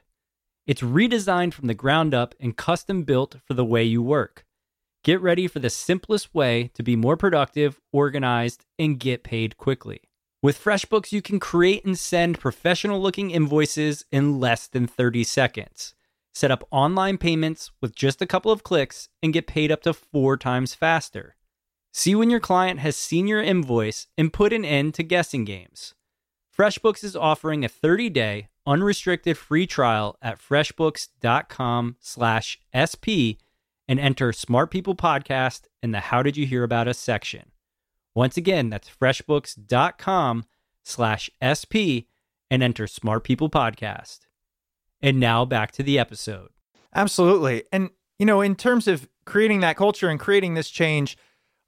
It's 0.66 0.82
redesigned 0.82 1.54
from 1.54 1.66
the 1.66 1.74
ground 1.74 2.14
up 2.14 2.34
and 2.40 2.56
custom 2.56 3.04
built 3.04 3.36
for 3.46 3.54
the 3.54 3.64
way 3.64 3.84
you 3.84 4.02
work. 4.02 4.44
Get 5.04 5.20
ready 5.20 5.46
for 5.46 5.58
the 5.58 5.70
simplest 5.70 6.34
way 6.34 6.70
to 6.74 6.82
be 6.82 6.96
more 6.96 7.16
productive, 7.16 7.80
organized, 7.92 8.66
and 8.78 8.98
get 8.98 9.22
paid 9.22 9.56
quickly. 9.56 10.02
With 10.40 10.62
FreshBooks, 10.62 11.10
you 11.10 11.20
can 11.20 11.40
create 11.40 11.84
and 11.84 11.98
send 11.98 12.38
professional 12.38 13.02
looking 13.02 13.32
invoices 13.32 14.04
in 14.12 14.38
less 14.38 14.68
than 14.68 14.86
30 14.86 15.24
seconds. 15.24 15.96
Set 16.32 16.52
up 16.52 16.62
online 16.70 17.18
payments 17.18 17.72
with 17.80 17.96
just 17.96 18.22
a 18.22 18.26
couple 18.26 18.52
of 18.52 18.62
clicks 18.62 19.08
and 19.20 19.32
get 19.32 19.48
paid 19.48 19.72
up 19.72 19.82
to 19.82 19.92
four 19.92 20.36
times 20.36 20.74
faster. 20.74 21.34
See 21.92 22.14
when 22.14 22.30
your 22.30 22.38
client 22.38 22.78
has 22.78 22.94
seen 22.94 23.26
your 23.26 23.42
invoice 23.42 24.06
and 24.16 24.32
put 24.32 24.52
an 24.52 24.64
end 24.64 24.94
to 24.94 25.02
guessing 25.02 25.44
games. 25.44 25.94
FreshBooks 26.56 27.02
is 27.02 27.16
offering 27.16 27.64
a 27.64 27.68
30-day 27.68 28.46
unrestricted 28.64 29.36
free 29.36 29.66
trial 29.66 30.16
at 30.22 30.38
freshbooks.com/sp 30.38 33.38
and 33.88 33.98
enter 33.98 34.32
Smart 34.32 34.70
People 34.70 34.94
Podcast 34.94 35.62
in 35.82 35.90
the 35.90 35.98
How 35.98 36.22
Did 36.22 36.36
You 36.36 36.46
Hear 36.46 36.62
About 36.62 36.86
Us 36.86 36.98
section. 36.98 37.50
Once 38.18 38.36
again, 38.36 38.68
that's 38.68 38.90
freshbooks.com 38.90 40.44
slash 40.82 41.30
SP 41.38 42.10
and 42.50 42.64
enter 42.64 42.88
Smart 42.88 43.22
People 43.22 43.48
Podcast. 43.48 44.22
And 45.00 45.20
now 45.20 45.44
back 45.44 45.70
to 45.72 45.84
the 45.84 46.00
episode. 46.00 46.48
Absolutely. 46.92 47.62
And, 47.72 47.90
you 48.18 48.26
know, 48.26 48.40
in 48.40 48.56
terms 48.56 48.88
of 48.88 49.08
creating 49.24 49.60
that 49.60 49.76
culture 49.76 50.08
and 50.08 50.18
creating 50.18 50.54
this 50.54 50.68
change, 50.68 51.16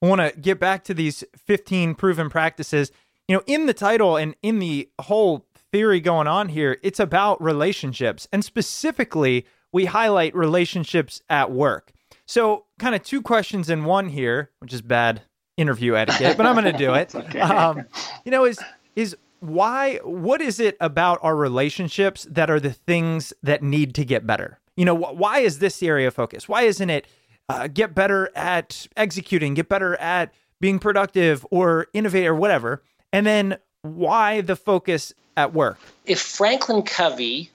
I 0.02 0.08
want 0.08 0.22
to 0.22 0.40
get 0.40 0.58
back 0.58 0.82
to 0.86 0.92
these 0.92 1.22
15 1.36 1.94
proven 1.94 2.28
practices. 2.28 2.90
You 3.28 3.36
know, 3.36 3.42
in 3.46 3.66
the 3.66 3.72
title 3.72 4.16
and 4.16 4.34
in 4.42 4.58
the 4.58 4.90
whole 5.02 5.46
theory 5.70 6.00
going 6.00 6.26
on 6.26 6.48
here, 6.48 6.78
it's 6.82 6.98
about 6.98 7.40
relationships. 7.40 8.26
And 8.32 8.44
specifically, 8.44 9.46
we 9.70 9.84
highlight 9.84 10.34
relationships 10.34 11.22
at 11.28 11.52
work. 11.52 11.92
So, 12.26 12.64
kind 12.80 12.96
of 12.96 13.04
two 13.04 13.22
questions 13.22 13.70
in 13.70 13.84
one 13.84 14.08
here, 14.08 14.50
which 14.58 14.72
is 14.72 14.82
bad 14.82 15.22
interview 15.60 15.94
etiquette, 15.94 16.36
but 16.36 16.46
I'm 16.46 16.54
going 16.54 16.72
to 16.72 16.78
do 16.78 16.94
it. 16.94 17.14
Um, 17.36 17.84
you 18.24 18.30
know, 18.30 18.44
is 18.44 18.58
is 18.96 19.16
why 19.40 19.96
what 20.02 20.40
is 20.40 20.60
it 20.60 20.76
about 20.80 21.18
our 21.22 21.36
relationships 21.36 22.26
that 22.30 22.50
are 22.50 22.60
the 22.60 22.72
things 22.72 23.32
that 23.42 23.62
need 23.62 23.94
to 23.96 24.04
get 24.04 24.26
better? 24.26 24.58
You 24.76 24.84
know, 24.84 24.96
wh- 24.96 25.16
why 25.16 25.40
is 25.40 25.58
this 25.58 25.78
the 25.78 25.88
area 25.88 26.08
of 26.08 26.14
focus? 26.14 26.48
Why 26.48 26.62
isn't 26.62 26.90
it 26.90 27.06
uh, 27.48 27.68
get 27.68 27.94
better 27.94 28.30
at 28.34 28.86
executing, 28.96 29.54
get 29.54 29.68
better 29.68 29.96
at 29.96 30.32
being 30.60 30.78
productive 30.78 31.46
or 31.50 31.88
innovate 31.92 32.26
or 32.26 32.34
whatever? 32.34 32.82
And 33.12 33.26
then 33.26 33.58
why 33.82 34.40
the 34.40 34.56
focus 34.56 35.12
at 35.36 35.52
work? 35.52 35.78
If 36.06 36.20
Franklin 36.20 36.82
Covey, 36.82 37.50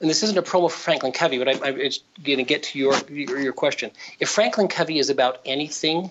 and 0.00 0.10
this 0.10 0.22
isn't 0.22 0.36
a 0.36 0.42
promo 0.42 0.70
for 0.70 0.76
Franklin 0.76 1.12
Covey, 1.12 1.38
but 1.38 1.48
I, 1.48 1.68
I'm 1.68 1.80
it's 1.80 2.00
going 2.22 2.38
to 2.38 2.44
get 2.44 2.62
to 2.64 2.78
your, 2.78 2.94
your 3.08 3.38
your 3.40 3.52
question. 3.52 3.90
If 4.20 4.28
Franklin 4.28 4.68
Covey 4.68 4.98
is 4.98 5.10
about 5.10 5.40
anything, 5.44 6.10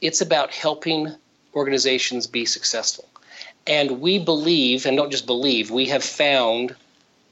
it's 0.00 0.20
about 0.20 0.50
helping 0.52 1.14
organizations 1.54 2.26
be 2.26 2.44
successful. 2.44 3.08
And 3.66 4.00
we 4.00 4.18
believe, 4.18 4.86
and 4.86 4.96
don't 4.96 5.10
just 5.10 5.26
believe, 5.26 5.70
we 5.70 5.86
have 5.86 6.04
found 6.04 6.76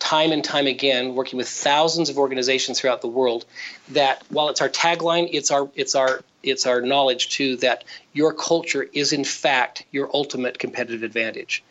time 0.01 0.33
and 0.33 0.45
time 0.45 0.67
again, 0.67 1.15
working 1.15 1.37
with 1.37 1.49
thousands 1.49 2.11
of 2.11 2.19
organizations 2.19 2.81
throughout 2.81 3.01
the 3.01 3.09
world, 3.09 3.45
that 3.93 4.23
while 4.29 4.49
it's 4.49 4.61
our 4.61 4.69
tagline, 4.69 5.29
it's 5.33 5.51
our 5.51 5.69
it's 5.75 5.95
our 5.95 6.23
it's 6.43 6.67
our 6.67 6.83
knowledge 6.83 7.31
too 7.31 7.57
that 7.57 7.85
your 8.13 8.35
culture 8.35 8.83
is 8.93 9.13
in 9.13 9.25
fact 9.25 9.85
your 9.93 10.11
ultimate 10.13 10.59
competitive 10.59 11.03
advantage. 11.03 11.63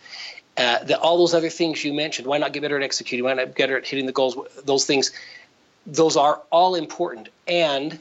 uh, 0.58 0.84
the, 0.84 1.00
all 1.00 1.18
those 1.18 1.34
other 1.34 1.50
things 1.50 1.84
you 1.84 1.94
mentioned. 1.94 2.28
Why 2.28 2.38
not 2.38 2.54
get 2.54 2.62
better 2.62 2.78
at 2.78 2.84
executing? 2.84 3.24
Why 3.24 3.34
not 3.34 3.48
get 3.48 3.58
better 3.58 3.78
at 3.78 3.88
hitting 3.88 4.06
the 4.06 4.12
goals? 4.12 4.38
Those 4.66 4.86
things, 4.86 5.12
those 5.86 6.16
are 6.16 6.42
all 6.52 6.76
important. 6.76 7.30
And 7.48 8.00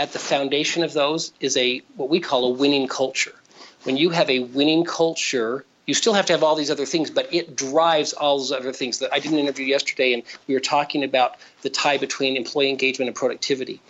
at 0.00 0.14
the 0.14 0.18
foundation 0.18 0.82
of 0.82 0.94
those 0.94 1.30
is 1.40 1.58
a 1.58 1.82
what 1.94 2.08
we 2.08 2.20
call 2.20 2.46
a 2.46 2.50
winning 2.50 2.88
culture. 2.88 3.34
When 3.82 3.98
you 3.98 4.08
have 4.08 4.30
a 4.30 4.40
winning 4.40 4.86
culture, 4.86 5.66
you 5.84 5.92
still 5.92 6.14
have 6.14 6.24
to 6.26 6.32
have 6.32 6.42
all 6.42 6.54
these 6.54 6.70
other 6.70 6.86
things, 6.86 7.10
but 7.10 7.34
it 7.34 7.54
drives 7.54 8.14
all 8.14 8.38
those 8.38 8.50
other 8.50 8.72
things. 8.72 9.00
That 9.00 9.12
I 9.12 9.18
did 9.18 9.30
an 9.30 9.38
interview 9.38 9.66
yesterday, 9.66 10.14
and 10.14 10.22
we 10.46 10.54
were 10.54 10.60
talking 10.60 11.04
about 11.04 11.36
the 11.60 11.68
tie 11.68 11.98
between 11.98 12.38
employee 12.38 12.70
engagement 12.70 13.08
and 13.08 13.14
productivity, 13.14 13.82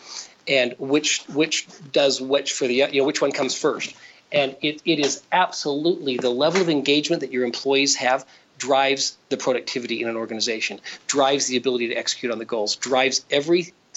and 0.49 0.75
which 0.81 1.23
which 1.29 1.69
does 1.93 2.21
which 2.21 2.55
for 2.55 2.67
the 2.67 2.75
you 2.75 3.01
know 3.01 3.05
which 3.05 3.23
one 3.23 3.31
comes 3.31 3.55
first. 3.55 3.95
And 4.33 4.57
it, 4.63 4.83
it 4.85 4.99
is 4.99 5.23
absolutely 5.31 6.17
the 6.17 6.31
level 6.31 6.61
of 6.61 6.69
engagement 6.69 7.21
that 7.21 7.33
your 7.33 7.45
employees 7.45 7.95
have 7.97 8.27
drives 8.59 9.17
the 9.29 9.37
productivity 9.37 10.03
in 10.03 10.09
an 10.09 10.17
organization, 10.17 10.81
drives 11.07 11.47
the 11.47 11.57
ability 11.57 11.89
to 11.89 11.95
execute 11.95 12.31
on 12.31 12.39
the 12.39 12.45
goals, 12.45 12.77
drives 12.77 13.25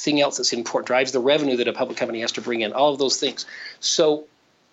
everything 0.04 0.22
else 0.22 0.38
that's 0.38 0.54
important, 0.54 0.88
drives 0.88 1.12
the 1.12 1.20
revenue 1.20 1.58
that 1.58 1.68
a 1.68 1.74
public 1.74 1.98
company 1.98 2.22
has 2.22 2.32
to 2.34 2.42
bring 2.42 2.62
in, 2.62 2.74
all 2.74 2.92
of 2.92 3.00
those 3.00 3.20
things. 3.20 3.46
So 3.80 4.26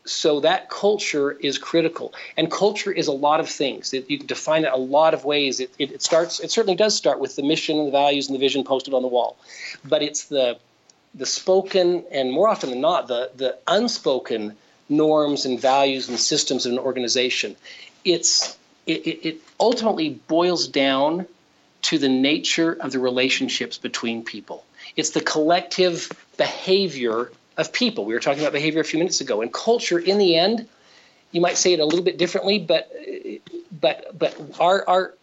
so 0.07 0.41
that 0.41 0.71
culture 0.71 1.31
is 1.31 1.59
critical 1.59 2.15
and 2.39 2.51
culture 2.51 2.91
is 2.91 3.07
a 3.07 3.13
lot 3.13 3.39
of 3.39 3.47
things 3.47 3.93
you 3.93 4.17
can 4.17 4.27
define 4.27 4.65
it 4.65 4.73
a 4.73 4.77
lot 4.77 5.13
of 5.13 5.27
ways 5.27 5.61
it, 5.61 5.71
it, 5.79 5.93
it, 5.93 6.03
starts 6.03 6.41
it 6.41 6.51
certainly 6.51 6.75
does 6.75 6.97
start 6.97 7.21
with 7.21 7.37
the 7.37 7.43
mission 7.43 7.79
and 7.79 7.87
the 7.87 7.91
values 7.93 8.27
and 8.27 8.35
the 8.35 8.41
vision 8.41 8.65
posted 8.65 8.95
on 8.95 9.03
the 9.03 9.09
wall 9.09 9.37
but 9.85 10.03
it's 10.03 10.25
the 10.25 10.57
the 11.15 11.27
spoken 11.27 12.03
and 12.11 12.33
more 12.33 12.49
often 12.49 12.71
than 12.71 12.81
not 12.81 13.09
the 13.09 13.31
the 13.37 13.59
unspoken 13.67 14.57
norms 14.91 15.47
and 15.47 15.61
values 15.61 16.09
and 16.09 16.19
systems 16.19 16.67
of 16.67 16.73
an 16.73 16.79
organization. 16.79 17.57
It's 18.05 18.59
it, 18.87 19.07
it 19.07 19.41
ultimately 19.59 20.11
boils 20.11 20.67
down 20.69 21.27
to 21.83 21.99
the 21.99 22.09
nature 22.09 22.73
of 22.73 22.93
the 22.93 22.99
relationships 22.99 23.79
between 23.79 24.25
people. 24.25 24.65
It's 24.97 25.11
the 25.11 25.21
collective 25.21 26.11
behavior 26.37 27.31
of 27.57 27.73
people. 27.73 28.05
We 28.05 28.15
were 28.15 28.21
talking 28.21 28.41
about 28.41 28.53
behavior 28.53 28.81
a 28.81 28.85
few 28.85 28.99
minutes 28.99 29.21
ago, 29.21 29.43
and 29.43 29.53
culture. 29.53 29.99
In 29.99 30.19
the 30.19 30.37
end, 30.37 30.69
you 31.33 31.41
might 31.41 31.57
say 31.57 31.73
it 31.73 31.81
a 31.81 31.85
little 31.85 32.05
bit 32.05 32.19
differently, 32.19 32.59
but 32.59 32.91
but 33.71 34.19
but 34.19 34.37
our 34.59 34.89
our 34.89 35.15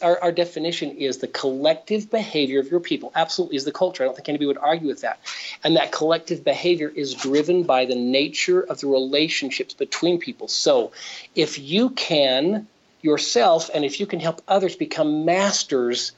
our, 0.00 0.22
our, 0.22 0.32
definition 0.32 0.92
is 0.92 1.18
the 1.18 1.26
collective 1.26 2.08
behavior 2.08 2.60
of 2.60 2.70
your 2.70 2.78
people. 2.78 3.10
Absolutely 3.16 3.56
is 3.56 3.64
the 3.64 3.72
culture. 3.72 4.04
I 4.04 4.06
don't 4.06 4.14
think 4.14 4.28
anybody 4.28 4.46
would 4.46 4.58
argue 4.58 4.86
with 4.86 5.00
that. 5.00 5.18
And 5.64 5.76
that 5.76 5.90
collective 5.90 6.44
behavior 6.44 6.88
is 6.88 7.14
driven 7.14 7.64
by 7.64 7.84
the 7.84 7.96
nature 7.96 8.60
of 8.60 8.80
the 8.80 8.86
relationships 8.86 9.74
between 9.74 10.20
people. 10.20 10.46
So 10.46 10.92
if 11.34 11.58
you 11.58 11.90
can 11.90 12.68
yourself 13.02 13.68
and 13.74 13.84
if 13.84 13.98
you 13.98 14.06
can 14.06 14.20
help 14.20 14.40
others 14.46 14.76
become 14.76 15.24
masters 15.24 16.12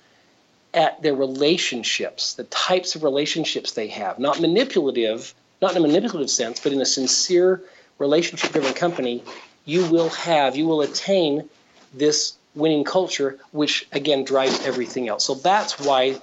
at 0.75 1.01
their 1.03 1.15
relationships, 1.15 2.35
the 2.35 2.45
types 2.45 2.95
of 2.95 3.03
relationships 3.03 3.73
they 3.73 3.89
have, 3.89 4.19
not 4.19 4.41
manipulative, 4.41 5.35
not 5.63 5.73
in 5.73 5.79
a 5.79 5.87
manipulative 5.87 6.31
sense, 6.31 6.61
but 6.61 6.73
in 6.73 6.81
a 6.81 6.87
sincere 6.87 7.63
relationship 7.99 8.53
driven 8.53 8.75
company, 8.75 9.25
you 9.65 9.85
will 9.91 10.11
have, 10.11 10.57
you 10.57 10.67
will 10.67 10.83
attain 10.83 11.49
this 11.95 12.35
winning 12.55 12.85
culture, 12.85 13.39
which 13.53 13.87
again 13.93 14.25
drives 14.25 14.65
everything 14.65 15.09
else. 15.09 15.25
So 15.25 15.35
that's 15.35 15.79
why 15.81 16.21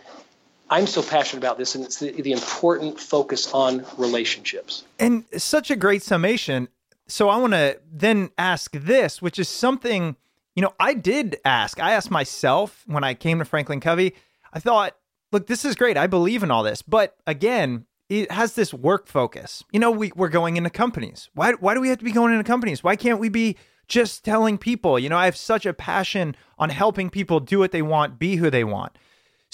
I'm 0.69 0.87
so 0.87 1.03
passionate 1.03 1.41
about 1.41 1.57
this, 1.57 1.75
and 1.75 1.83
it's 1.83 1.99
the, 1.99 2.11
the 2.21 2.31
important 2.31 2.99
focus 2.99 3.51
on 3.53 3.85
relationships. 3.97 4.83
And 4.99 5.25
such 5.37 5.69
a 5.69 5.75
great 5.75 6.01
summation. 6.01 6.69
So 7.07 7.29
I 7.29 7.37
want 7.37 7.53
to 7.53 7.79
then 7.91 8.31
ask 8.37 8.71
this, 8.71 9.21
which 9.21 9.37
is 9.37 9.47
something, 9.47 10.15
you 10.55 10.61
know, 10.63 10.73
I 10.79 10.95
did 10.95 11.37
ask. 11.45 11.79
I 11.79 11.91
asked 11.93 12.09
myself 12.09 12.83
when 12.87 13.03
I 13.03 13.13
came 13.13 13.37
to 13.39 13.45
Franklin 13.45 13.79
Covey, 13.79 14.15
I 14.55 14.59
thought, 14.59 14.95
look, 15.31 15.47
this 15.47 15.65
is 15.65 15.75
great. 15.75 15.97
I 15.97 16.07
believe 16.07 16.41
in 16.41 16.49
all 16.49 16.63
this. 16.63 16.81
But 16.81 17.15
again, 17.27 17.85
it 18.09 18.31
has 18.31 18.55
this 18.55 18.73
work 18.73 19.07
focus. 19.07 19.63
You 19.71 19.79
know, 19.79 19.91
we, 19.91 20.11
we're 20.15 20.29
going 20.29 20.57
into 20.57 20.69
companies. 20.69 21.29
Why, 21.33 21.51
why 21.53 21.73
do 21.73 21.81
we 21.81 21.89
have 21.89 21.97
to 21.99 22.05
be 22.05 22.11
going 22.11 22.31
into 22.31 22.45
companies? 22.45 22.83
Why 22.83 22.95
can't 22.95 23.19
we 23.19 23.29
be 23.29 23.57
just 23.87 24.23
telling 24.23 24.57
people, 24.57 24.97
you 24.97 25.09
know, 25.09 25.17
I 25.17 25.25
have 25.25 25.35
such 25.35 25.65
a 25.65 25.73
passion 25.73 26.35
on 26.57 26.69
helping 26.69 27.09
people 27.09 27.39
do 27.39 27.59
what 27.59 27.71
they 27.71 27.81
want, 27.81 28.17
be 28.17 28.37
who 28.37 28.49
they 28.49 28.63
want. 28.63 28.97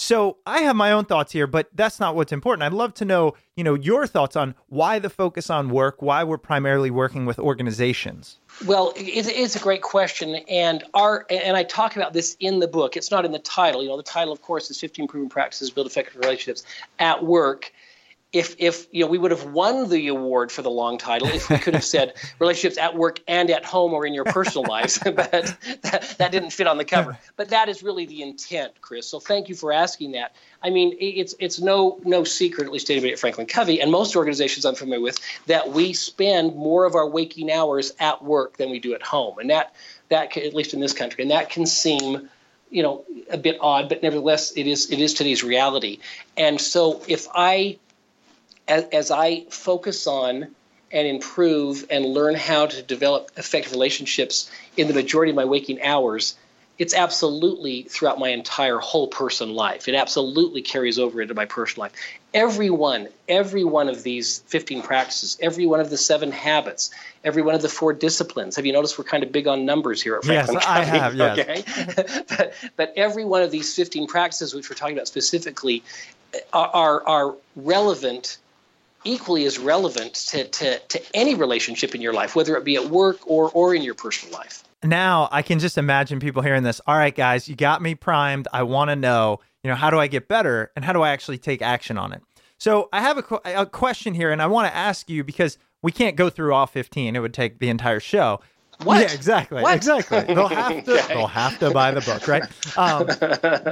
So 0.02 0.38
I 0.48 0.62
have 0.62 0.76
my 0.76 0.92
own 0.92 1.06
thoughts 1.06 1.32
here, 1.32 1.46
but 1.46 1.70
that's 1.76 2.00
not 2.00 2.16
what's 2.16 2.32
important. 2.32 2.64
I'd 2.64 2.74
love 2.74 2.96
to 2.96 3.06
know, 3.06 3.36
you 3.56 3.64
know, 3.64 3.76
your 3.76 4.08
thoughts 4.08 4.36
on 4.36 4.56
why 4.68 4.98
the 4.98 5.12
focus 5.12 5.52
on 5.52 5.70
work, 5.70 6.02
why 6.02 6.24
we're 6.24 6.40
primarily 6.40 6.90
working 6.90 7.28
with 7.28 7.38
organizations. 7.38 8.40
Well, 8.66 8.94
it's 8.96 9.56
a 9.56 9.60
great 9.60 9.84
question, 9.84 10.38
and 10.50 10.84
our 10.96 11.28
and 11.30 11.56
I 11.56 11.64
talk 11.64 11.96
about 11.98 12.14
this 12.14 12.36
in 12.40 12.60
the 12.60 12.68
book. 12.68 12.98
It's 12.98 13.12
not 13.12 13.26
in 13.26 13.32
the 13.32 13.40
title. 13.40 13.84
You 13.84 13.90
know, 13.90 13.98
the 13.98 14.02
title, 14.02 14.34
of 14.34 14.42
course, 14.42 14.72
is 14.72 14.80
15 14.80 15.08
Proven 15.08 15.30
Practices 15.30 15.70
Build 15.70 15.86
Effective 15.86 16.16
Relationships 16.16 16.64
at 16.98 17.24
Work 17.24 17.72
if 18.34 18.56
if 18.60 18.88
you 18.92 19.04
know 19.04 19.12
we 19.12 19.18
would 19.18 19.32
have 19.32 19.46
won 19.46 19.90
the 19.90 20.08
award 20.08 20.52
for 20.52 20.62
the 20.62 20.70
long 20.70 20.98
title 20.98 21.28
if 21.28 21.50
we 21.50 21.58
could 21.58 21.74
have 21.74 21.84
said 21.84 22.14
relationships 22.40 22.78
at 22.78 22.96
work 22.96 23.20
and 23.28 23.50
at 23.50 23.66
home 23.66 23.94
or 23.94 24.06
in 24.06 24.14
your 24.14 24.24
personal 24.26 24.64
lives 24.70 25.00
but 25.04 25.32
that, 25.82 26.16
that 26.18 26.32
didn't 26.32 26.52
fit 26.52 26.68
on 26.68 26.78
the 26.78 26.86
cover. 26.86 27.18
But 27.36 27.50
that 27.50 27.68
is 27.68 27.84
really 27.84 28.06
the 28.06 28.22
intent 28.22 28.80
chris. 28.82 29.08
So 29.08 29.20
thank 29.20 29.50
you 29.50 29.56
for 29.56 29.74
asking 29.74 30.14
that. 30.14 30.36
I 30.64 30.70
mean 30.70 30.96
it's 31.00 31.36
it's 31.40 31.60
no 31.60 32.00
no 32.04 32.24
secret 32.24 32.68
at 32.68 32.72
least 32.72 32.88
to 32.88 32.94
anybody 32.94 33.14
at 33.14 33.20
franklin 33.20 33.48
covey 33.48 33.82
and 33.82 33.92
most 33.92 34.16
organizations 34.16 34.66
i'm 34.66 34.76
familiar 34.76 35.02
with 35.02 35.20
that 35.48 35.72
we 35.72 35.94
spend 35.94 36.56
more 36.56 36.86
of 36.86 36.96
our 36.96 37.08
waking 37.08 37.52
hours 37.52 37.94
at 38.00 38.24
work 38.24 38.58
than 38.58 38.70
we 38.70 38.80
do 38.80 38.94
at 38.94 39.02
home. 39.02 39.40
And 39.40 39.50
that 39.50 39.76
that 40.10 40.36
at 40.38 40.54
least 40.54 40.74
in 40.74 40.80
this 40.80 40.94
country 40.94 41.24
and 41.24 41.32
that 41.32 41.50
can 41.50 41.66
seem 41.66 42.30
you 42.70 42.84
know 42.84 43.04
a 43.30 43.38
bit 43.38 43.58
odd 43.60 43.90
but 43.90 44.02
nevertheless 44.02 44.54
it 44.54 44.68
is 44.68 44.90
it 44.90 45.00
is 45.00 45.14
today's 45.14 45.44
reality. 45.44 46.00
And 46.38 46.62
so 46.62 47.02
if 47.08 47.28
i 47.36 47.78
as, 48.72 48.86
as 48.94 49.12
I 49.12 49.44
focus 49.50 50.08
on 50.08 50.48
and 50.92 51.08
improve 51.08 51.86
and 51.90 52.06
learn 52.06 52.36
how 52.36 52.66
to 52.66 52.82
develop 52.82 53.30
effective 53.38 53.74
relationships 53.74 54.50
in 54.78 54.88
the 54.88 54.94
majority 54.94 55.30
of 55.30 55.36
my 55.36 55.46
waking 55.46 55.82
hours, 55.82 56.36
it's 56.80 56.94
absolutely 56.94 57.84
throughout 57.84 58.18
my 58.18 58.30
entire 58.30 58.78
whole 58.78 59.08
person 59.08 59.54
life. 59.54 59.88
It 59.90 59.96
absolutely 59.96 60.62
carries 60.62 60.98
over 60.98 61.22
into 61.22 61.34
my 61.34 61.46
personal 61.46 61.84
life. 61.84 61.92
Every 62.34 62.70
one, 62.70 63.10
every 63.28 63.66
one 63.66 63.90
of 63.90 64.04
these 64.04 64.40
15 64.48 64.82
practices, 64.82 65.38
every 65.42 65.66
one 65.66 65.82
of 65.82 65.90
the 65.90 65.98
seven 65.98 66.32
habits, 66.32 66.92
every 67.26 67.42
one 67.42 67.56
of 67.56 67.62
the 67.62 67.70
four 67.70 67.92
disciplines. 67.92 68.56
Have 68.56 68.66
you 68.66 68.72
noticed 68.72 68.98
we're 68.98 69.04
kind 69.04 69.24
of 69.24 69.34
big 69.34 69.48
on 69.48 69.66
numbers 69.66 70.02
here 70.02 70.16
at 70.16 70.24
Franklin 70.24 70.56
Yes, 70.56 70.66
Covey? 70.66 70.80
I 70.80 70.84
have, 70.86 71.16
yes. 71.16 71.40
Okay? 71.40 72.24
but, 72.38 72.54
but 72.78 72.94
every 72.96 73.26
one 73.26 73.42
of 73.42 73.52
these 73.52 73.76
15 73.76 74.08
practices, 74.08 74.54
which 74.54 74.70
we're 74.70 74.78
talking 74.78 74.96
about 74.96 75.10
specifically, 75.10 75.84
are, 76.54 76.70
are, 76.74 77.08
are 77.08 77.36
relevant– 77.58 78.38
equally 79.04 79.46
as 79.46 79.58
relevant 79.58 80.14
to, 80.14 80.48
to, 80.48 80.80
to 80.80 81.02
any 81.14 81.36
relationship 81.36 81.96
in 81.96 82.02
your 82.02 82.14
life, 82.14 82.36
whether 82.36 82.56
it 82.56 82.64
be 82.64 82.76
at 82.76 82.88
work 82.88 83.18
or, 83.26 83.50
or 83.52 83.74
in 83.76 83.82
your 83.82 83.96
personal 83.96 84.34
life. 84.34 84.64
Now 84.84 85.30
I 85.32 85.42
can 85.42 85.60
just 85.60 85.78
imagine 85.78 86.20
people 86.20 86.42
hearing 86.42 86.64
this. 86.64 86.82
All 86.88 86.96
right, 86.96 87.16
guys, 87.16 87.48
you 87.48 87.56
got 87.56 87.82
me 87.82 87.96
primed. 87.96 88.48
I 88.52 88.64
want 88.64 88.90
to 88.90 88.96
know, 88.96 89.40
you 89.64 89.70
know, 89.70 89.76
how 89.76 89.90
do 89.90 90.00
I 90.00 90.08
get 90.08 90.28
better 90.28 90.72
and 90.76 90.84
how 90.84 90.94
do 90.94 91.02
I 91.02 91.10
actually 91.10 91.38
take 91.38 91.62
action 91.62 91.98
on 91.98 92.14
it? 92.14 92.22
So 92.58 92.90
I 92.94 93.02
have 93.02 93.18
a, 93.18 93.62
a 93.62 93.66
question 93.66 94.14
here, 94.14 94.32
and 94.32 94.40
I 94.40 94.46
want 94.46 94.68
to 94.68 94.76
ask 94.76 95.10
you 95.10 95.24
because 95.24 95.58
we 95.82 95.92
can't 95.92 96.16
go 96.16 96.30
through 96.30 96.54
all 96.54 96.68
15. 96.68 97.16
It 97.16 97.20
would 97.20 97.34
take 97.34 97.58
the 97.58 97.70
entire 97.70 98.00
show. 98.00 98.40
What? 98.84 99.00
Yeah, 99.00 99.16
exactly. 99.16 99.64
What? 99.64 99.76
Exactly. 99.76 100.22
They'll 100.22 100.48
have 100.48 100.86
to. 100.86 100.92
Okay. 101.00 101.14
They'll 101.14 101.26
have 101.26 101.58
to 101.58 101.72
buy 101.72 101.90
the 101.92 102.02
book, 102.02 102.28
right? 102.28 102.44
Um, 102.78 103.08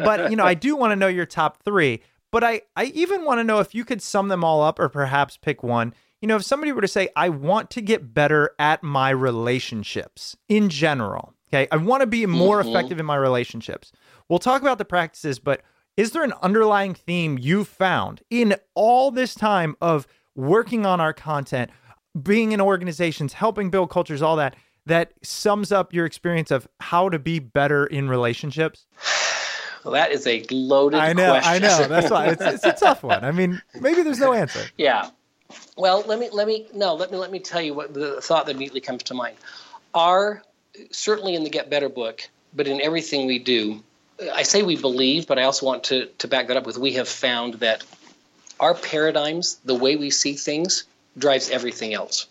but 0.03 0.31
you 0.31 0.35
know, 0.35 0.43
I 0.43 0.55
do 0.55 0.75
want 0.75 0.91
to 0.91 0.95
know 0.95 1.07
your 1.07 1.27
top 1.27 1.61
three. 1.63 2.01
But 2.31 2.43
I, 2.43 2.61
I 2.75 2.85
even 2.85 3.25
want 3.25 3.39
to 3.39 3.43
know 3.43 3.59
if 3.59 3.73
you 3.73 3.83
could 3.83 4.01
sum 4.01 4.27
them 4.27 4.43
all 4.43 4.61
up 4.61 4.79
or 4.79 4.87
perhaps 4.89 5.37
pick 5.37 5.63
one. 5.63 5.93
You 6.21 6.27
know, 6.27 6.35
if 6.35 6.43
somebody 6.43 6.71
were 6.71 6.81
to 6.81 6.87
say, 6.87 7.09
I 7.15 7.29
want 7.29 7.69
to 7.71 7.81
get 7.81 8.13
better 8.13 8.51
at 8.59 8.83
my 8.83 9.09
relationships 9.09 10.35
in 10.47 10.69
general, 10.69 11.33
okay, 11.49 11.67
I 11.71 11.77
want 11.77 12.01
to 12.01 12.07
be 12.07 12.25
more 12.25 12.61
Mhm. 12.61 12.67
effective 12.67 12.99
in 12.99 13.05
my 13.05 13.15
relationships. 13.15 13.91
We'll 14.27 14.39
talk 14.39 14.61
about 14.61 14.77
the 14.77 14.85
practices, 14.85 15.39
but 15.39 15.61
is 15.97 16.11
there 16.11 16.23
an 16.23 16.33
underlying 16.41 16.93
theme 16.93 17.37
you 17.39 17.63
found 17.63 18.21
in 18.29 18.55
all 18.75 19.11
this 19.11 19.33
time 19.33 19.75
of 19.81 20.05
working 20.35 20.85
on 20.85 20.99
our 21.01 21.13
content, 21.13 21.71
being 22.21 22.51
in 22.51 22.61
organizations, 22.61 23.33
helping 23.33 23.69
build 23.69 23.89
cultures, 23.89 24.21
all 24.21 24.35
that, 24.35 24.55
that 24.85 25.13
sums 25.23 25.71
up 25.71 25.93
your 25.93 26.05
experience 26.05 26.51
of 26.51 26.67
how 26.79 27.09
to 27.09 27.17
be 27.19 27.39
better 27.39 27.85
in 27.85 28.07
relationships? 28.09 28.85
Well, 29.83 29.93
that 29.93 30.11
is 30.11 30.27
a 30.27 30.45
loaded 30.51 30.99
I 30.99 31.13
know, 31.13 31.31
question. 31.31 31.53
I 31.53 31.59
know. 31.59 31.87
That's 31.87 32.09
why 32.09 32.27
it's, 32.27 32.41
it's 32.41 32.65
a 32.65 32.73
tough 32.73 33.03
one. 33.03 33.23
I 33.23 33.31
mean, 33.31 33.61
maybe 33.79 34.01
there's 34.01 34.19
no 34.19 34.33
answer. 34.33 34.61
Yeah. 34.77 35.09
Well, 35.77 36.03
let 36.05 36.19
me 36.19 36.29
let 36.31 36.47
me 36.47 36.67
no 36.75 36.93
let 36.93 37.11
me 37.11 37.17
let 37.17 37.31
me 37.31 37.39
tell 37.39 37.61
you 37.61 37.73
what 37.73 37.93
the 37.93 38.21
thought 38.21 38.45
that 38.45 38.55
immediately 38.55 38.81
comes 38.81 39.01
to 39.03 39.15
mind. 39.15 39.35
Our 39.95 40.43
certainly 40.91 41.33
in 41.33 41.43
the 41.43 41.49
Get 41.49 41.69
Better 41.69 41.89
book, 41.89 42.29
but 42.53 42.67
in 42.67 42.79
everything 42.81 43.25
we 43.25 43.39
do, 43.39 43.83
I 44.33 44.43
say 44.43 44.61
we 44.61 44.75
believe, 44.75 45.25
but 45.25 45.39
I 45.39 45.43
also 45.43 45.65
want 45.65 45.85
to 45.85 46.05
to 46.05 46.27
back 46.27 46.47
that 46.47 46.57
up 46.57 46.65
with 46.65 46.77
we 46.77 46.93
have 46.93 47.09
found 47.09 47.55
that 47.55 47.83
our 48.59 48.75
paradigms, 48.75 49.55
the 49.65 49.75
way 49.75 49.95
we 49.95 50.09
see 50.09 50.33
things, 50.33 50.83
drives 51.17 51.49
everything 51.49 51.93
else. 51.93 52.27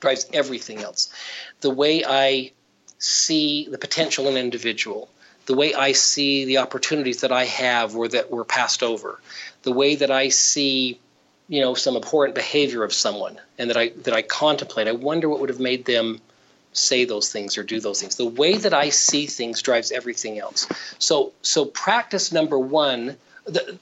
Drives 0.00 0.26
everything 0.32 0.78
else. 0.78 1.12
The 1.60 1.70
way 1.70 2.04
I 2.04 2.52
see 2.98 3.68
the 3.70 3.78
potential 3.78 4.28
in 4.28 4.36
an 4.36 4.44
individual, 4.44 5.08
the 5.48 5.54
way 5.54 5.72
I 5.72 5.92
see 5.92 6.44
the 6.44 6.58
opportunities 6.58 7.22
that 7.22 7.32
I 7.32 7.46
have 7.46 7.96
or 7.96 8.06
that 8.08 8.30
were 8.30 8.44
passed 8.44 8.82
over, 8.82 9.18
the 9.62 9.72
way 9.72 9.94
that 9.94 10.10
I 10.10 10.28
see, 10.28 11.00
you 11.48 11.62
know, 11.62 11.72
some 11.72 11.96
abhorrent 11.96 12.34
behavior 12.34 12.84
of 12.84 12.92
someone 12.92 13.40
and 13.58 13.70
that 13.70 13.78
I 13.78 13.88
that 14.04 14.12
I 14.12 14.20
contemplate, 14.20 14.88
I 14.88 14.92
wonder 14.92 15.26
what 15.26 15.40
would 15.40 15.48
have 15.48 15.58
made 15.58 15.86
them 15.86 16.20
say 16.74 17.06
those 17.06 17.32
things 17.32 17.56
or 17.56 17.62
do 17.62 17.80
those 17.80 17.98
things. 17.98 18.16
The 18.16 18.26
way 18.26 18.58
that 18.58 18.74
I 18.74 18.90
see 18.90 19.24
things 19.26 19.62
drives 19.62 19.90
everything 19.90 20.38
else. 20.38 20.68
So 20.98 21.32
so 21.40 21.64
practice 21.64 22.30
number 22.30 22.58
1 22.58 23.16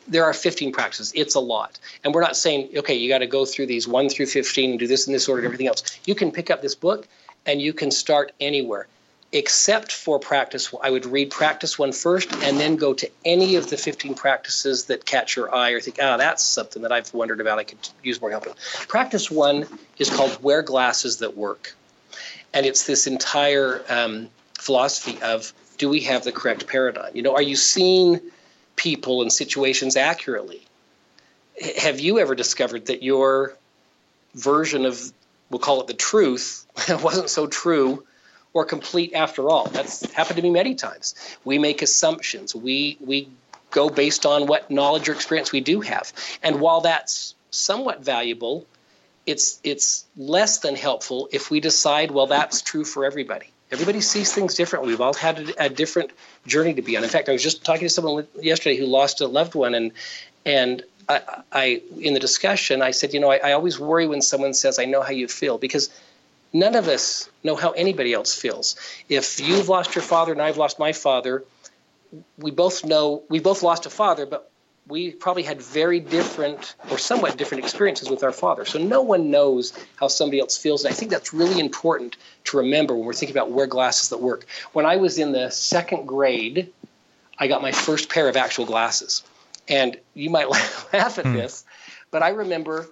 there 0.07 0.25
are 0.25 0.33
15 0.33 0.71
practices. 0.73 1.11
It's 1.17 1.35
a 1.35 1.41
lot. 1.41 1.81
And 2.05 2.14
we're 2.14 2.21
not 2.21 2.37
saying, 2.37 2.69
okay, 2.77 2.95
you 2.95 3.09
got 3.09 3.19
to 3.19 3.27
go 3.27 3.45
through 3.45 3.67
these 3.67 3.89
1 3.89 4.09
through 4.11 4.27
15 4.27 4.71
and 4.71 4.79
do 4.79 4.87
this 4.87 5.09
in 5.09 5.12
this 5.12 5.29
order 5.29 5.41
and 5.41 5.47
everything 5.47 5.67
else. 5.67 5.99
You 6.05 6.14
can 6.14 6.31
pick 6.31 6.53
up 6.53 6.62
this 6.62 6.77
book 6.77 7.09
and 7.45 7.61
you 7.61 7.73
can 7.73 7.91
start 7.91 8.31
anywhere 8.39 8.87
except 9.33 9.93
for 9.93 10.18
practice. 10.18 10.72
I 10.83 10.91
would 10.91 11.07
read 11.07 11.31
practice 11.31 11.79
one 11.79 11.93
first 11.93 12.33
and 12.33 12.59
then 12.59 12.77
go 12.77 12.95
to 12.95 13.11
any 13.24 13.57
of 13.57 13.68
the 13.68 13.77
15 13.77 14.14
practices 14.14 14.85
that 14.87 15.05
catch 15.05 15.37
your 15.37 15.55
eye 15.55 15.70
or 15.70 15.81
think, 15.81 15.99
oh, 16.01 16.16
that's 16.16 16.43
something 16.43 16.83
that 16.83 16.93
I've 16.93 17.12
wondered 17.12 17.41
about. 17.41 17.59
I 17.59 17.64
could 17.64 17.79
use 18.03 18.20
more 18.20 18.31
help. 18.31 18.47
Practice 18.89 19.31
one 19.31 19.66
is 19.99 20.11
called 20.11 20.43
Wear 20.43 20.62
Glasses 20.62 21.18
That 21.18 21.37
Work. 21.37 21.74
And 22.55 22.64
it's 22.64 22.87
this 22.87 23.07
entire 23.07 23.85
um, 23.89 24.29
philosophy 24.59 25.20
of 25.22 25.53
do 25.77 25.89
we 25.89 26.01
have 26.03 26.24
the 26.24 26.33
correct 26.33 26.66
paradigm? 26.66 27.11
You 27.14 27.22
know, 27.22 27.35
are 27.35 27.43
you 27.43 27.57
seeing 27.57 28.20
people 28.77 29.22
and 29.22 29.33
situations 29.33 29.97
accurately? 29.97 30.62
Have 31.79 32.01
you 32.01 32.18
ever 32.18 32.35
discovered 32.35 32.87
that 32.87 33.03
your 33.03 33.57
version 34.35 34.87
of, 34.87 35.01
we'll 35.51 35.59
call 35.59 35.81
it 35.81 35.87
the 35.87 35.95
truth, 35.95 36.66
wasn't 37.03 37.29
so 37.29 37.47
true 37.47 38.05
or 38.57 38.65
complete 38.65 39.13
after 39.13 39.51
all. 39.51 39.69
That's 39.69 40.11
happened 40.13 40.37
to 40.39 40.43
me 40.43 40.49
many 40.49 40.75
times. 40.75 41.15
We 41.45 41.59
make 41.59 41.83
assumptions. 41.83 42.55
We 42.55 42.97
we 43.01 43.29
go 43.71 43.91
based 43.91 44.25
on 44.25 44.47
what 44.47 44.71
knowledge 44.71 45.11
or 45.11 45.13
experience 45.13 45.53
we 45.53 45.61
do 45.61 45.83
have. 45.83 46.11
And 46.43 46.59
while 46.59 46.81
that's 46.81 47.35
somewhat 47.51 48.03
valuable, 48.03 48.65
it's 49.27 49.61
it's 49.63 50.07
less 50.17 50.61
than 50.61 50.75
helpful 50.75 51.29
if 51.33 51.51
we 51.51 51.61
decide, 51.61 52.11
well, 52.11 52.27
that's 52.27 52.63
true 52.63 52.87
for 52.87 53.05
everybody. 53.05 53.49
Everybody 53.71 54.01
sees 54.01 54.33
things 54.33 54.55
differently. 54.55 54.89
We've 54.89 55.03
all 55.03 55.13
had 55.13 55.39
a, 55.39 55.65
a 55.67 55.69
different 55.69 56.13
journey 56.47 56.73
to 56.73 56.83
be 56.83 56.97
on. 56.97 57.05
In 57.05 57.11
fact, 57.11 57.29
I 57.29 57.33
was 57.33 57.43
just 57.43 57.63
talking 57.63 57.83
to 57.83 57.91
someone 57.91 58.27
yesterday 58.41 58.77
who 58.79 58.87
lost 58.87 59.21
a 59.21 59.27
loved 59.27 59.55
one, 59.55 59.75
and 59.75 59.93
and 60.47 60.83
I, 61.11 61.21
I 61.53 61.83
in 62.01 62.15
the 62.15 62.21
discussion, 62.21 62.81
I 62.81 62.93
said, 62.93 63.13
you 63.13 63.21
know, 63.21 63.31
I, 63.31 63.37
I 63.49 63.53
always 63.53 63.79
worry 63.79 64.07
when 64.07 64.23
someone 64.23 64.55
says, 64.55 64.79
"I 64.79 64.87
know 64.87 65.03
how 65.03 65.13
you 65.13 65.29
feel," 65.29 65.59
because 65.59 65.91
None 66.59 66.75
of 66.75 66.89
us 66.89 67.29
know 67.45 67.55
how 67.55 67.73
anybody 67.73 68.15
else 68.15 68.35
feels. 68.35 68.77
If 69.11 69.39
you've 69.41 69.69
lost 69.69 69.95
your 69.95 70.03
father 70.03 70.33
and 70.33 70.41
I've 70.41 70.57
lost 70.57 70.79
my 70.79 70.93
father, 70.93 71.45
we 72.39 72.51
both 72.51 72.83
know 72.83 73.23
we 73.29 73.41
both 73.41 73.63
lost 73.63 73.85
a 73.85 73.91
father, 73.91 74.25
but 74.25 74.51
we 74.89 75.11
probably 75.11 75.43
had 75.43 75.61
very 75.61 76.01
different 76.01 76.75
or 76.91 76.97
somewhat 76.97 77.37
different 77.37 77.63
experiences 77.63 78.09
with 78.09 78.23
our 78.23 78.33
father. 78.33 78.65
So 78.65 78.79
no 78.79 79.03
one 79.03 79.31
knows 79.31 79.75
how 79.97 80.09
somebody 80.09 80.41
else 80.41 80.57
feels. 80.57 80.83
And 80.83 80.95
I 80.95 80.97
think 80.97 81.11
that's 81.11 81.35
really 81.35 81.61
important 81.61 82.17
to 82.45 82.57
remember 82.57 82.95
when 82.95 83.05
we're 83.05 83.13
thinking 83.13 83.37
about 83.37 83.51
wear 83.51 83.67
glasses 83.67 84.09
that 84.09 84.23
work. 84.23 84.47
When 84.73 84.87
I 84.87 84.97
was 84.97 85.19
in 85.19 85.33
the 85.33 85.51
second 85.51 86.07
grade, 86.07 86.73
I 87.39 87.49
got 87.49 87.61
my 87.61 87.73
first 87.73 88.09
pair 88.09 88.31
of 88.31 88.37
actual 88.37 88.65
glasses. 88.65 89.25
And 89.69 89.99
you 90.15 90.31
might 90.31 90.49
laugh 90.95 91.19
at 91.19 91.27
mm. 91.27 91.35
this, 91.35 91.67
but 92.11 92.23
I 92.23 92.31
remember 92.31 92.89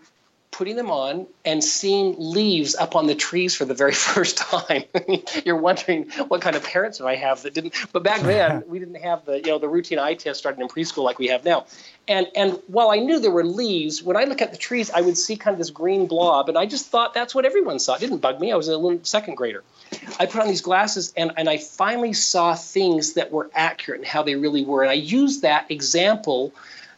putting 0.54 0.76
them 0.76 0.88
on 0.88 1.26
and 1.44 1.64
seeing 1.64 2.14
leaves 2.16 2.76
up 2.76 2.94
on 2.94 3.08
the 3.08 3.14
trees 3.14 3.56
for 3.56 3.64
the 3.64 3.74
very 3.74 3.92
first 4.12 4.38
time. 4.38 4.84
You're 5.44 5.56
wondering 5.56 6.10
what 6.28 6.40
kind 6.40 6.54
of 6.54 6.62
parents 6.62 6.98
do 6.98 7.08
I 7.08 7.16
have 7.16 7.42
that 7.42 7.54
didn't. 7.54 7.74
But 7.92 8.04
back 8.04 8.20
then 8.22 8.62
we 8.68 8.78
didn't 8.78 9.02
have 9.02 9.24
the 9.24 9.38
you 9.38 9.48
know 9.48 9.58
the 9.58 9.68
routine 9.68 9.98
eye 9.98 10.14
test 10.14 10.38
starting 10.38 10.62
in 10.62 10.68
preschool 10.68 11.02
like 11.02 11.18
we 11.18 11.28
have 11.28 11.44
now. 11.44 11.66
And 12.06 12.28
and 12.36 12.60
while 12.68 12.90
I 12.90 12.98
knew 12.98 13.18
there 13.18 13.32
were 13.32 13.44
leaves, 13.44 14.02
when 14.02 14.16
I 14.16 14.24
look 14.24 14.40
at 14.40 14.52
the 14.52 14.58
trees, 14.58 14.90
I 14.90 15.00
would 15.00 15.18
see 15.18 15.36
kind 15.36 15.54
of 15.54 15.58
this 15.58 15.70
green 15.70 16.06
blob, 16.06 16.48
and 16.48 16.56
I 16.56 16.66
just 16.66 16.86
thought 16.86 17.14
that's 17.14 17.34
what 17.34 17.44
everyone 17.44 17.80
saw. 17.80 17.94
It 17.94 18.00
didn't 18.00 18.18
bug 18.18 18.40
me. 18.40 18.52
I 18.52 18.56
was 18.56 18.68
a 18.68 18.76
little 18.76 19.00
second 19.02 19.34
grader. 19.34 19.64
I 20.20 20.26
put 20.26 20.40
on 20.40 20.48
these 20.48 20.60
glasses 20.60 21.12
and, 21.16 21.32
and 21.36 21.48
I 21.48 21.58
finally 21.58 22.12
saw 22.12 22.54
things 22.54 23.14
that 23.14 23.30
were 23.30 23.50
accurate 23.54 24.00
and 24.00 24.08
how 24.08 24.22
they 24.22 24.34
really 24.34 24.64
were. 24.64 24.82
And 24.82 24.90
I 24.90 24.94
used 24.94 25.42
that 25.42 25.70
example 25.70 26.52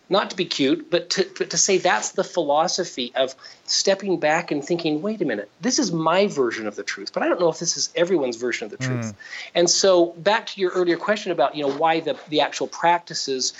not 0.09 0.30
to 0.30 0.36
be 0.36 0.44
cute, 0.44 0.90
but 0.90 1.11
to, 1.11 1.28
but 1.36 1.50
to 1.50 1.59
say 1.59 1.78
that's 1.78 2.12
the 2.12 2.22
philosophy 2.22 3.12
of 3.16 3.34
stepping 3.64 4.20
back 4.20 4.50
and 4.50 4.64
thinking, 4.64 5.02
wait 5.02 5.20
a 5.20 5.24
minute, 5.24 5.50
this 5.61 5.78
is 5.78 5.92
my 5.92 6.28
version 6.28 6.66
of 6.66 6.76
the 6.76 6.84
truth, 6.84 7.12
but 7.12 7.22
I 7.22 7.28
don't 7.28 7.40
know 7.40 7.48
if 7.48 7.59
this 7.59 7.76
is 7.76 7.92
everyone's 7.96 8.36
version 8.36 8.66
of 8.66 8.70
the 8.70 8.76
truth. 8.76 9.07
Mm. 9.07 9.14
And 9.54 9.70
so 9.70 10.07
back 10.18 10.46
to 10.46 10.61
your 10.61 10.70
earlier 10.70 10.96
question 10.96 11.32
about, 11.32 11.57
you 11.57 11.66
know, 11.66 11.72
why 11.72 12.00
the, 12.00 12.16
the 12.28 12.40
actual 12.40 12.68
practices, 12.68 13.52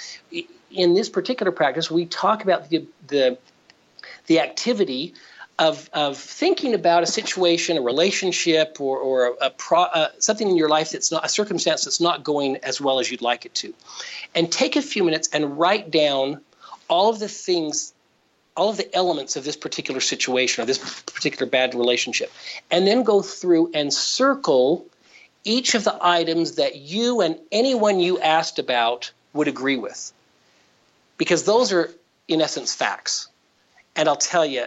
in 0.71 0.95
this 0.95 1.09
particular 1.09 1.51
practice, 1.51 1.91
we 1.91 2.07
talk 2.07 2.45
about 2.45 2.71
the, 2.71 2.87
the, 3.09 3.39
the 4.27 4.41
activity 4.41 5.15
of, 5.59 5.89
of 5.93 6.19
thinking 6.19 6.75
about 6.75 7.03
a 7.03 7.07
situation, 7.07 7.79
a 7.79 7.81
relationship, 7.81 8.79
or, 8.81 8.99
or 8.99 9.37
a, 9.41 9.51
pro, 9.51 9.83
uh, 9.83 10.09
something 10.19 10.49
in 10.49 10.57
your 10.57 10.69
life 10.69 10.91
that's 10.91 11.11
not 11.11 11.25
a 11.25 11.29
circumstance 11.29 11.85
that's 11.85 12.01
not 12.01 12.25
going 12.25 12.57
as 12.59 12.81
well 12.81 13.01
as 13.01 13.11
you'd 13.11 13.23
like 13.23 13.47
it 13.47 13.55
to. 13.55 13.73
And 14.35 14.53
take 14.53 14.77
a 14.77 14.83
few 14.83 15.03
minutes 15.03 15.29
and 15.33 15.59
write 15.59 15.91
down 15.91 16.43
all 16.89 17.09
of 17.09 17.19
the 17.19 17.29
things, 17.29 17.95
all 18.55 18.69
of 18.69 18.77
the 18.77 18.95
elements 18.95 19.37
of 19.37 19.45
this 19.45 19.57
particular 19.57 20.01
situation 20.01 20.63
or 20.63 20.67
this 20.67 21.03
particular 21.05 21.51
bad 21.51 21.75
relationship. 21.75 22.31
And 22.71 22.87
then 22.87 23.03
go 23.03 23.23
through 23.23 23.71
and 23.73 23.93
circle 23.93 24.87
each 25.45 25.75
of 25.75 25.85
the 25.85 25.97
items 26.03 26.57
that 26.57 26.77
you 26.77 27.23
and 27.23 27.39
anyone 27.51 27.99
you 27.99 28.21
asked 28.21 28.59
about 28.59 29.11
would 29.33 29.49
agree 29.49 29.77
with. 29.77 30.13
Because 31.17 31.45
those 31.45 31.73
are, 31.73 31.91
in 32.29 32.43
essence, 32.43 32.75
facts. 32.75 33.29
And 33.95 34.07
I'll 34.07 34.17
tell 34.17 34.45
you, 34.45 34.67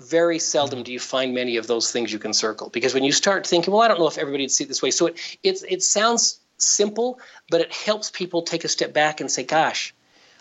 very 0.00 0.38
seldom 0.38 0.78
mm-hmm. 0.78 0.84
do 0.84 0.92
you 0.92 1.00
find 1.00 1.34
many 1.34 1.56
of 1.56 1.66
those 1.66 1.92
things 1.92 2.12
you 2.12 2.18
can 2.18 2.32
circle. 2.32 2.68
Because 2.70 2.94
when 2.94 3.04
you 3.04 3.12
start 3.12 3.46
thinking 3.46 3.72
well 3.72 3.82
i 3.82 3.88
don't 3.88 3.98
know 3.98 4.08
if 4.08 4.18
everybody 4.18 4.44
would 4.44 4.50
see 4.50 4.64
it 4.64 4.68
this 4.68 4.82
way 4.82 4.90
so 4.90 5.06
it 5.06 5.38
it, 5.42 5.62
it 5.68 5.82
sounds 5.82 6.40
simple 6.58 7.18
but 7.50 7.60
it 7.60 7.72
helps 7.72 8.10
people 8.10 8.42
take 8.42 8.64
a 8.64 8.68
step 8.68 8.92
back 8.92 9.20
and 9.20 9.30
say 9.30 9.42
gosh 9.42 9.94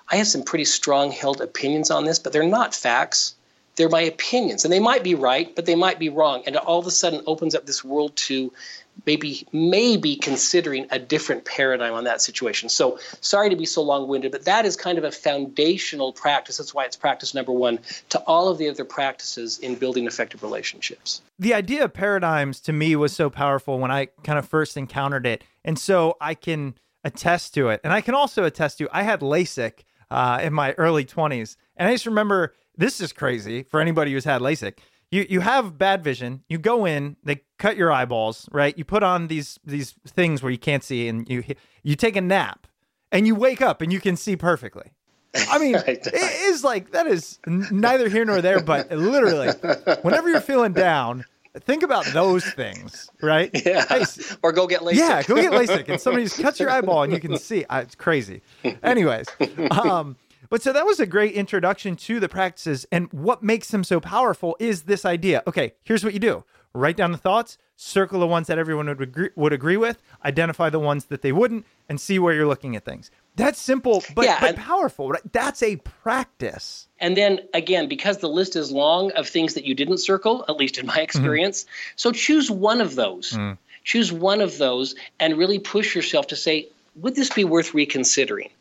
i 0.09 0.15
have 0.15 0.27
some 0.27 0.43
pretty 0.43 0.65
strong 0.65 1.11
held 1.11 1.41
opinions 1.41 1.91
on 1.91 2.05
this 2.05 2.19
but 2.19 2.33
they're 2.33 2.43
not 2.43 2.73
facts 2.73 3.35
they're 3.75 3.89
my 3.89 4.01
opinions 4.01 4.63
and 4.63 4.71
they 4.71 4.79
might 4.79 5.03
be 5.03 5.15
right 5.15 5.55
but 5.55 5.65
they 5.65 5.75
might 5.75 5.99
be 5.99 6.09
wrong 6.09 6.43
and 6.45 6.55
all 6.57 6.79
of 6.79 6.87
a 6.87 6.91
sudden 6.91 7.21
opens 7.25 7.55
up 7.55 7.65
this 7.65 7.83
world 7.83 8.15
to 8.15 8.51
maybe 9.05 9.45
maybe 9.51 10.15
considering 10.15 10.87
a 10.91 10.99
different 10.99 11.45
paradigm 11.45 11.93
on 11.93 12.03
that 12.05 12.21
situation. 12.21 12.69
So 12.69 12.99
sorry 13.21 13.49
to 13.49 13.55
be 13.55 13.65
so 13.65 13.81
long-winded, 13.81 14.31
but 14.31 14.45
that 14.45 14.65
is 14.65 14.75
kind 14.75 14.97
of 14.97 15.03
a 15.03 15.11
foundational 15.11 16.13
practice. 16.13 16.57
That's 16.57 16.73
why 16.73 16.85
it's 16.85 16.95
practice 16.95 17.33
number 17.33 17.51
one 17.51 17.79
to 18.09 18.19
all 18.21 18.47
of 18.49 18.57
the 18.57 18.69
other 18.69 18.85
practices 18.85 19.59
in 19.59 19.75
building 19.75 20.07
effective 20.07 20.43
relationships. 20.43 21.21
The 21.39 21.53
idea 21.53 21.83
of 21.83 21.93
paradigms 21.93 22.59
to 22.61 22.73
me 22.73 22.95
was 22.95 23.13
so 23.13 23.29
powerful 23.29 23.79
when 23.79 23.91
I 23.91 24.07
kind 24.23 24.39
of 24.39 24.47
first 24.47 24.77
encountered 24.77 25.25
it, 25.25 25.43
and 25.65 25.77
so 25.77 26.15
I 26.21 26.33
can 26.35 26.75
attest 27.03 27.53
to 27.55 27.69
it. 27.69 27.81
And 27.83 27.91
I 27.91 28.01
can 28.01 28.15
also 28.15 28.43
attest 28.45 28.77
to 28.77 28.89
I 28.91 29.03
had 29.03 29.19
LASIK 29.21 29.83
uh, 30.09 30.39
in 30.41 30.53
my 30.53 30.73
early 30.73 31.05
20s, 31.05 31.57
and 31.75 31.89
I 31.89 31.93
just 31.93 32.05
remember 32.05 32.53
this 32.77 32.99
is 33.01 33.13
crazy 33.13 33.63
for 33.63 33.79
anybody 33.79 34.11
who's 34.13 34.25
had 34.25 34.41
LASIK 34.41 34.77
you 35.13 35.27
you 35.29 35.39
have 35.41 35.77
bad 35.77 36.03
vision. 36.03 36.43
You 36.49 36.57
go 36.57 36.85
in, 36.85 37.17
they 37.23 37.43
cut 37.59 37.77
your 37.77 37.91
eyeballs, 37.91 38.49
right? 38.51 38.75
You 38.75 38.83
put 38.83 39.03
on 39.03 39.27
these 39.27 39.59
these 39.63 39.93
things 40.07 40.41
where 40.41 40.51
you 40.51 40.57
can't 40.57 40.83
see, 40.83 41.07
and 41.07 41.29
you 41.29 41.43
you 41.83 41.95
take 41.95 42.15
a 42.15 42.21
nap, 42.21 42.65
and 43.11 43.27
you 43.27 43.35
wake 43.35 43.61
up 43.61 43.81
and 43.81 43.93
you 43.93 44.01
can 44.01 44.15
see 44.15 44.35
perfectly. 44.35 44.91
I 45.35 45.59
mean, 45.59 45.75
it 45.87 46.07
is 46.13 46.63
like 46.63 46.91
that 46.93 47.05
is 47.05 47.39
neither 47.45 48.09
here 48.09 48.25
nor 48.25 48.41
there, 48.41 48.59
but 48.59 48.91
literally, 48.91 49.49
whenever 50.01 50.29
you're 50.29 50.41
feeling 50.41 50.73
down, 50.73 51.25
think 51.59 51.83
about 51.83 52.05
those 52.07 52.43
things, 52.43 53.09
right? 53.21 53.51
Yeah. 53.65 53.85
Hey, 53.87 54.03
or 54.41 54.51
go 54.51 54.65
get 54.65 54.81
LASIK. 54.81 54.95
Yeah, 54.95 55.21
go 55.23 55.35
get 55.35 55.51
LASIK, 55.51 55.89
and 55.89 56.01
somebody 56.01 56.25
just 56.25 56.41
cuts 56.41 56.59
your 56.59 56.71
eyeball, 56.71 57.03
and 57.03 57.13
you 57.13 57.19
can 57.19 57.37
see. 57.49 57.65
It's 57.69 57.95
crazy. 57.95 58.41
Anyways, 58.81 59.27
um, 59.69 60.17
but 60.53 60.61
so 60.61 60.71
that 60.71 60.85
was 60.85 60.99
a 60.99 61.07
great 61.07 61.33
introduction 61.33 61.95
to 61.95 62.19
the 62.19 62.29
practices. 62.29 62.85
And 62.91 63.11
what 63.11 63.41
makes 63.41 63.69
them 63.69 63.83
so 63.83 63.99
powerful 63.99 64.55
is 64.59 64.83
this 64.83 65.03
idea. 65.03 65.41
Okay, 65.47 65.73
here's 65.81 66.03
what 66.03 66.13
you 66.13 66.19
do 66.19 66.43
write 66.75 66.95
down 66.95 67.11
the 67.11 67.17
thoughts, 67.17 67.57
circle 67.75 68.19
the 68.19 68.27
ones 68.27 68.45
that 68.45 68.59
everyone 68.59 68.85
would 68.85 69.01
agree, 69.01 69.29
would 69.35 69.51
agree 69.51 69.77
with, 69.77 70.03
identify 70.23 70.69
the 70.69 70.77
ones 70.79 71.05
that 71.05 71.23
they 71.23 71.31
wouldn't, 71.31 71.65
and 71.89 71.99
see 71.99 72.19
where 72.19 72.35
you're 72.35 72.45
looking 72.45 72.75
at 72.75 72.85
things. 72.85 73.09
That's 73.35 73.57
simple, 73.57 74.03
but, 74.13 74.25
yeah, 74.25 74.39
but 74.39 74.55
powerful. 74.55 75.09
Right? 75.09 75.23
That's 75.31 75.63
a 75.63 75.77
practice. 75.77 76.87
And 76.99 77.17
then 77.17 77.39
again, 77.55 77.87
because 77.87 78.19
the 78.19 78.29
list 78.29 78.55
is 78.55 78.71
long 78.71 79.11
of 79.13 79.27
things 79.27 79.55
that 79.55 79.65
you 79.65 79.73
didn't 79.73 79.97
circle, 79.97 80.45
at 80.47 80.55
least 80.57 80.77
in 80.77 80.85
my 80.85 80.93
mm-hmm. 80.93 81.01
experience, 81.01 81.63
mm-hmm. 81.63 81.93
so 81.95 82.11
choose 82.11 82.51
one 82.51 82.79
of 82.79 82.93
those. 82.93 83.31
Mm. 83.31 83.57
Choose 83.85 84.13
one 84.13 84.39
of 84.39 84.59
those 84.59 84.93
and 85.19 85.35
really 85.35 85.57
push 85.57 85.95
yourself 85.95 86.27
to 86.27 86.35
say, 86.35 86.67
would 86.95 87.15
this 87.15 87.31
be 87.31 87.43
worth 87.43 87.73
reconsidering? 87.73 88.51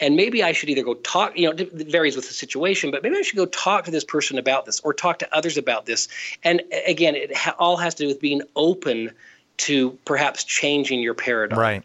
And 0.00 0.16
maybe 0.16 0.42
I 0.42 0.52
should 0.52 0.68
either 0.68 0.82
go 0.82 0.94
talk, 0.94 1.36
you 1.38 1.48
know, 1.48 1.56
it 1.56 1.72
varies 1.72 2.16
with 2.16 2.28
the 2.28 2.34
situation, 2.34 2.90
but 2.90 3.02
maybe 3.02 3.16
I 3.16 3.22
should 3.22 3.36
go 3.36 3.46
talk 3.46 3.84
to 3.86 3.90
this 3.90 4.04
person 4.04 4.38
about 4.38 4.66
this 4.66 4.80
or 4.80 4.92
talk 4.92 5.18
to 5.20 5.36
others 5.36 5.56
about 5.56 5.86
this. 5.86 6.08
And 6.44 6.62
again, 6.86 7.14
it 7.14 7.34
ha- 7.34 7.54
all 7.58 7.76
has 7.76 7.94
to 7.96 8.04
do 8.04 8.08
with 8.08 8.20
being 8.20 8.42
open 8.56 9.10
to 9.58 9.92
perhaps 10.04 10.44
changing 10.44 11.00
your 11.00 11.14
paradigm. 11.14 11.58
Right. 11.58 11.82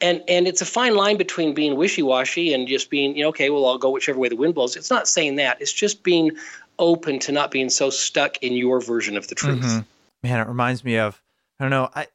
And 0.00 0.22
and 0.28 0.48
it's 0.48 0.60
a 0.60 0.66
fine 0.66 0.96
line 0.96 1.16
between 1.16 1.54
being 1.54 1.76
wishy-washy 1.76 2.52
and 2.52 2.66
just 2.66 2.90
being, 2.90 3.16
you 3.16 3.22
know, 3.22 3.28
okay, 3.28 3.50
well, 3.50 3.66
I'll 3.66 3.78
go 3.78 3.90
whichever 3.90 4.18
way 4.18 4.28
the 4.28 4.36
wind 4.36 4.54
blows. 4.54 4.76
It's 4.76 4.90
not 4.90 5.08
saying 5.08 5.36
that. 5.36 5.60
It's 5.60 5.72
just 5.72 6.02
being 6.02 6.32
open 6.78 7.18
to 7.20 7.32
not 7.32 7.50
being 7.50 7.68
so 7.68 7.90
stuck 7.90 8.36
in 8.38 8.54
your 8.54 8.80
version 8.80 9.16
of 9.16 9.28
the 9.28 9.34
truth. 9.34 9.62
Mhm. 9.62 9.84
Man, 10.22 10.40
it 10.40 10.48
reminds 10.48 10.84
me 10.84 10.98
of 10.98 11.20
I 11.58 11.64
don't 11.64 11.70
know. 11.70 11.90
I 11.94 12.06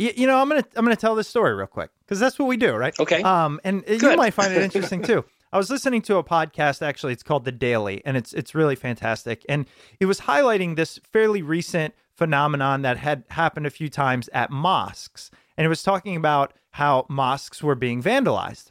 you, 0.00 0.12
you 0.16 0.26
know, 0.26 0.38
I'm 0.38 0.48
gonna 0.48 0.64
I'm 0.76 0.84
gonna 0.84 0.96
tell 0.96 1.14
this 1.14 1.28
story 1.28 1.54
real 1.54 1.66
quick 1.66 1.90
because 2.00 2.18
that's 2.18 2.38
what 2.38 2.46
we 2.46 2.56
do, 2.56 2.74
right? 2.74 2.98
Okay. 2.98 3.22
Um, 3.22 3.60
and 3.64 3.84
you 3.86 4.16
might 4.16 4.34
find 4.34 4.52
it 4.52 4.62
interesting 4.62 5.02
too. 5.02 5.24
I 5.52 5.58
was 5.58 5.68
listening 5.68 6.02
to 6.02 6.16
a 6.16 6.24
podcast 6.24 6.80
actually. 6.80 7.12
It's 7.12 7.22
called 7.22 7.44
The 7.44 7.52
Daily, 7.52 8.02
and 8.04 8.16
it's 8.16 8.32
it's 8.32 8.54
really 8.54 8.76
fantastic. 8.76 9.44
And 9.48 9.66
it 9.98 10.06
was 10.06 10.20
highlighting 10.20 10.76
this 10.76 10.98
fairly 11.12 11.42
recent 11.42 11.94
phenomenon 12.14 12.82
that 12.82 12.96
had 12.96 13.24
happened 13.30 13.66
a 13.66 13.70
few 13.70 13.88
times 13.88 14.28
at 14.32 14.50
mosques, 14.50 15.30
and 15.56 15.64
it 15.64 15.68
was 15.68 15.82
talking 15.82 16.16
about 16.16 16.54
how 16.72 17.04
mosques 17.08 17.62
were 17.62 17.74
being 17.74 18.02
vandalized. 18.02 18.70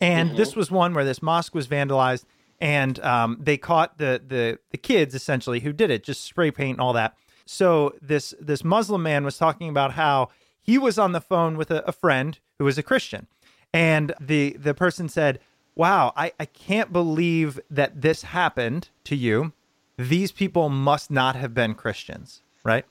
And 0.00 0.36
this 0.36 0.56
was 0.56 0.70
one 0.70 0.94
where 0.94 1.04
this 1.04 1.22
mosque 1.22 1.54
was 1.54 1.68
vandalized, 1.68 2.24
and 2.60 2.98
um, 3.00 3.36
they 3.40 3.56
caught 3.56 3.98
the 3.98 4.20
the 4.26 4.58
the 4.70 4.78
kids 4.78 5.14
essentially 5.14 5.60
who 5.60 5.72
did 5.72 5.90
it, 5.90 6.02
just 6.02 6.24
spray 6.24 6.50
paint 6.50 6.78
and 6.78 6.80
all 6.80 6.94
that. 6.94 7.14
So 7.52 7.94
this 8.00 8.32
this 8.40 8.62
Muslim 8.62 9.02
man 9.02 9.24
was 9.24 9.36
talking 9.36 9.68
about 9.68 9.92
how 9.92 10.30
he 10.60 10.78
was 10.78 10.98
on 10.98 11.12
the 11.12 11.20
phone 11.20 11.56
with 11.56 11.70
a, 11.70 11.86
a 11.86 11.92
friend 11.92 12.38
who 12.58 12.64
was 12.64 12.78
a 12.78 12.82
Christian, 12.82 13.26
and 13.72 14.14
the 14.20 14.56
the 14.58 14.74
person 14.74 15.08
said, 15.08 15.40
"Wow, 15.74 16.12
I, 16.16 16.32
I 16.38 16.44
can't 16.44 16.92
believe 16.92 17.60
that 17.70 18.02
this 18.02 18.22
happened 18.22 18.88
to 19.04 19.16
you. 19.16 19.52
These 19.96 20.32
people 20.32 20.68
must 20.68 21.10
not 21.10 21.36
have 21.36 21.54
been 21.54 21.74
Christians, 21.74 22.42
right?" 22.64 22.84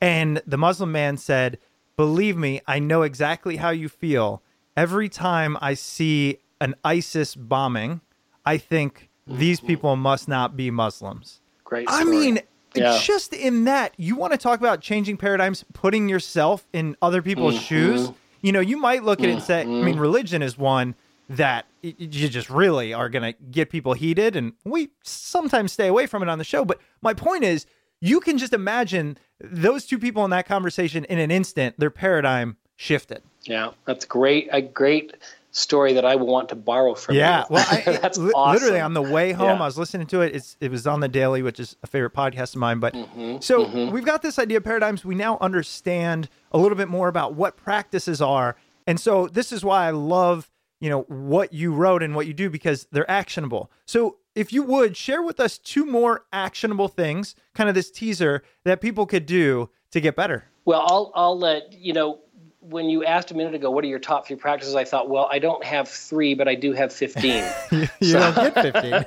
And 0.00 0.42
the 0.46 0.58
Muslim 0.58 0.92
man 0.92 1.16
said, 1.16 1.58
Believe 1.96 2.36
me, 2.36 2.60
I 2.66 2.78
know 2.78 3.02
exactly 3.02 3.56
how 3.56 3.70
you 3.70 3.88
feel. 3.88 4.42
Every 4.76 5.08
time 5.08 5.58
I 5.60 5.74
see 5.74 6.38
an 6.60 6.76
ISIS 6.84 7.34
bombing, 7.34 8.00
I 8.46 8.58
think 8.58 9.10
these 9.26 9.58
mm-hmm. 9.58 9.66
people 9.66 9.96
must 9.96 10.28
not 10.28 10.56
be 10.56 10.70
Muslims. 10.70 11.40
Great. 11.64 11.88
I 11.90 12.04
mean, 12.04 12.38
Yeah. 12.74 12.98
just 13.02 13.32
in 13.32 13.64
that, 13.64 13.94
you 13.96 14.16
want 14.16 14.32
to 14.32 14.38
talk 14.38 14.60
about 14.60 14.80
changing 14.80 15.16
paradigms, 15.16 15.64
putting 15.72 16.08
yourself 16.08 16.66
in 16.72 16.96
other 17.02 17.22
people's 17.22 17.54
Mm-hmm. 17.54 17.64
shoes. 17.64 18.12
You 18.42 18.52
know, 18.52 18.60
you 18.60 18.76
might 18.76 19.02
look 19.02 19.20
at 19.20 19.28
it 19.28 19.32
and 19.32 19.42
say, 19.42 19.62
I 19.62 19.64
mean, 19.64 19.98
religion 19.98 20.42
is 20.42 20.56
one 20.56 20.94
that 21.28 21.66
you 21.82 22.28
just 22.28 22.48
really 22.48 22.94
are 22.94 23.08
going 23.08 23.22
to 23.34 23.38
get 23.50 23.68
people 23.70 23.94
heated. 23.94 24.36
And 24.36 24.52
we 24.64 24.90
sometimes 25.02 25.72
stay 25.72 25.88
away 25.88 26.06
from 26.06 26.22
it 26.22 26.28
on 26.28 26.38
the 26.38 26.44
show. 26.44 26.64
But 26.64 26.78
my 27.02 27.14
point 27.14 27.42
is, 27.44 27.66
you 28.00 28.20
can 28.20 28.38
just 28.38 28.52
imagine 28.52 29.18
those 29.40 29.84
two 29.86 29.98
people 29.98 30.24
in 30.24 30.30
that 30.30 30.46
conversation 30.46 31.04
in 31.06 31.18
an 31.18 31.30
instant, 31.32 31.78
their 31.78 31.90
paradigm 31.90 32.56
shifted. 32.76 33.22
Yeah, 33.42 33.72
that's 33.86 34.04
great. 34.04 34.48
A 34.52 34.62
great 34.62 35.16
story 35.58 35.92
that 35.94 36.04
I 36.04 36.16
want 36.16 36.48
to 36.50 36.54
borrow 36.56 36.94
from 36.94 37.16
Yeah, 37.16 37.40
you. 37.40 37.54
well, 37.56 37.66
I, 37.70 37.80
that's 38.02 38.16
li- 38.18 38.32
awesome. 38.34 38.54
literally 38.62 38.80
on 38.80 38.94
the 38.94 39.02
way 39.02 39.32
home, 39.32 39.58
Yeah. 39.58 39.62
I 39.62 39.66
was 39.66 39.76
listening 39.78 40.06
to 40.08 40.20
it. 40.22 40.34
It's 40.34 40.56
it 40.60 40.70
was 40.70 40.86
on 40.86 41.00
the 41.00 41.08
daily, 41.08 41.42
which 41.42 41.58
is 41.60 41.76
a 41.82 41.86
favorite 41.86 42.14
podcast 42.14 42.54
of 42.54 42.60
mine. 42.60 42.78
But 42.80 42.94
Mm-hmm, 42.94 43.38
so 43.40 43.90
we've 43.90 44.04
got 44.04 44.22
this 44.22 44.38
idea 44.38 44.58
of 44.58 44.64
paradigms. 44.64 45.04
We 45.04 45.14
now 45.14 45.38
understand 45.40 46.28
a 46.52 46.58
little 46.58 46.76
bit 46.76 46.88
more 46.88 47.08
about 47.08 47.34
what 47.34 47.56
practices 47.56 48.20
are, 48.22 48.56
and 48.86 48.98
so 49.00 49.26
this 49.26 49.52
is 49.52 49.64
why 49.64 49.86
I 49.86 49.90
love 49.90 50.50
you 50.80 50.88
know 50.90 51.02
what 51.08 51.52
you 51.52 51.72
wrote 51.74 52.02
and 52.02 52.14
what 52.14 52.26
you 52.26 52.32
do 52.34 52.48
because 52.48 52.86
they're 52.92 53.10
actionable. 53.10 53.70
So 53.84 54.18
if 54.34 54.52
you 54.52 54.62
would 54.62 54.96
share 54.96 55.22
with 55.22 55.40
us 55.40 55.58
two 55.58 55.84
more 55.84 56.24
actionable 56.32 56.86
things, 56.86 57.34
kind 57.54 57.68
of 57.68 57.74
this 57.74 57.90
teaser 57.90 58.44
that 58.64 58.80
people 58.80 59.04
could 59.04 59.26
do 59.26 59.70
to 59.90 60.00
get 60.00 60.14
better. 60.14 60.44
Well, 60.64 60.82
I'll 60.86 61.12
I'll 61.16 61.38
let 61.38 61.72
you 61.72 61.92
know. 61.92 62.20
When 62.68 62.90
you 62.90 63.04
asked 63.04 63.30
a 63.30 63.34
minute 63.34 63.54
ago, 63.54 63.70
what 63.70 63.84
are 63.84 63.88
your 63.88 63.98
top 63.98 64.26
three 64.26 64.36
practices? 64.36 64.74
I 64.74 64.84
thought, 64.84 65.08
well, 65.08 65.28
I 65.30 65.38
don't 65.38 65.64
have 65.64 65.88
three, 65.88 66.34
but 66.34 66.48
I 66.48 66.54
do 66.54 66.72
have 66.72 66.92
fifteen. 66.92 67.44
You 68.00 68.12
don't 68.14 68.34
get 68.34 68.54
fifteen. 68.54 69.04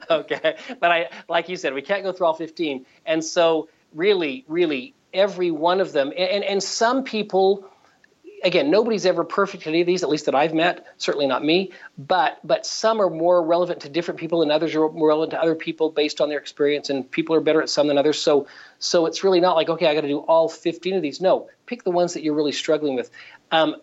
okay, 0.10 0.56
but 0.80 0.90
I, 0.90 1.10
like 1.28 1.48
you 1.48 1.56
said, 1.56 1.74
we 1.74 1.82
can't 1.82 2.02
go 2.02 2.12
through 2.12 2.26
all 2.26 2.34
fifteen, 2.34 2.86
and 3.04 3.24
so 3.24 3.68
really, 3.94 4.44
really, 4.48 4.94
every 5.12 5.50
one 5.50 5.80
of 5.80 5.92
them, 5.92 6.12
and 6.16 6.44
and 6.44 6.62
some 6.62 7.04
people. 7.04 7.68
Again, 8.44 8.70
nobody's 8.70 9.06
ever 9.06 9.24
perfect 9.24 9.62
at 9.62 9.68
any 9.68 9.80
of 9.80 9.86
these, 9.86 10.02
at 10.02 10.10
least 10.10 10.26
that 10.26 10.34
I've 10.34 10.52
met. 10.52 10.86
Certainly 10.98 11.26
not 11.26 11.42
me. 11.42 11.72
But 11.96 12.38
but 12.44 12.66
some 12.66 13.00
are 13.00 13.08
more 13.08 13.42
relevant 13.42 13.80
to 13.80 13.88
different 13.88 14.20
people, 14.20 14.42
and 14.42 14.52
others 14.52 14.74
are 14.74 14.88
more 14.90 15.08
relevant 15.08 15.30
to 15.30 15.40
other 15.40 15.54
people 15.54 15.90
based 15.90 16.20
on 16.20 16.28
their 16.28 16.38
experience. 16.38 16.90
And 16.90 17.10
people 17.10 17.34
are 17.34 17.40
better 17.40 17.62
at 17.62 17.70
some 17.70 17.88
than 17.88 17.96
others. 17.96 18.20
So 18.20 18.46
so 18.78 19.06
it's 19.06 19.24
really 19.24 19.40
not 19.40 19.56
like 19.56 19.70
okay, 19.70 19.86
I 19.86 19.94
got 19.94 20.02
to 20.02 20.08
do 20.08 20.18
all 20.18 20.48
15 20.48 20.94
of 20.94 21.02
these. 21.02 21.20
No, 21.20 21.48
pick 21.66 21.84
the 21.84 21.90
ones 21.90 22.12
that 22.14 22.22
you're 22.22 22.34
really 22.34 22.52
struggling 22.52 22.94
with. 22.94 23.10
Um, 23.50 23.76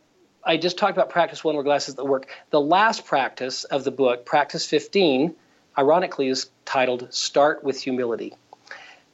I 0.43 0.57
just 0.57 0.77
talked 0.77 0.93
about 0.93 1.09
practice 1.09 1.43
one 1.43 1.55
wear 1.55 1.63
glasses 1.63 1.95
that 1.95 2.05
work. 2.05 2.27
The 2.49 2.61
last 2.61 3.05
practice 3.05 3.63
of 3.65 3.83
the 3.83 3.91
book, 3.91 4.25
practice 4.25 4.65
15, 4.65 5.35
ironically, 5.77 6.27
is 6.27 6.49
titled 6.65 7.13
"Start 7.13 7.63
with 7.63 7.81
Humility." 7.81 8.35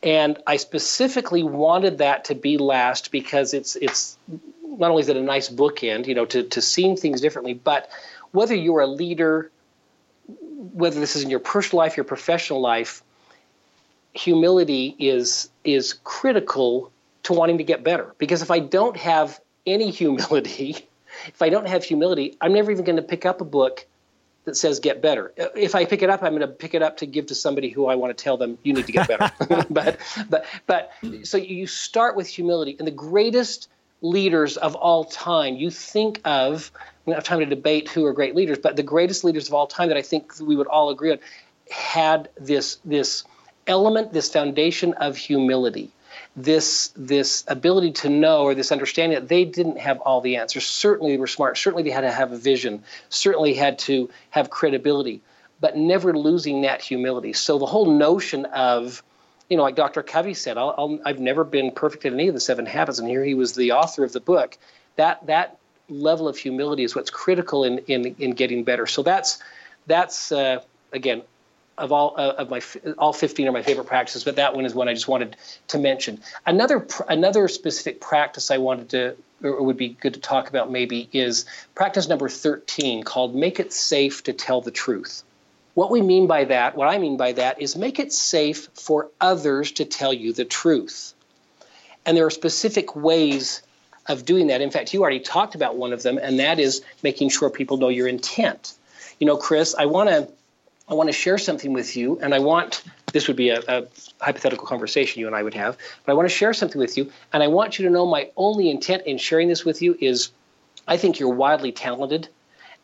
And 0.04 0.38
I 0.46 0.58
specifically 0.58 1.44
wanted 1.44 1.98
that 2.00 2.26
to 2.26 2.36
be 2.36 2.58
last 2.58 3.12
because 3.12 3.54
it's 3.54 3.76
it's 3.78 4.18
not 4.78 4.92
only 4.92 5.02
is 5.02 5.10
it 5.10 5.18
a 5.18 5.22
nice 5.22 5.50
bookend, 5.50 6.08
you 6.08 6.16
know, 6.16 6.26
to 6.26 6.44
to 6.44 6.62
seeing 6.62 6.96
things 6.96 7.22
differently, 7.22 7.54
but 7.54 7.90
whether 8.32 8.56
you're 8.56 8.82
a 8.82 8.88
leader, 8.88 9.52
whether 10.74 11.00
this 11.00 11.16
is 11.16 11.24
in 11.24 11.30
your 11.30 11.40
personal 11.40 11.80
life, 11.80 11.98
your 11.98 12.04
professional 12.04 12.62
life, 12.62 13.04
humility 14.14 14.96
is 15.00 15.50
is 15.64 15.94
critical 16.04 16.92
to 17.24 17.34
wanting 17.34 17.58
to 17.58 17.64
get 17.64 17.84
better. 17.84 18.14
Because 18.18 18.42
if 18.42 18.52
I 18.52 18.60
don't 18.60 18.98
have 18.98 19.40
any 19.66 19.92
humility, 20.02 20.88
if 21.28 21.42
I 21.42 21.50
don't 21.50 21.68
have 21.68 21.84
humility, 21.84 22.38
I'm 22.42 22.54
never 22.54 22.72
even 22.72 22.86
going 22.86 22.98
to 22.98 23.02
pick 23.02 23.26
up 23.26 23.42
a 23.42 23.46
book 23.46 23.86
that 24.46 24.56
says 24.56 24.80
get 24.80 25.02
better. 25.02 25.34
If 25.56 25.76
I 25.76 25.84
pick 25.84 26.02
it 26.02 26.10
up, 26.10 26.24
I'm 26.24 26.32
going 26.32 26.42
to 26.42 26.48
pick 26.48 26.74
it 26.74 26.82
up 26.82 26.98
to 26.98 27.06
give 27.06 27.28
to 27.28 27.36
somebody 27.36 27.70
who 27.70 27.88
I 27.88 27.96
want 27.96 28.18
to 28.18 28.24
tell 28.24 28.38
them 28.38 28.58
you 28.64 28.74
need 28.74 28.86
to 28.86 28.94
get 28.94 29.08
better. 29.08 29.30
but 29.70 30.00
but 30.30 30.46
but 30.66 30.92
so 31.24 31.38
you 31.38 31.68
start 31.68 32.16
with 32.16 32.28
humility 32.28 32.76
and 32.80 32.88
the 32.88 32.92
greatest 32.92 33.68
leaders 34.02 34.58
of 34.58 34.76
all 34.76 35.06
time. 35.06 35.56
You 35.56 35.70
think 35.70 36.22
of 36.26 36.72
we 37.06 37.12
don't 37.12 37.18
have 37.18 37.24
time 37.24 37.40
to 37.40 37.46
debate 37.46 37.90
who 37.90 38.06
are 38.06 38.14
great 38.14 38.36
leaders, 38.36 38.58
but 38.58 38.76
the 38.76 38.84
greatest 38.84 39.24
leaders 39.24 39.48
of 39.48 39.54
all 39.54 39.68
time 39.68 39.88
that 39.88 39.98
I 39.98 40.02
think 40.02 40.34
we 40.40 40.56
would 40.56 40.68
all 40.68 40.90
agree 40.90 41.12
on 41.12 41.20
had 41.70 42.30
this 42.40 42.78
this 42.86 43.24
element, 43.66 44.14
this 44.14 44.32
foundation 44.32 44.94
of 44.94 45.18
humility 45.18 45.92
this 46.38 46.94
this 46.96 47.44
ability 47.48 47.92
to 47.92 48.10
know 48.10 48.44
or 48.44 48.54
this 48.54 48.72
understanding 48.72 49.20
that 49.20 49.28
they 49.28 49.44
didn't 49.44 49.80
have 49.80 50.00
all 50.02 50.22
the 50.22 50.38
answers. 50.38 50.66
Certainly 50.66 51.14
they 51.14 51.18
were 51.18 51.28
smart. 51.28 51.58
Certainly 51.58 51.84
they 51.84 51.90
had 51.90 52.02
to 52.02 52.12
have 52.12 52.32
a 52.32 52.38
vision. 52.38 52.84
Certainly 53.10 53.56
had 53.56 53.80
to 53.80 54.10
have 54.30 54.50
credibility, 54.50 55.22
but 55.60 55.76
never 55.76 56.16
losing 56.16 56.62
that 56.62 56.82
humility. 56.82 57.34
So 57.34 57.58
the 57.58 57.66
whole 57.66 57.92
notion 57.92 58.46
of 58.46 59.04
you 59.50 59.58
know, 59.58 59.64
like 59.64 59.76
Dr. 59.76 60.04
Covey 60.04 60.34
said, 60.34 60.58
I'll, 60.58 61.00
I've 61.06 61.20
never 61.20 61.44
been 61.44 61.72
perfect 61.72 62.06
at 62.06 62.14
any 62.14 62.28
of 62.28 62.34
the 62.34 62.40
seven 62.40 62.66
habits, 62.66 63.00
and 63.00 63.08
here 63.08 63.24
he 63.24 63.34
was 63.34 63.54
the 63.54 63.72
author 63.72 64.04
of 64.04 64.12
the 64.14 64.20
book. 64.20 64.58
That 64.96 65.26
that 65.28 65.58
level 65.90 66.28
of 66.28 66.38
humility 66.38 66.84
is 66.84 66.96
what's 66.96 67.10
critical 67.10 67.64
in 67.64 67.80
in, 67.80 68.16
in 68.20 68.32
getting 68.32 68.64
better. 68.64 68.86
So 68.86 69.04
that's 69.04 69.42
that's 69.86 70.32
uh, 70.32 70.62
again 70.92 71.24
of 71.78 71.92
all 71.92 72.16
uh, 72.18 72.34
of 72.38 72.50
my 72.50 72.62
all 72.98 73.14
15 73.14 73.48
are 73.48 73.52
my 73.52 73.62
favorite 73.62 73.88
practices, 73.88 74.24
but 74.24 74.36
that 74.36 74.56
one 74.56 74.66
is 74.66 74.74
one 74.74 74.90
I 74.90 74.94
just 74.94 75.08
wanted 75.08 75.38
to 75.70 75.78
mention. 75.78 76.22
Another 76.46 76.86
another 77.08 77.48
specific 77.48 78.02
practice 78.02 78.52
I 78.52 78.58
wanted 78.58 78.90
to 78.90 79.16
or 79.44 79.62
would 79.62 79.78
be 79.78 79.90
good 79.90 80.16
to 80.16 80.20
talk 80.20 80.50
about 80.50 80.72
maybe 80.72 81.08
is 81.14 81.46
practice 81.76 82.08
number 82.08 82.28
13 82.28 83.04
called 83.04 83.36
make 83.36 83.60
it 83.60 83.72
safe 83.72 84.24
to 84.24 84.34
tell 84.34 84.62
the 84.62 84.72
truth. 84.72 85.24
What 85.78 85.92
we 85.92 86.02
mean 86.02 86.26
by 86.26 86.46
that, 86.46 86.76
what 86.76 86.88
I 86.88 86.98
mean 86.98 87.18
by 87.18 87.34
that 87.34 87.62
is 87.62 87.76
make 87.76 88.00
it 88.00 88.12
safe 88.12 88.68
for 88.74 89.12
others 89.22 89.74
to 89.74 89.86
tell 89.86 90.12
you 90.12 90.34
the 90.34 90.44
truth. 90.44 91.14
And 92.04 92.18
there 92.18 92.26
are 92.26 92.32
specific 92.32 92.96
ways 92.96 93.62
of 94.08 94.26
doing 94.26 94.48
that. 94.48 94.62
In 94.62 94.72
fact, 94.72 94.92
you 94.92 95.02
already 95.02 95.20
talked 95.20 95.54
about 95.54 95.78
one 95.78 95.94
of 95.94 96.02
them, 96.02 96.18
and 96.18 96.40
that 96.40 96.60
is 96.60 96.82
making 97.04 97.30
sure 97.30 97.52
people 97.52 97.78
know 97.78 97.90
your 97.90 98.08
intent. 98.08 98.74
You 99.20 99.28
know, 99.28 99.38
Chris, 99.38 99.76
I 99.78 99.86
want 99.86 100.10
to 100.10 100.28
I 100.90 100.96
want 100.96 101.10
to 101.10 101.14
share 101.14 101.38
something 101.38 101.74
with 101.74 101.96
you, 101.96 102.18
and 102.24 102.34
I 102.34 102.40
want 102.40 102.82
this 103.14 103.28
would 103.28 103.38
be 103.38 103.50
a, 103.50 103.62
a, 103.68 103.86
hypothetical 104.20 104.66
conversation 104.66 105.20
you 105.20 105.28
and 105.28 105.36
I 105.36 105.44
would 105.44 105.54
have, 105.54 105.78
but 106.04 106.12
I 106.12 106.16
want 106.16 106.28
to 106.28 106.36
share 106.36 106.56
something 106.56 106.82
with 106.82 106.98
you, 106.98 107.12
and 107.34 107.44
I 107.44 107.50
want 107.50 107.78
you 107.78 107.86
to 107.86 107.92
know 107.92 108.08
my 108.08 108.32
only 108.36 108.72
intent 108.72 109.06
in 109.06 109.20
sharing 109.20 109.48
this 109.48 109.64
with 109.64 109.84
you 109.84 109.96
is 110.02 110.32
I 110.88 110.98
think 110.98 111.20
you're 111.20 111.30
wildly 111.30 111.72
talented, 111.72 112.30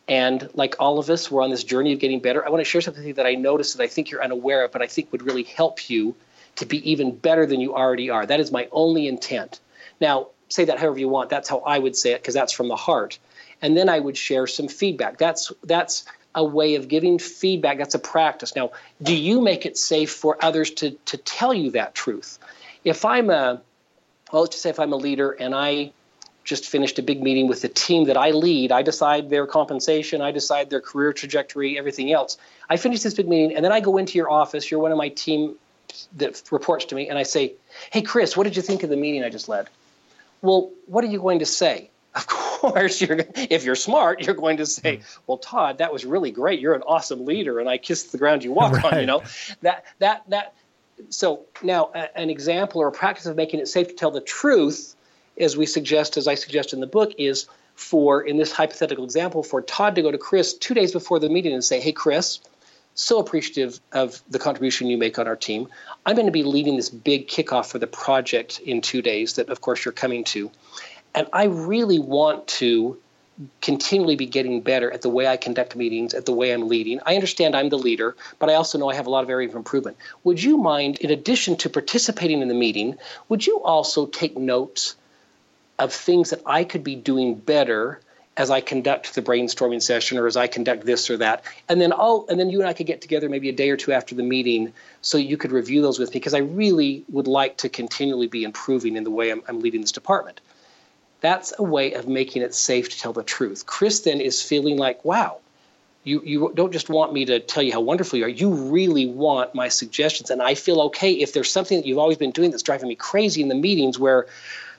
and 0.08 0.48
like 0.54 0.76
all 0.78 0.98
of 0.98 1.08
us, 1.08 1.30
we're 1.30 1.42
on 1.42 1.50
this 1.50 1.64
journey 1.64 1.92
of 1.92 1.98
getting 1.98 2.20
better. 2.20 2.44
I 2.44 2.50
want 2.50 2.60
to 2.60 2.64
share 2.64 2.80
something 2.80 3.14
that 3.14 3.26
I 3.26 3.34
noticed 3.34 3.76
that 3.76 3.82
I 3.82 3.86
think 3.86 4.10
you're 4.10 4.22
unaware 4.22 4.64
of, 4.64 4.72
but 4.72 4.82
I 4.82 4.86
think 4.86 5.10
would 5.12 5.22
really 5.22 5.44
help 5.44 5.88
you 5.88 6.14
to 6.56 6.66
be 6.66 6.90
even 6.90 7.16
better 7.16 7.46
than 7.46 7.60
you 7.60 7.74
already 7.74 8.10
are. 8.10 8.24
That 8.26 8.40
is 8.40 8.52
my 8.52 8.68
only 8.70 9.08
intent. 9.08 9.60
Now, 10.00 10.28
say 10.48 10.66
that 10.66 10.78
however 10.78 10.98
you 10.98 11.08
want. 11.08 11.30
That's 11.30 11.48
how 11.48 11.58
I 11.60 11.78
would 11.78 11.96
say 11.96 12.12
it 12.12 12.20
because 12.20 12.34
that's 12.34 12.52
from 12.52 12.68
the 12.68 12.76
heart. 12.76 13.18
And 13.62 13.76
then 13.76 13.88
I 13.88 13.98
would 13.98 14.16
share 14.16 14.46
some 14.46 14.68
feedback. 14.68 15.18
That's 15.18 15.52
that's 15.62 16.04
a 16.34 16.44
way 16.44 16.74
of 16.74 16.88
giving 16.88 17.18
feedback. 17.18 17.78
That's 17.78 17.94
a 17.94 17.98
practice. 17.98 18.54
Now, 18.54 18.72
do 19.02 19.14
you 19.14 19.40
make 19.40 19.64
it 19.64 19.78
safe 19.78 20.12
for 20.12 20.36
others 20.40 20.70
to 20.72 20.90
to 21.06 21.16
tell 21.16 21.54
you 21.54 21.70
that 21.72 21.94
truth? 21.94 22.38
If 22.84 23.04
I'm 23.04 23.30
a 23.30 23.62
well, 24.32 24.42
let's 24.42 24.56
just 24.56 24.62
say 24.62 24.70
if 24.70 24.80
I'm 24.80 24.92
a 24.92 24.96
leader 24.96 25.30
and 25.30 25.54
I 25.54 25.92
just 26.44 26.66
finished 26.66 26.98
a 26.98 27.02
big 27.02 27.22
meeting 27.22 27.48
with 27.48 27.62
the 27.62 27.68
team 27.68 28.04
that 28.04 28.16
I 28.16 28.30
lead, 28.30 28.70
I 28.70 28.82
decide 28.82 29.30
their 29.30 29.46
compensation, 29.46 30.20
I 30.20 30.30
decide 30.30 30.70
their 30.70 30.80
career 30.80 31.12
trajectory, 31.12 31.78
everything 31.78 32.12
else. 32.12 32.36
I 32.68 32.76
finish 32.76 33.02
this 33.02 33.14
big 33.14 33.28
meeting 33.28 33.56
and 33.56 33.64
then 33.64 33.72
I 33.72 33.80
go 33.80 33.96
into 33.96 34.18
your 34.18 34.30
office, 34.30 34.70
you're 34.70 34.80
one 34.80 34.92
of 34.92 34.98
my 34.98 35.08
team 35.08 35.56
that 36.16 36.42
reports 36.50 36.86
to 36.86 36.94
me, 36.94 37.08
and 37.08 37.18
I 37.18 37.22
say, 37.22 37.54
Hey, 37.90 38.02
Chris, 38.02 38.36
what 38.36 38.44
did 38.44 38.56
you 38.56 38.62
think 38.62 38.82
of 38.82 38.90
the 38.90 38.96
meeting 38.96 39.24
I 39.24 39.30
just 39.30 39.48
led? 39.48 39.68
Well, 40.42 40.70
what 40.86 41.04
are 41.04 41.08
you 41.08 41.18
going 41.20 41.40
to 41.40 41.46
say? 41.46 41.90
Of 42.16 42.28
course, 42.28 43.00
you're, 43.00 43.18
if 43.34 43.64
you're 43.64 43.74
smart, 43.74 44.22
you're 44.22 44.36
going 44.36 44.58
to 44.58 44.66
say, 44.66 44.96
hmm. 44.96 45.02
"Well, 45.26 45.36
Todd, 45.36 45.78
that 45.78 45.92
was 45.92 46.06
really 46.06 46.30
great. 46.30 46.60
You're 46.60 46.72
an 46.72 46.82
awesome 46.82 47.26
leader, 47.26 47.60
and 47.60 47.68
I 47.68 47.76
kissed 47.76 48.12
the 48.12 48.16
ground 48.16 48.42
you 48.42 48.52
walk 48.52 48.72
right. 48.72 48.84
on." 48.84 49.00
You 49.00 49.06
know, 49.06 49.22
that 49.62 49.84
that 49.98 50.22
that. 50.28 50.54
So 51.10 51.44
now, 51.62 51.90
a, 51.94 52.16
an 52.16 52.30
example 52.30 52.80
or 52.80 52.88
a 52.88 52.92
practice 52.92 53.26
of 53.26 53.36
making 53.36 53.60
it 53.60 53.68
safe 53.68 53.88
to 53.88 53.94
tell 53.94 54.12
the 54.12 54.22
truth, 54.22 54.94
as 55.38 55.56
we 55.56 55.66
suggest, 55.66 56.16
as 56.16 56.28
I 56.28 56.34
suggest 56.34 56.72
in 56.72 56.80
the 56.80 56.86
book, 56.86 57.12
is 57.18 57.46
for 57.74 58.22
in 58.22 58.36
this 58.36 58.52
hypothetical 58.52 59.04
example, 59.04 59.42
for 59.42 59.60
Todd 59.60 59.96
to 59.96 60.02
go 60.02 60.10
to 60.10 60.18
Chris 60.18 60.54
two 60.54 60.74
days 60.74 60.92
before 60.92 61.18
the 61.18 61.28
meeting 61.28 61.52
and 61.52 61.64
say, 61.64 61.80
"Hey, 61.80 61.92
Chris." 61.92 62.40
So 62.96 63.18
appreciative 63.18 63.80
of 63.92 64.22
the 64.30 64.38
contribution 64.38 64.86
you 64.86 64.96
make 64.96 65.18
on 65.18 65.26
our 65.26 65.34
team. 65.34 65.66
I'm 66.06 66.14
going 66.14 66.26
to 66.26 66.32
be 66.32 66.44
leading 66.44 66.76
this 66.76 66.90
big 66.90 67.26
kickoff 67.26 67.66
for 67.66 67.80
the 67.80 67.88
project 67.88 68.60
in 68.60 68.80
two 68.80 69.02
days 69.02 69.32
that, 69.34 69.48
of 69.48 69.60
course, 69.60 69.84
you're 69.84 69.90
coming 69.90 70.22
to. 70.24 70.52
And 71.12 71.26
I 71.32 71.44
really 71.44 71.98
want 71.98 72.46
to 72.60 72.96
continually 73.60 74.14
be 74.14 74.26
getting 74.26 74.60
better 74.60 74.92
at 74.92 75.02
the 75.02 75.08
way 75.08 75.26
I 75.26 75.36
conduct 75.36 75.74
meetings, 75.74 76.14
at 76.14 76.24
the 76.24 76.32
way 76.32 76.52
I'm 76.52 76.68
leading. 76.68 77.00
I 77.04 77.16
understand 77.16 77.56
I'm 77.56 77.68
the 77.68 77.78
leader, 77.78 78.14
but 78.38 78.48
I 78.48 78.54
also 78.54 78.78
know 78.78 78.88
I 78.88 78.94
have 78.94 79.08
a 79.08 79.10
lot 79.10 79.24
of 79.24 79.30
area 79.30 79.48
of 79.48 79.56
improvement. 79.56 79.96
Would 80.22 80.40
you 80.40 80.56
mind, 80.56 80.98
in 80.98 81.10
addition 81.10 81.56
to 81.56 81.68
participating 81.68 82.42
in 82.42 82.48
the 82.48 82.54
meeting, 82.54 82.96
would 83.28 83.44
you 83.44 83.60
also 83.62 84.06
take 84.06 84.36
notes 84.36 84.94
of 85.78 85.92
things 85.92 86.30
that 86.30 86.42
I 86.46 86.64
could 86.64 86.84
be 86.84 86.94
doing 86.94 87.34
better 87.34 88.00
as 88.36 88.50
I 88.50 88.60
conduct 88.60 89.14
the 89.14 89.22
brainstorming 89.22 89.80
session 89.80 90.18
or 90.18 90.26
as 90.26 90.36
I 90.36 90.46
conduct 90.46 90.84
this 90.84 91.08
or 91.08 91.16
that? 91.18 91.44
And 91.68 91.80
then 91.80 91.92
I'll 91.92 92.26
and 92.28 92.38
then 92.38 92.50
you 92.50 92.60
and 92.60 92.68
I 92.68 92.72
could 92.72 92.86
get 92.86 93.00
together 93.00 93.28
maybe 93.28 93.48
a 93.48 93.52
day 93.52 93.70
or 93.70 93.76
two 93.76 93.92
after 93.92 94.14
the 94.14 94.22
meeting 94.22 94.72
so 95.02 95.18
you 95.18 95.36
could 95.36 95.52
review 95.52 95.82
those 95.82 95.98
with 95.98 96.10
me 96.10 96.14
because 96.14 96.34
I 96.34 96.38
really 96.38 97.04
would 97.10 97.28
like 97.28 97.58
to 97.58 97.68
continually 97.68 98.26
be 98.26 98.44
improving 98.44 98.96
in 98.96 99.04
the 99.04 99.10
way 99.10 99.30
I'm, 99.30 99.42
I'm 99.48 99.60
leading 99.60 99.80
this 99.80 99.92
department. 99.92 100.40
That's 101.20 101.52
a 101.58 101.62
way 101.62 101.94
of 101.94 102.06
making 102.06 102.42
it 102.42 102.54
safe 102.54 102.90
to 102.90 102.98
tell 102.98 103.12
the 103.12 103.22
truth. 103.22 103.64
Chris 103.66 104.00
then 104.00 104.20
is 104.20 104.42
feeling 104.42 104.76
like, 104.76 105.04
wow, 105.04 105.38
you, 106.04 106.20
you 106.22 106.52
don't 106.54 106.72
just 106.72 106.90
want 106.90 107.14
me 107.14 107.24
to 107.24 107.40
tell 107.40 107.62
you 107.62 107.72
how 107.72 107.80
wonderful 107.80 108.18
you 108.18 108.26
are. 108.26 108.28
You 108.28 108.52
really 108.52 109.06
want 109.06 109.54
my 109.54 109.68
suggestions. 109.68 110.30
And 110.30 110.42
I 110.42 110.54
feel 110.54 110.80
okay 110.82 111.12
if 111.12 111.32
there's 111.32 111.50
something 111.50 111.78
that 111.78 111.86
you've 111.86 111.98
always 111.98 112.18
been 112.18 112.30
doing 112.30 112.50
that's 112.50 112.62
driving 112.62 112.88
me 112.88 112.94
crazy 112.94 113.40
in 113.40 113.48
the 113.48 113.54
meetings 113.54 113.98
where, 113.98 114.26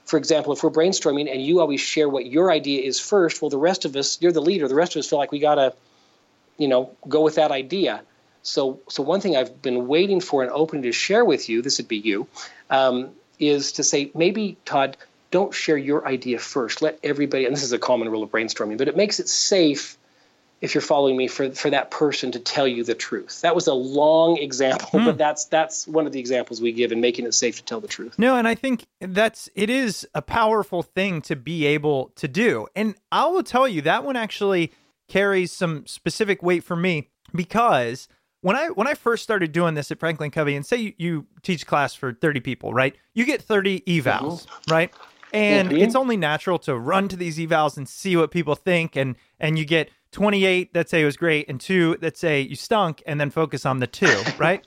for 0.06 0.18
example, 0.18 0.53
if 0.53 0.64
we're 0.64 0.70
brainstorming 0.70 1.32
and 1.32 1.41
you 1.41 1.60
always 1.60 1.82
share 1.82 2.08
what 2.08 2.28
your 2.28 2.51
idea 2.51 2.82
is 2.84 2.99
first, 2.99 3.41
well, 3.41 3.49
the 3.49 3.58
rest 3.58 3.86
of 3.86 3.95
us, 3.95 4.22
you're 4.22 4.32
the 4.32 4.41
leader, 4.41 4.68
the 4.68 4.76
rest 4.76 4.95
of 4.95 4.99
us 4.99 5.10
feel 5.10 5.20
like 5.20 5.32
we 5.32 5.39
got 5.39 5.56
to, 5.56 5.74
you 6.58 6.68
know, 6.68 6.91
go 7.10 7.22
with 7.22 7.36
that 7.36 7.51
idea. 7.51 8.01
So, 8.43 8.80
so 8.88 9.01
one 9.01 9.20
thing 9.20 9.36
I've 9.36 9.62
been 9.62 9.88
waiting 9.88 10.22
for 10.22 10.43
and 10.43 10.51
opening 10.51 10.84
to 10.84 10.91
share 10.91 11.26
with 11.26 11.49
you, 11.49 11.64
this 11.64 11.80
would 11.80 11.88
be 11.88 11.97
you, 11.97 12.28
um, 12.70 13.10
is 13.39 13.74
to 13.74 13.84
say, 13.84 14.12
maybe, 14.14 14.58
Todd, 14.64 14.95
don't 15.32 15.53
share 15.53 15.78
your 15.78 16.08
idea 16.08 16.38
first. 16.38 16.84
Let 16.84 16.99
everybody, 17.03 17.45
and 17.45 17.56
this 17.56 17.64
is 17.64 17.74
a 17.74 17.80
common 17.80 18.08
rule 18.10 18.22
of 18.22 18.30
brainstorming, 18.30 18.78
but 18.78 18.88
it 18.88 18.95
makes 18.95 19.20
it 19.20 19.28
safe 19.28 19.97
if 20.62 20.74
you're 20.74 20.82
following 20.82 21.18
me 21.18 21.28
for, 21.28 21.51
for 21.51 21.70
that 21.70 21.91
person 21.91 22.32
to 22.32 22.39
tell 22.39 22.68
you 22.68 22.84
the 22.84 22.95
truth. 22.95 23.41
That 23.41 23.56
was 23.56 23.68
a 23.68 23.74
long 23.74 24.38
example, 24.38 24.99
hmm. 24.99 25.06
but 25.06 25.18
that's 25.18 25.45
that's 25.45 25.88
one 25.88 26.08
of 26.08 26.14
the 26.14 26.20
examples 26.20 26.62
we 26.62 26.72
give 26.72 26.91
in 26.91 27.01
making 27.01 27.26
it 27.26 27.34
safe 27.34 27.58
to 27.58 27.64
tell 27.64 27.82
the 27.82 27.88
truth. 27.88 28.18
No, 28.18 28.36
and 28.36 28.47
I 28.47 28.56
think 28.56 28.86
that's 28.99 29.49
it 29.56 29.70
is 29.70 30.08
a 30.14 30.22
powerful 30.22 30.82
thing 30.82 31.22
to 31.24 31.36
be 31.36 31.66
able 31.66 32.12
to 32.16 32.28
do. 32.28 32.68
And 32.76 32.95
I 33.12 33.28
will 33.28 33.43
tell 33.43 33.68
you 33.68 33.82
that 33.84 34.03
one 34.03 34.16
actually 34.16 34.72
carries 35.08 35.51
some 35.51 35.86
specific 35.86 36.41
weight 36.41 36.64
for 36.64 36.76
me 36.76 37.10
because 37.34 38.08
when 38.41 38.56
I 38.56 38.68
when 38.68 38.88
I 38.88 38.93
first 38.93 39.24
started 39.24 39.51
doing 39.51 39.74
this 39.74 39.91
at 39.91 39.99
Franklin 39.99 40.32
Covey, 40.32 40.56
and 40.56 40.66
say 40.66 40.78
you, 40.78 40.93
you 40.97 41.28
teach 41.41 41.66
class 41.66 41.95
for 41.95 42.14
30 42.14 42.39
people, 42.41 42.74
right? 42.74 42.95
You 43.14 43.26
get 43.26 43.41
30 43.41 43.82
evals, 43.82 44.45
mm-hmm. 44.45 44.72
right? 44.72 44.93
And 45.34 45.70
mm-hmm. 45.70 45.80
it's 45.80 45.95
only 45.95 46.16
natural 46.16 46.60
to 46.60 46.78
run 46.78 47.08
to 47.10 47.16
these 47.16 47.38
evals 47.39 47.76
and 47.76 47.89
see 47.89 48.16
what 48.16 48.32
people 48.32 48.56
think. 48.56 48.95
And 48.95 49.16
and 49.39 49.60
you 49.60 49.66
get 49.66 49.89
28 50.16 50.74
that 50.74 50.89
say 50.89 51.01
it 51.01 51.05
was 51.05 51.18
great 51.18 51.49
and 51.49 51.59
two 51.59 51.97
that 51.99 52.16
say 52.16 52.39
you 52.39 52.55
stunk 52.55 53.03
and 53.05 53.20
then 53.20 53.30
focus 53.30 53.66
on 53.66 53.80
the 53.80 53.88
two, 53.88 54.24
right? 54.38 54.66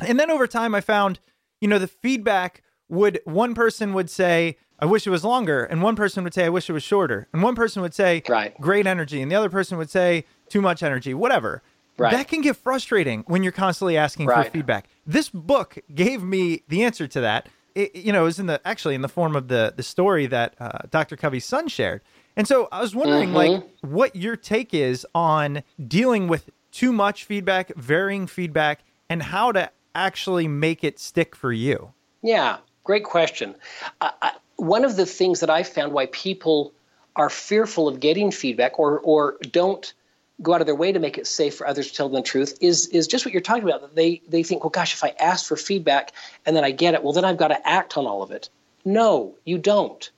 and 0.00 0.20
then 0.20 0.30
over 0.30 0.46
time 0.46 0.72
I 0.72 0.80
found, 0.80 1.18
you 1.60 1.66
know, 1.66 1.80
the 1.80 1.88
feedback 1.88 2.62
would 2.88 3.20
one 3.24 3.54
person 3.54 3.92
would 3.92 4.08
say, 4.08 4.56
I 4.78 4.86
wish 4.86 5.04
it 5.04 5.10
was 5.10 5.24
longer, 5.24 5.64
and 5.64 5.82
one 5.82 5.96
person 5.96 6.22
would 6.22 6.32
say, 6.32 6.44
I 6.44 6.48
wish 6.48 6.70
it 6.70 6.72
was 6.72 6.84
shorter. 6.84 7.26
And 7.32 7.42
one 7.42 7.56
person 7.56 7.82
would 7.82 7.92
say, 7.92 8.22
right. 8.28 8.58
great 8.60 8.86
energy, 8.86 9.20
and 9.20 9.28
the 9.28 9.34
other 9.34 9.50
person 9.50 9.78
would 9.78 9.90
say, 9.90 10.24
too 10.48 10.60
much 10.60 10.84
energy, 10.84 11.12
whatever. 11.12 11.60
Right. 11.96 12.12
That 12.12 12.28
can 12.28 12.40
get 12.40 12.54
frustrating 12.54 13.24
when 13.26 13.42
you're 13.42 13.50
constantly 13.50 13.96
asking 13.96 14.26
right. 14.26 14.46
for 14.46 14.52
feedback. 14.52 14.86
This 15.04 15.28
book 15.28 15.78
gave 15.92 16.22
me 16.22 16.62
the 16.68 16.84
answer 16.84 17.08
to 17.08 17.20
that 17.22 17.48
it, 17.78 17.94
you 17.94 18.12
know, 18.12 18.22
it 18.22 18.24
was 18.24 18.38
in 18.40 18.46
the 18.46 18.60
actually 18.66 18.96
in 18.96 19.02
the 19.02 19.08
form 19.08 19.36
of 19.36 19.48
the 19.48 19.72
the 19.76 19.82
story 19.82 20.26
that 20.26 20.54
uh, 20.58 20.80
Dr. 20.90 21.16
Covey's 21.16 21.44
son 21.44 21.68
shared. 21.68 22.02
And 22.38 22.46
so 22.46 22.68
I 22.70 22.80
was 22.80 22.94
wondering, 22.94 23.30
mm-hmm. 23.30 23.36
like, 23.36 23.64
what 23.80 24.14
your 24.14 24.36
take 24.36 24.72
is 24.72 25.04
on 25.12 25.64
dealing 25.86 26.28
with 26.28 26.48
too 26.70 26.92
much 26.92 27.24
feedback, 27.24 27.74
varying 27.74 28.28
feedback, 28.28 28.84
and 29.10 29.20
how 29.20 29.50
to 29.52 29.70
actually 29.94 30.46
make 30.46 30.84
it 30.84 31.00
stick 31.00 31.34
for 31.34 31.52
you. 31.52 31.92
Yeah, 32.22 32.58
great 32.84 33.02
question. 33.02 33.56
Uh, 34.00 34.10
I, 34.22 34.32
one 34.54 34.84
of 34.84 34.94
the 34.94 35.04
things 35.04 35.40
that 35.40 35.50
I 35.50 35.64
found 35.64 35.92
why 35.92 36.06
people 36.06 36.72
are 37.16 37.28
fearful 37.28 37.88
of 37.88 37.98
getting 37.98 38.30
feedback 38.30 38.78
or 38.78 39.00
or 39.00 39.36
don't 39.50 39.92
go 40.40 40.54
out 40.54 40.60
of 40.60 40.68
their 40.68 40.76
way 40.76 40.92
to 40.92 41.00
make 41.00 41.18
it 41.18 41.26
safe 41.26 41.56
for 41.56 41.66
others 41.66 41.88
to 41.88 41.94
tell 41.94 42.08
them 42.08 42.22
the 42.22 42.22
truth 42.22 42.56
is 42.60 42.86
is 42.88 43.08
just 43.08 43.24
what 43.24 43.32
you're 43.32 43.40
talking 43.40 43.64
about. 43.64 43.96
They 43.96 44.22
they 44.28 44.44
think, 44.44 44.62
well, 44.62 44.70
gosh, 44.70 44.94
if 44.94 45.02
I 45.02 45.12
ask 45.18 45.46
for 45.46 45.56
feedback 45.56 46.12
and 46.46 46.56
then 46.56 46.62
I 46.62 46.70
get 46.70 46.94
it, 46.94 47.02
well, 47.02 47.12
then 47.12 47.24
I've 47.24 47.36
got 47.36 47.48
to 47.48 47.68
act 47.68 47.96
on 47.96 48.06
all 48.06 48.22
of 48.22 48.30
it. 48.30 48.48
No, 48.84 49.34
you 49.44 49.58
don't. 49.58 50.08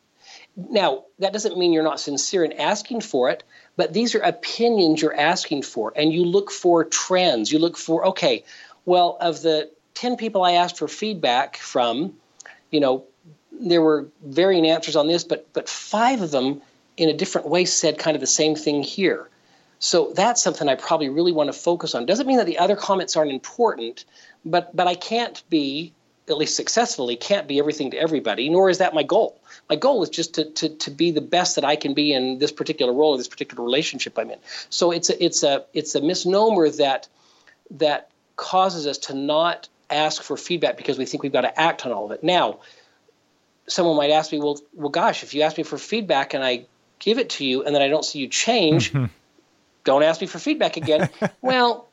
Now, 0.69 1.05
that 1.19 1.33
doesn't 1.33 1.57
mean 1.57 1.73
you're 1.73 1.83
not 1.83 2.01
sincere 2.01 2.45
in 2.45 2.53
asking 2.53 3.01
for 3.01 3.31
it, 3.31 3.43
but 3.77 3.93
these 3.93 4.15
are 4.15 4.21
opinions 4.21 5.01
you're 5.01 5.17
asking 5.17 5.63
for, 5.63 5.93
and 5.97 6.13
you 6.13 6.25
look 6.25 6.51
for 6.51 6.85
trends. 6.85 7.51
You 7.51 7.59
look 7.59 7.77
for, 7.77 8.07
okay, 8.07 8.45
well, 8.85 9.17
of 9.21 9.43
the 9.43 9.71
10 9.95 10.17
people 10.17 10.43
I 10.43 10.53
asked 10.53 10.79
for 10.79 10.89
feedback 10.89 11.57
from, 11.57 12.15
you 12.71 12.81
know, 12.81 13.05
there 13.53 13.83
were 13.83 14.09
varying 14.25 14.67
answers 14.67 14.97
on 14.97 15.07
this, 15.07 15.25
but 15.25 15.53
but 15.53 15.69
five 15.69 16.23
of 16.23 16.31
them 16.31 16.63
in 16.97 17.09
a 17.09 17.13
different 17.13 17.49
way 17.49 17.65
said 17.65 17.99
kind 17.99 18.15
of 18.15 18.21
the 18.21 18.27
same 18.27 18.55
thing 18.55 18.83
here. 18.83 19.29
So 19.79 20.13
that's 20.15 20.43
something 20.43 20.69
I 20.69 20.75
probably 20.75 21.09
really 21.09 21.33
want 21.33 21.53
to 21.53 21.59
focus 21.59 21.95
on. 21.95 22.07
Doesn't 22.07 22.27
mean 22.27 22.37
that 22.37 22.47
the 22.47 22.59
other 22.59 22.77
comments 22.77 23.17
aren't 23.17 23.33
important, 23.33 24.05
but 24.45 24.75
but 24.75 24.87
I 24.87 24.95
can't 24.95 25.43
be 25.51 25.93
at 26.31 26.39
least 26.39 26.57
successfully 26.57 27.16
can't 27.16 27.47
be 27.47 27.59
everything 27.59 27.91
to 27.91 27.97
everybody, 27.99 28.49
nor 28.49 28.70
is 28.70 28.78
that 28.78 28.95
my 28.95 29.03
goal. 29.03 29.41
My 29.68 29.76
goal 29.76 30.03
is 30.03 30.09
just 30.09 30.35
to, 30.35 30.45
to, 30.45 30.68
to 30.68 30.91
be 30.91 31.11
the 31.11 31.20
best 31.20 31.57
that 31.57 31.64
I 31.64 31.76
can 31.76 31.95
be 31.95 32.12
in 32.12 32.39
this 32.39 32.53
particular 32.53 32.93
role 32.93 33.12
or 33.12 33.18
this 33.18 33.28
particular 33.28 33.62
relationship 33.62 34.18
I'm 34.18 34.31
in. 34.31 34.39
So 34.68 34.91
it's 34.91 35.11
a, 35.11 35.24
it's 35.24 35.43
a 35.43 35.64
it's 35.72 35.95
a 35.95 36.01
misnomer 36.01 36.70
that 36.70 37.09
that 37.72 38.11
causes 38.37 38.87
us 38.87 38.99
to 38.99 39.14
not 39.14 39.68
ask 39.91 40.22
for 40.22 40.37
feedback 40.37 40.76
because 40.76 40.99
we 40.99 41.05
think 41.05 41.22
we've 41.22 41.33
got 41.33 41.43
to 41.43 41.61
act 41.61 41.85
on 41.85 41.93
all 41.93 42.07
of 42.07 42.12
it. 42.12 42.24
Now, 42.24 42.61
someone 43.66 43.97
might 43.97 44.11
ask 44.11 44.33
me, 44.33 44.39
well, 44.39 44.59
well, 44.72 44.89
gosh, 44.89 45.22
if 45.22 45.35
you 45.35 45.43
ask 45.43 45.57
me 45.57 45.64
for 45.64 45.78
feedback 45.78 46.35
and 46.35 46.45
I 46.45 46.66
give 46.99 47.18
it 47.18 47.31
to 47.31 47.45
you 47.45 47.64
and 47.64 47.74
then 47.74 47.83
I 47.83 47.89
don't 47.89 48.05
see 48.05 48.18
you 48.18 48.28
change, 48.28 48.93
mm-hmm. 48.93 49.07
don't 49.85 50.03
ask 50.03 50.20
me 50.20 50.26
for 50.26 50.39
feedback 50.39 50.76
again. 50.76 51.11
well, 51.41 51.89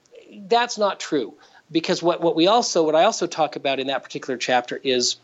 that's 0.48 0.78
not 0.78 1.00
true 1.00 1.36
because 1.72 2.02
what, 2.02 2.22
what 2.22 2.36
we 2.36 2.48
also 2.48 2.84
what 2.84 2.96
I 2.96 3.04
also 3.04 3.28
talk 3.28 3.56
about 3.56 3.80
in 3.80 3.88
that 3.88 4.04
particular 4.04 4.38
chapter 4.38 4.80
is 4.84 5.18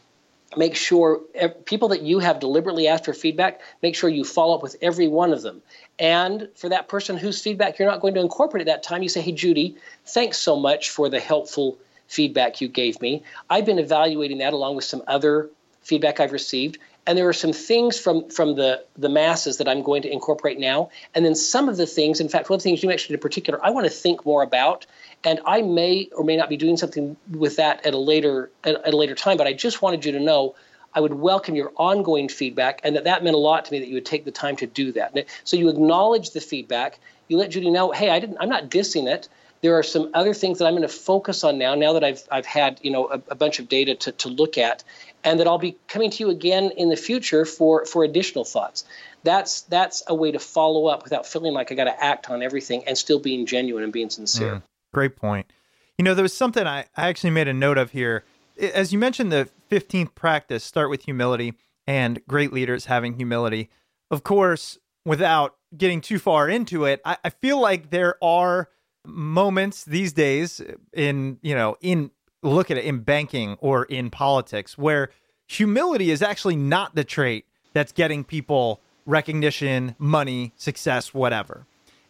make 0.55 0.75
sure 0.75 1.19
people 1.65 1.87
that 1.89 2.01
you 2.01 2.19
have 2.19 2.39
deliberately 2.39 2.87
asked 2.87 3.05
for 3.05 3.13
feedback 3.13 3.61
make 3.81 3.95
sure 3.95 4.09
you 4.09 4.23
follow 4.23 4.55
up 4.55 4.61
with 4.61 4.75
every 4.81 5.07
one 5.07 5.33
of 5.33 5.41
them. 5.41 5.61
And 5.99 6.49
for 6.55 6.69
that 6.69 6.87
person 6.87 7.17
whose 7.17 7.41
feedback 7.41 7.79
you're 7.79 7.89
not 7.89 8.01
going 8.01 8.13
to 8.15 8.21
incorporate 8.21 8.61
at 8.61 8.67
that 8.67 8.83
time 8.83 9.03
you 9.03 9.09
say 9.09 9.21
hey 9.21 9.31
judy 9.31 9.75
thanks 10.05 10.37
so 10.37 10.55
much 10.55 10.89
for 10.89 11.09
the 11.09 11.19
helpful 11.19 11.77
feedback 12.07 12.61
you 12.61 12.67
gave 12.67 13.01
me. 13.01 13.23
I've 13.49 13.65
been 13.65 13.79
evaluating 13.79 14.39
that 14.39 14.53
along 14.53 14.75
with 14.75 14.85
some 14.85 15.03
other 15.07 15.49
feedback 15.81 16.19
i've 16.19 16.31
received 16.31 16.77
and 17.05 17.17
there 17.17 17.27
are 17.27 17.33
some 17.33 17.53
things 17.53 17.99
from 17.99 18.29
from 18.29 18.55
the 18.55 18.83
the 18.97 19.09
masses 19.09 19.57
that 19.57 19.67
I'm 19.67 19.81
going 19.81 20.01
to 20.03 20.11
incorporate 20.11 20.59
now, 20.59 20.89
and 21.13 21.25
then 21.25 21.35
some 21.35 21.67
of 21.67 21.77
the 21.77 21.85
things. 21.85 22.19
In 22.19 22.29
fact, 22.29 22.49
one 22.49 22.55
of 22.55 22.63
the 22.63 22.69
things 22.69 22.81
you 22.83 22.89
mentioned 22.89 23.13
in 23.13 23.19
particular, 23.19 23.63
I 23.63 23.71
want 23.71 23.85
to 23.85 23.89
think 23.89 24.25
more 24.25 24.43
about, 24.43 24.85
and 25.23 25.39
I 25.45 25.61
may 25.61 26.09
or 26.15 26.23
may 26.23 26.37
not 26.37 26.49
be 26.49 26.57
doing 26.57 26.77
something 26.77 27.17
with 27.31 27.57
that 27.57 27.85
at 27.85 27.93
a 27.93 27.97
later 27.97 28.49
at, 28.63 28.75
at 28.85 28.93
a 28.93 28.97
later 28.97 29.15
time. 29.15 29.37
But 29.37 29.47
I 29.47 29.53
just 29.53 29.81
wanted 29.81 30.05
you 30.05 30.11
to 30.13 30.19
know. 30.19 30.55
I 30.95 30.99
would 30.99 31.15
welcome 31.15 31.55
your 31.55 31.71
ongoing 31.75 32.29
feedback, 32.29 32.79
and 32.83 32.95
that 32.95 33.05
that 33.05 33.23
meant 33.23 33.35
a 33.35 33.39
lot 33.39 33.65
to 33.65 33.71
me 33.71 33.79
that 33.79 33.87
you 33.87 33.95
would 33.95 34.05
take 34.05 34.25
the 34.25 34.31
time 34.31 34.55
to 34.57 34.67
do 34.67 34.91
that. 34.91 35.25
So 35.43 35.57
you 35.57 35.69
acknowledge 35.69 36.29
the 36.31 36.39
feedback. 36.39 36.99
You 37.29 37.37
let 37.37 37.49
Judy 37.49 37.71
know, 37.71 37.91
hey, 37.91 38.11
I 38.11 38.19
didn't. 38.19 38.37
I'm 38.39 38.49
not 38.49 38.69
dissing 38.69 39.07
it. 39.11 39.27
There 39.63 39.79
are 39.79 39.83
some 39.83 40.11
other 40.13 40.33
things 40.33 40.59
that 40.59 40.65
I'm 40.65 40.73
going 40.73 40.83
to 40.83 40.89
focus 40.89 41.43
on 41.43 41.57
now, 41.57 41.73
now 41.73 41.93
that 41.93 42.03
I've, 42.03 42.21
I've 42.29 42.45
had 42.45 42.79
you 42.83 42.91
know 42.91 43.07
a, 43.07 43.21
a 43.29 43.35
bunch 43.35 43.57
of 43.59 43.69
data 43.69 43.95
to, 43.95 44.11
to 44.11 44.29
look 44.29 44.57
at, 44.57 44.83
and 45.23 45.39
that 45.39 45.47
I'll 45.47 45.57
be 45.57 45.77
coming 45.87 46.11
to 46.11 46.23
you 46.23 46.29
again 46.29 46.71
in 46.77 46.89
the 46.89 46.97
future 46.97 47.45
for, 47.45 47.85
for 47.85 48.03
additional 48.03 48.43
thoughts. 48.43 48.83
That's, 49.23 49.61
that's 49.61 50.03
a 50.07 50.13
way 50.13 50.31
to 50.33 50.39
follow 50.39 50.87
up 50.87 51.03
without 51.03 51.25
feeling 51.25 51.53
like 51.53 51.71
I 51.71 51.75
got 51.75 51.85
to 51.85 52.03
act 52.03 52.29
on 52.29 52.43
everything 52.43 52.83
and 52.85 52.97
still 52.97 53.19
being 53.19 53.45
genuine 53.45 53.85
and 53.85 53.93
being 53.93 54.09
sincere. 54.09 54.55
Mm, 54.55 54.63
great 54.93 55.15
point. 55.15 55.51
You 55.97 56.03
know, 56.03 56.13
there 56.13 56.23
was 56.23 56.35
something 56.35 56.67
I, 56.67 56.85
I 56.97 57.07
actually 57.07 57.29
made 57.29 57.47
a 57.47 57.53
note 57.53 57.77
of 57.77 57.91
here. 57.91 58.25
As 58.59 58.91
you 58.91 58.99
mentioned, 58.99 59.31
the 59.31 59.49
15th 59.71 60.13
practice, 60.13 60.63
start 60.63 60.89
with 60.89 61.05
humility 61.05 61.53
and 61.87 62.21
great 62.27 62.51
leaders 62.51 62.85
having 62.85 63.13
humility. 63.13 63.69
Of 64.11 64.23
course, 64.23 64.77
without 65.05 65.55
getting 65.75 66.01
too 66.01 66.19
far 66.19 66.49
into 66.49 66.83
it, 66.83 66.99
I, 67.05 67.17
I 67.23 67.29
feel 67.29 67.61
like 67.61 67.91
there 67.91 68.21
are 68.21 68.67
moments 69.05 69.83
these 69.83 70.13
days 70.13 70.61
in 70.93 71.37
you 71.41 71.53
know 71.53 71.75
in 71.81 72.09
look 72.41 72.71
at 72.71 72.77
it 72.77 72.85
in 72.85 72.99
banking 72.99 73.57
or 73.59 73.85
in 73.85 74.09
politics 74.09 74.77
where 74.77 75.09
humility 75.47 76.11
is 76.11 76.21
actually 76.21 76.55
not 76.55 76.95
the 76.95 77.03
trait 77.03 77.45
that's 77.73 77.91
getting 77.91 78.23
people 78.23 78.81
recognition, 79.05 79.95
money, 79.99 80.53
success, 80.55 81.13
whatever. 81.13 81.65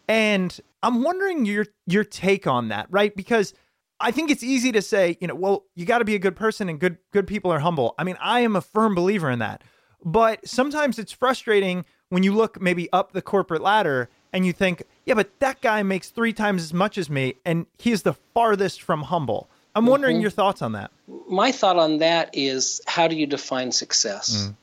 And 0.08 0.60
I'm 0.82 1.04
wondering 1.04 1.46
your 1.46 1.68
your 1.86 2.04
take 2.04 2.46
on 2.48 2.70
that, 2.70 2.88
right? 2.90 3.16
Because 3.16 3.54
I 4.00 4.12
think 4.12 4.30
it's 4.32 4.44
easy 4.44 4.72
to 4.74 4.82
say, 4.82 5.18
you 5.22 5.28
know, 5.28 5.36
well, 5.36 5.66
you 5.76 5.86
got 5.86 6.00
to 6.00 6.06
be 6.06 6.16
a 6.16 6.20
good 6.20 6.36
person 6.36 6.68
and 6.70 6.80
good 6.80 6.98
good 7.12 7.28
people 7.28 7.52
are 7.52 7.60
humble. 7.60 7.96
I 7.98 8.04
mean, 8.04 8.18
I 8.22 8.42
am 8.42 8.56
a 8.56 8.62
firm 8.62 8.96
believer 8.96 9.30
in 9.30 9.40
that. 9.40 9.64
But 10.04 10.46
sometimes 10.48 11.00
it's 11.00 11.14
frustrating 11.14 11.86
when 12.10 12.24
you 12.24 12.34
look 12.34 12.62
maybe 12.62 12.92
up 12.92 13.14
the 13.14 13.22
corporate 13.22 13.62
ladder 13.62 14.10
and 14.34 14.46
you 14.46 14.52
think, 14.52 14.84
yeah, 15.06 15.14
but 15.14 15.40
that 15.40 15.62
guy 15.62 15.84
makes 15.84 16.10
three 16.10 16.34
times 16.34 16.64
as 16.64 16.74
much 16.74 16.98
as 16.98 17.10
me, 17.10 17.36
and 17.46 17.68
he's 17.78 18.02
the 18.02 18.14
farthest 18.34 18.82
from 18.82 19.04
humble. 19.04 19.48
I'm 19.76 19.86
wondering 19.86 20.18
mm-hmm. 20.18 20.24
your 20.24 20.32
thoughts 20.32 20.62
on 20.62 20.74
that. 20.74 20.92
My 21.30 21.52
thought 21.52 21.78
on 21.78 22.00
that 22.00 22.32
is 22.34 22.82
how 22.86 23.08
do 23.08 23.16
you 23.16 23.26
define 23.26 23.72
success? 23.72 24.50
Mm. 24.50 24.56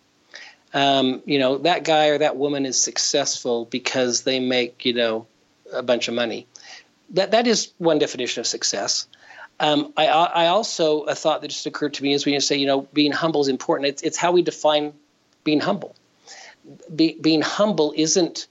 Um, 0.72 1.22
you 1.24 1.38
know, 1.38 1.58
that 1.58 1.82
guy 1.84 2.08
or 2.08 2.18
that 2.18 2.36
woman 2.36 2.64
is 2.64 2.80
successful 2.80 3.64
because 3.64 4.22
they 4.22 4.38
make, 4.38 4.84
you 4.84 4.94
know, 4.94 5.26
a 5.72 5.82
bunch 5.82 6.06
of 6.06 6.14
money. 6.14 6.46
That 7.10 7.32
that 7.32 7.48
is 7.48 7.72
one 7.78 7.98
definition 7.98 8.40
of 8.40 8.46
success. 8.46 9.08
Um, 9.58 9.92
I, 9.96 10.06
I 10.06 10.46
also 10.46 11.02
a 11.02 11.14
thought 11.14 11.42
that 11.42 11.48
just 11.48 11.66
occurred 11.66 11.94
to 11.94 12.02
me 12.02 12.14
is 12.14 12.24
when 12.24 12.34
you 12.34 12.40
say, 12.40 12.56
you 12.56 12.66
know, 12.66 12.82
being 12.92 13.12
humble 13.12 13.40
is 13.40 13.48
important. 13.48 13.88
It's, 13.88 14.02
it's 14.02 14.16
how 14.16 14.32
we 14.32 14.42
define 14.42 14.94
being 15.44 15.60
humble. 15.60 15.96
Be, 16.94 17.18
being 17.20 17.42
humble 17.42 17.92
isn't 17.96 18.46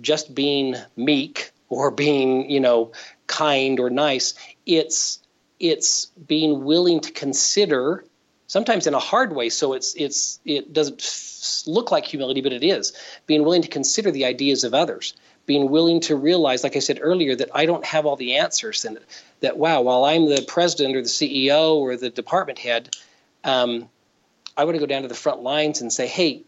just 0.00 0.34
being 0.34 0.76
meek 0.96 1.52
or 1.68 1.90
being 1.90 2.50
you 2.50 2.60
know 2.60 2.92
kind 3.26 3.80
or 3.80 3.90
nice 3.90 4.34
it's 4.66 5.20
it's 5.58 6.06
being 6.26 6.64
willing 6.64 7.00
to 7.00 7.12
consider 7.12 8.04
sometimes 8.46 8.86
in 8.86 8.94
a 8.94 8.98
hard 8.98 9.34
way 9.34 9.48
so 9.48 9.72
it's 9.72 9.94
it's 9.94 10.40
it 10.44 10.72
doesn't 10.72 11.64
look 11.66 11.90
like 11.90 12.04
humility 12.04 12.40
but 12.40 12.52
it 12.52 12.64
is 12.64 12.92
being 13.26 13.44
willing 13.44 13.62
to 13.62 13.68
consider 13.68 14.10
the 14.10 14.24
ideas 14.24 14.64
of 14.64 14.74
others 14.74 15.14
being 15.46 15.70
willing 15.70 16.00
to 16.00 16.16
realize 16.16 16.64
like 16.64 16.76
i 16.76 16.80
said 16.80 16.98
earlier 17.00 17.34
that 17.36 17.48
i 17.54 17.64
don't 17.64 17.84
have 17.84 18.04
all 18.06 18.16
the 18.16 18.36
answers 18.36 18.84
and 18.84 18.98
that 19.40 19.56
wow 19.56 19.80
while 19.80 20.04
i'm 20.04 20.28
the 20.28 20.44
president 20.48 20.96
or 20.96 21.02
the 21.02 21.08
ceo 21.08 21.76
or 21.76 21.96
the 21.96 22.10
department 22.10 22.58
head 22.58 22.90
um, 23.44 23.88
i 24.56 24.64
want 24.64 24.74
to 24.74 24.80
go 24.80 24.86
down 24.86 25.02
to 25.02 25.08
the 25.08 25.14
front 25.14 25.42
lines 25.42 25.80
and 25.80 25.92
say 25.92 26.06
hey 26.06 26.42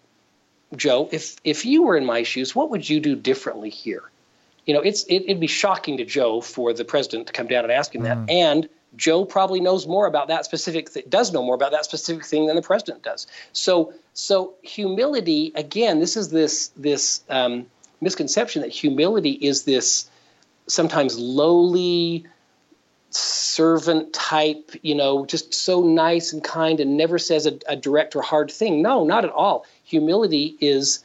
Joe, 0.77 1.09
if 1.13 1.37
if 1.45 1.65
you 1.65 1.83
were 1.83 1.97
in 1.97 2.07
my 2.07 2.23
shoes, 2.23 2.55
what 2.55 2.71
would 2.71 2.89
you 2.89 3.01
do 3.01 3.15
differently 3.15 3.71
here? 3.71 4.05
You 4.67 4.75
know, 4.75 4.81
it's 4.81 5.05
it, 5.09 5.27
would 5.29 5.41
be 5.41 5.47
shocking 5.47 5.97
to 5.97 6.05
Joe 6.05 6.41
for 6.41 6.73
the 6.73 6.85
president 6.85 7.27
to 7.27 7.33
come 7.33 7.47
down 7.47 7.65
and 7.65 7.73
ask 7.73 7.95
him 7.95 8.03
mm. 8.03 8.05
that, 8.05 8.33
and 8.33 8.69
Joe 8.97 9.25
probably 9.25 9.61
knows 9.61 9.87
more 9.87 10.07
about 10.07 10.29
that 10.29 10.45
specific 10.45 10.93
th- 10.93 11.09
does 11.09 11.33
know 11.33 11.43
more 11.43 11.55
about 11.55 11.73
that 11.73 11.85
specific 11.85 12.25
thing 12.25 12.47
than 12.47 12.57
the 12.57 12.63
president 12.63 13.03
does. 13.03 13.27
So 13.53 13.93
so 14.15 14.55
humility 14.63 15.53
again, 15.55 16.01
this 16.01 16.17
is 16.17 16.31
this 16.31 16.69
this 16.77 17.23
um, 17.29 17.67
misconception 18.01 18.63
that 18.63 18.71
humility 18.71 19.33
is 19.33 19.65
this 19.65 20.09
sometimes 20.69 21.19
lowly 21.19 22.27
servant 23.11 24.13
type, 24.15 24.73
you 24.83 24.95
know, 24.95 25.27
just 25.27 25.53
so 25.53 25.83
nice 25.83 26.33
and 26.33 26.43
kind 26.43 26.81
and 26.81 26.97
never 26.97 27.19
says 27.19 27.47
a, 27.47 27.59
a 27.69 27.77
direct 27.77 28.17
or 28.17 28.23
hard 28.23 28.51
thing. 28.51 28.81
No, 28.81 29.05
not 29.05 29.25
at 29.25 29.31
all 29.31 29.67
humility 29.93 30.57
is 30.59 31.05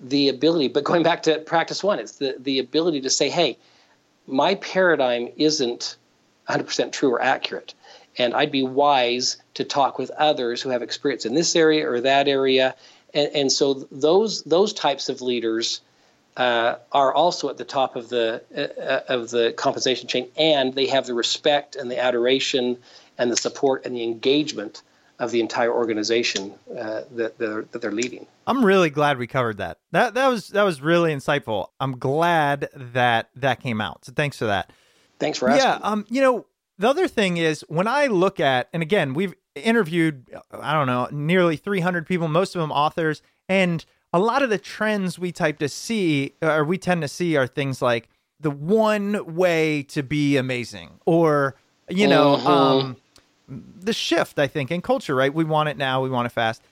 the 0.00 0.28
ability, 0.28 0.68
but 0.68 0.84
going 0.84 1.02
back 1.02 1.24
to 1.24 1.38
practice 1.40 1.82
one, 1.82 1.98
it's 1.98 2.16
the, 2.16 2.36
the 2.38 2.60
ability 2.60 3.00
to 3.02 3.10
say, 3.10 3.28
hey, 3.28 3.58
my 4.26 4.54
paradigm 4.54 5.28
isn't 5.36 5.96
100% 6.48 6.92
true 6.92 7.10
or 7.10 7.20
accurate. 7.20 7.74
And 8.16 8.32
I'd 8.32 8.52
be 8.52 8.62
wise 8.62 9.36
to 9.54 9.64
talk 9.64 9.98
with 9.98 10.10
others 10.10 10.62
who 10.62 10.70
have 10.70 10.82
experience 10.82 11.26
in 11.26 11.34
this 11.34 11.56
area 11.56 11.90
or 11.90 12.00
that 12.00 12.28
area. 12.28 12.76
And, 13.12 13.30
and 13.34 13.52
so 13.52 13.74
those, 13.90 14.42
those 14.44 14.72
types 14.72 15.08
of 15.08 15.20
leaders 15.20 15.80
uh, 16.36 16.76
are 16.92 17.12
also 17.12 17.48
at 17.50 17.58
the 17.58 17.64
top 17.64 17.96
of 17.96 18.08
the, 18.08 18.42
uh, 18.56 19.12
of 19.12 19.30
the 19.30 19.52
compensation 19.56 20.06
chain, 20.08 20.28
and 20.36 20.72
they 20.72 20.86
have 20.86 21.06
the 21.06 21.14
respect 21.14 21.74
and 21.74 21.90
the 21.90 21.98
adoration 21.98 22.78
and 23.18 23.30
the 23.30 23.36
support 23.36 23.84
and 23.84 23.96
the 23.96 24.04
engagement 24.04 24.82
of 25.20 25.30
the 25.30 25.40
entire 25.40 25.72
organization 25.72 26.52
uh, 26.76 27.02
that, 27.12 27.38
they're, 27.38 27.62
that 27.70 27.82
they're 27.82 27.92
leading. 27.92 28.26
I'm 28.46 28.64
really 28.64 28.90
glad 28.90 29.18
we 29.18 29.26
covered 29.26 29.58
that. 29.58 29.78
That 29.92 30.14
that 30.14 30.26
was 30.26 30.48
that 30.48 30.64
was 30.64 30.80
really 30.80 31.14
insightful. 31.14 31.68
I'm 31.78 31.98
glad 31.98 32.68
that 32.74 33.28
that 33.36 33.60
came 33.60 33.80
out. 33.80 34.04
So 34.06 34.12
thanks 34.12 34.38
for 34.38 34.46
that. 34.46 34.72
Thanks 35.20 35.38
for 35.38 35.48
asking. 35.48 35.68
Yeah. 35.68 35.78
Um. 35.82 36.06
You 36.08 36.20
know, 36.22 36.46
the 36.78 36.88
other 36.88 37.06
thing 37.06 37.36
is 37.36 37.64
when 37.68 37.86
I 37.86 38.06
look 38.06 38.40
at, 38.40 38.68
and 38.72 38.82
again, 38.82 39.14
we've 39.14 39.34
interviewed, 39.54 40.26
I 40.50 40.72
don't 40.72 40.86
know, 40.86 41.08
nearly 41.12 41.56
300 41.56 42.06
people, 42.06 42.26
most 42.26 42.56
of 42.56 42.60
them 42.60 42.72
authors, 42.72 43.22
and 43.48 43.84
a 44.12 44.18
lot 44.18 44.42
of 44.42 44.50
the 44.50 44.58
trends 44.58 45.18
we 45.18 45.30
type 45.30 45.58
to 45.58 45.68
see, 45.68 46.34
or 46.42 46.64
we 46.64 46.78
tend 46.78 47.02
to 47.02 47.08
see, 47.08 47.36
are 47.36 47.46
things 47.46 47.82
like 47.82 48.08
the 48.40 48.50
one 48.50 49.36
way 49.36 49.82
to 49.84 50.02
be 50.02 50.38
amazing, 50.38 50.98
or 51.04 51.54
you 51.88 52.08
know, 52.08 52.36
mm-hmm. 52.36 52.46
um 52.46 52.96
the 53.50 53.92
shift, 53.92 54.38
I 54.38 54.46
think, 54.46 54.70
in 54.70 54.80
culture, 54.80 55.14
right? 55.14 55.32
We 55.32 55.44
want 55.44 55.68
it 55.68 55.76
now, 55.76 56.02
we 56.02 56.10
want 56.10 56.26
it 56.26 56.30
fast. 56.30 56.62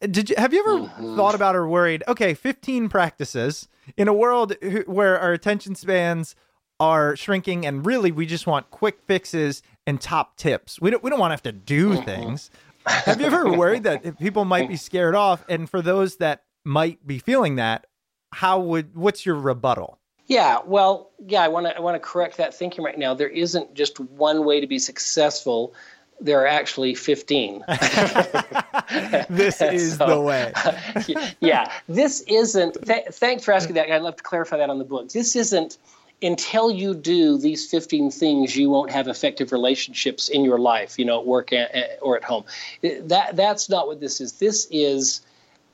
Did 0.00 0.30
you 0.30 0.36
have 0.38 0.54
you 0.54 0.60
ever 0.60 0.86
mm-hmm. 0.86 1.16
thought 1.16 1.34
about 1.34 1.54
or 1.54 1.68
worried? 1.68 2.02
Okay, 2.08 2.34
15 2.34 2.88
practices 2.88 3.68
in 3.96 4.08
a 4.08 4.14
world 4.14 4.54
where 4.86 5.18
our 5.18 5.32
attention 5.32 5.74
spans 5.74 6.34
are 6.80 7.16
shrinking 7.16 7.66
and 7.66 7.86
really 7.86 8.10
we 8.10 8.26
just 8.26 8.46
want 8.46 8.70
quick 8.70 9.00
fixes 9.06 9.62
and 9.86 10.00
top 10.00 10.36
tips. 10.36 10.80
We 10.80 10.90
don't 10.90 11.02
we 11.02 11.10
don't 11.10 11.20
want 11.20 11.30
to 11.30 11.34
have 11.34 11.42
to 11.42 11.52
do 11.52 11.90
mm-hmm. 11.90 12.04
things. 12.04 12.50
have 12.86 13.20
you 13.20 13.26
ever 13.26 13.52
worried 13.58 13.84
that 13.84 14.18
people 14.18 14.44
might 14.44 14.68
be 14.68 14.76
scared 14.76 15.14
off 15.14 15.44
and 15.48 15.68
for 15.68 15.82
those 15.82 16.16
that 16.16 16.44
might 16.64 17.06
be 17.06 17.18
feeling 17.18 17.56
that, 17.56 17.86
how 18.32 18.60
would 18.60 18.96
what's 18.96 19.26
your 19.26 19.36
rebuttal? 19.36 19.98
Yeah, 20.26 20.60
well, 20.64 21.10
yeah, 21.26 21.42
I 21.42 21.48
want 21.48 21.66
to 21.66 21.76
I 21.76 21.80
want 21.80 21.96
to 21.96 22.00
correct 22.00 22.38
that 22.38 22.54
thinking 22.54 22.82
right 22.82 22.98
now. 22.98 23.12
There 23.12 23.28
isn't 23.28 23.74
just 23.74 24.00
one 24.00 24.44
way 24.44 24.60
to 24.60 24.66
be 24.66 24.78
successful 24.78 25.74
there 26.20 26.40
are 26.42 26.46
actually 26.46 26.94
15. 26.94 27.64
this 29.28 29.60
is 29.60 29.96
so, 29.96 30.06
the 30.06 30.20
way. 30.20 30.52
yeah, 31.40 31.72
this 31.88 32.20
isn't, 32.22 32.76
th- 32.86 33.06
thanks 33.12 33.44
for 33.44 33.52
asking 33.52 33.74
that. 33.74 33.90
I'd 33.90 34.02
love 34.02 34.16
to 34.16 34.22
clarify 34.22 34.56
that 34.58 34.70
on 34.70 34.78
the 34.78 34.84
book. 34.84 35.10
This 35.10 35.36
isn't, 35.36 35.78
until 36.22 36.70
you 36.70 36.94
do 36.94 37.36
these 37.36 37.70
15 37.70 38.10
things, 38.10 38.56
you 38.56 38.70
won't 38.70 38.90
have 38.90 39.08
effective 39.08 39.52
relationships 39.52 40.28
in 40.28 40.44
your 40.44 40.58
life, 40.58 40.98
you 40.98 41.04
know, 41.04 41.20
at 41.20 41.26
work 41.26 41.52
or 42.00 42.16
at 42.16 42.24
home. 42.24 42.44
That, 42.82 43.36
that's 43.36 43.68
not 43.68 43.86
what 43.86 44.00
this 44.00 44.20
is. 44.20 44.32
This 44.34 44.66
is 44.70 45.20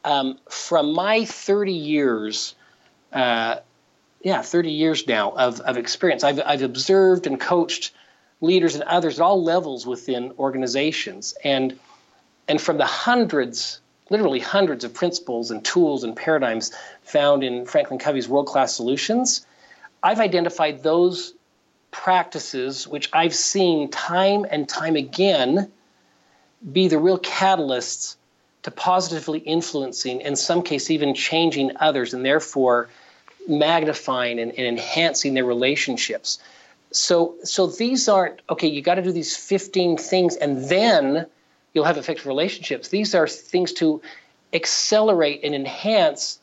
um, 0.05 0.39
from 0.49 0.93
my 0.93 1.25
30 1.25 1.73
years. 1.73 2.55
Uh, 3.13 3.57
yeah, 4.23 4.43
30 4.43 4.71
years 4.71 5.07
now 5.07 5.31
of, 5.33 5.61
of 5.61 5.79
experience. 5.79 6.25
I've, 6.25 6.41
I've 6.45 6.63
observed 6.63 7.27
and 7.27 7.41
coached 7.41 7.93
leaders 8.41 8.75
and 8.75 8.85
others 8.85 9.19
at 9.19 9.23
all 9.23 9.43
levels 9.43 9.87
within 9.87 10.33
organizations. 10.39 11.35
And, 11.45 11.79
and 12.49 12.61
from 12.61 12.79
the 12.79 12.87
hundreds, 12.87 13.81
literally 14.09 14.41
hundreds 14.41 14.85
of 14.85 14.95
principles 14.95 15.51
and 15.51 15.65
tools 15.65 16.05
and 16.05 16.17
paradigms 16.17 16.73
found 17.03 17.45
in 17.45 17.67
Franklin 17.67 17.99
Covey's 17.99 18.29
World 18.29 18.47
Class 18.47 18.75
Solutions, 18.75 19.47
I've 20.03 20.21
identified 20.21 20.83
those 20.83 21.35
practices 21.91 22.87
which 22.87 23.11
I've 23.13 23.35
seen 23.35 23.91
time 23.91 24.47
and 24.51 24.69
time 24.69 24.97
again 24.97 25.71
be 26.73 26.89
the 26.89 26.99
real 26.99 27.19
catalysts 27.19 28.17
to 28.63 28.71
positively 28.71 29.39
influencing, 29.39 30.21
in 30.21 30.37
some 30.37 30.63
case, 30.63 30.91
even 30.91 31.15
changing 31.15 31.73
others, 31.81 32.13
and 32.13 32.25
therefore 32.25 32.89
magnifying 33.49 34.39
and, 34.39 34.51
and 34.53 34.67
enhancing 34.67 35.35
their 35.35 35.47
relationships 35.47 36.39
so 36.93 37.37
so 37.45 37.67
these 37.67 38.09
aren't 38.09 38.41
okay 38.51 38.69
you 38.69 38.83
got 38.83 38.97
to 38.97 39.03
do 39.03 39.13
these 39.13 39.37
15 39.37 39.97
things 39.97 40.37
and 40.37 40.69
then 40.69 41.27
you'll 41.73 41.85
have 41.85 41.97
effective 41.97 42.27
relationships 42.27 42.89
these 42.89 43.15
are 43.15 43.29
things 43.29 43.73
to 43.73 44.01
accelerate 44.53 45.41
and 45.45 45.55
enhance 45.55 46.41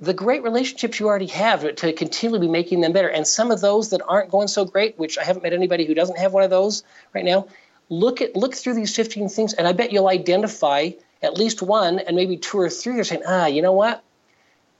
the 0.00 0.14
great 0.14 0.42
relationships 0.42 0.98
you 0.98 1.06
already 1.06 1.26
have 1.26 1.74
to 1.74 1.92
continually 1.92 2.46
be 2.46 2.50
making 2.50 2.80
them 2.80 2.92
better. 2.92 3.08
And 3.08 3.26
some 3.26 3.50
of 3.50 3.60
those 3.60 3.90
that 3.90 4.00
aren't 4.08 4.30
going 4.30 4.48
so 4.48 4.64
great, 4.64 4.98
which 4.98 5.18
I 5.18 5.24
haven't 5.24 5.42
met 5.42 5.52
anybody 5.52 5.84
who 5.84 5.94
doesn't 5.94 6.18
have 6.18 6.32
one 6.32 6.42
of 6.42 6.48
those 6.48 6.82
right 7.12 7.24
now, 7.24 7.48
look 7.90 8.22
at 8.22 8.34
look 8.34 8.54
through 8.54 8.74
these 8.74 8.96
15 8.96 9.28
things 9.28 9.52
and 9.52 9.66
I 9.68 9.72
bet 9.72 9.92
you'll 9.92 10.08
identify 10.08 10.90
at 11.22 11.36
least 11.36 11.60
one 11.60 11.98
and 11.98 12.16
maybe 12.16 12.38
two 12.38 12.58
or 12.58 12.70
three 12.70 12.94
you're 12.94 13.04
saying, 13.04 13.22
ah, 13.26 13.46
you 13.46 13.60
know 13.60 13.72
what? 13.72 14.02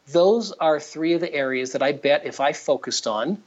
Those 0.09 0.53
are 0.53 0.81
three 0.81 1.13
of 1.13 1.21
the 1.21 1.33
areas 1.33 1.73
that 1.73 1.83
I 1.83 1.93
bet 1.93 2.25
if 2.25 2.41
I 2.41 2.55
focused 2.55 3.07
on 3.07 3.43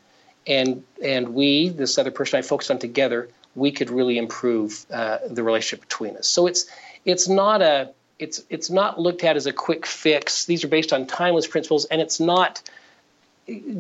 and 0.47 0.83
and 1.03 1.33
we, 1.33 1.69
this 1.69 1.97
other 1.97 2.11
person 2.11 2.39
I 2.39 2.41
focused 2.41 2.71
on 2.71 2.79
together, 2.79 3.29
we 3.55 3.71
could 3.71 3.89
really 3.89 4.17
improve 4.17 4.85
uh, 4.91 5.19
the 5.27 5.43
relationship 5.43 5.81
between 5.87 6.17
us. 6.17 6.27
So 6.27 6.47
it's 6.47 6.65
it's 7.05 7.27
not 7.27 7.61
a 7.61 7.91
it's 8.19 8.43
it's 8.49 8.69
not 8.69 8.99
looked 8.99 9.23
at 9.23 9.35
as 9.35 9.45
a 9.45 9.53
quick 9.53 9.85
fix. 9.85 10.45
These 10.45 10.63
are 10.63 10.67
based 10.67 10.93
on 10.93 11.05
timeless 11.05 11.47
principles, 11.47 11.85
and 11.85 12.01
it's 12.01 12.19
not. 12.19 12.61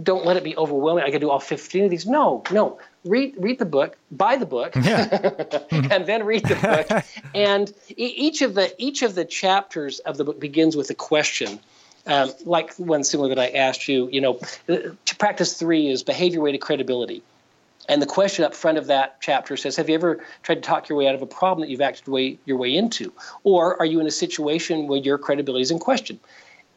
Don't 0.03 0.25
let 0.25 0.35
it 0.35 0.43
be 0.43 0.57
overwhelming. 0.57 1.05
I 1.05 1.09
can 1.09 1.21
do 1.21 1.29
all 1.29 1.39
15 1.39 1.85
of 1.85 1.89
these. 1.89 2.05
No, 2.05 2.43
no. 2.51 2.79
Read 3.05 3.35
read 3.37 3.59
the 3.59 3.65
book, 3.65 3.97
buy 4.11 4.35
the 4.35 4.45
book, 4.45 4.75
yeah. 4.75 5.59
and 5.71 6.05
then 6.05 6.25
read 6.25 6.43
the 6.43 6.55
book. 6.55 7.03
and 7.35 7.73
each 7.95 8.41
of 8.41 8.55
the 8.55 8.73
each 8.77 9.01
of 9.01 9.15
the 9.15 9.25
chapters 9.25 9.99
of 9.99 10.17
the 10.17 10.25
book 10.25 10.39
begins 10.39 10.75
with 10.75 10.89
a 10.89 10.95
question. 10.95 11.59
Um, 12.05 12.31
like 12.43 12.75
one 12.75 13.03
similar 13.03 13.29
that 13.29 13.39
I 13.39 13.49
asked 13.49 13.87
you, 13.87 14.09
you 14.11 14.19
know, 14.19 14.39
uh, 14.67 14.77
practice 15.17 15.53
three 15.53 15.87
is 15.87 16.03
behave 16.03 16.33
your 16.33 16.43
way 16.43 16.51
to 16.51 16.57
credibility. 16.57 17.23
And 17.89 18.01
the 18.01 18.05
question 18.05 18.45
up 18.45 18.53
front 18.53 18.77
of 18.77 18.87
that 18.87 19.17
chapter 19.21 19.57
says, 19.57 19.75
Have 19.75 19.89
you 19.89 19.95
ever 19.95 20.23
tried 20.41 20.55
to 20.55 20.61
talk 20.61 20.89
your 20.89 20.97
way 20.97 21.07
out 21.07 21.15
of 21.15 21.21
a 21.21 21.25
problem 21.25 21.61
that 21.61 21.71
you've 21.71 21.81
acted 21.81 22.07
way, 22.07 22.39
your 22.45 22.57
way 22.57 22.75
into? 22.75 23.11
Or 23.43 23.79
are 23.79 23.85
you 23.85 23.99
in 23.99 24.07
a 24.07 24.11
situation 24.11 24.87
where 24.87 24.99
your 24.99 25.17
credibility 25.17 25.61
is 25.61 25.71
in 25.71 25.79
question? 25.79 26.19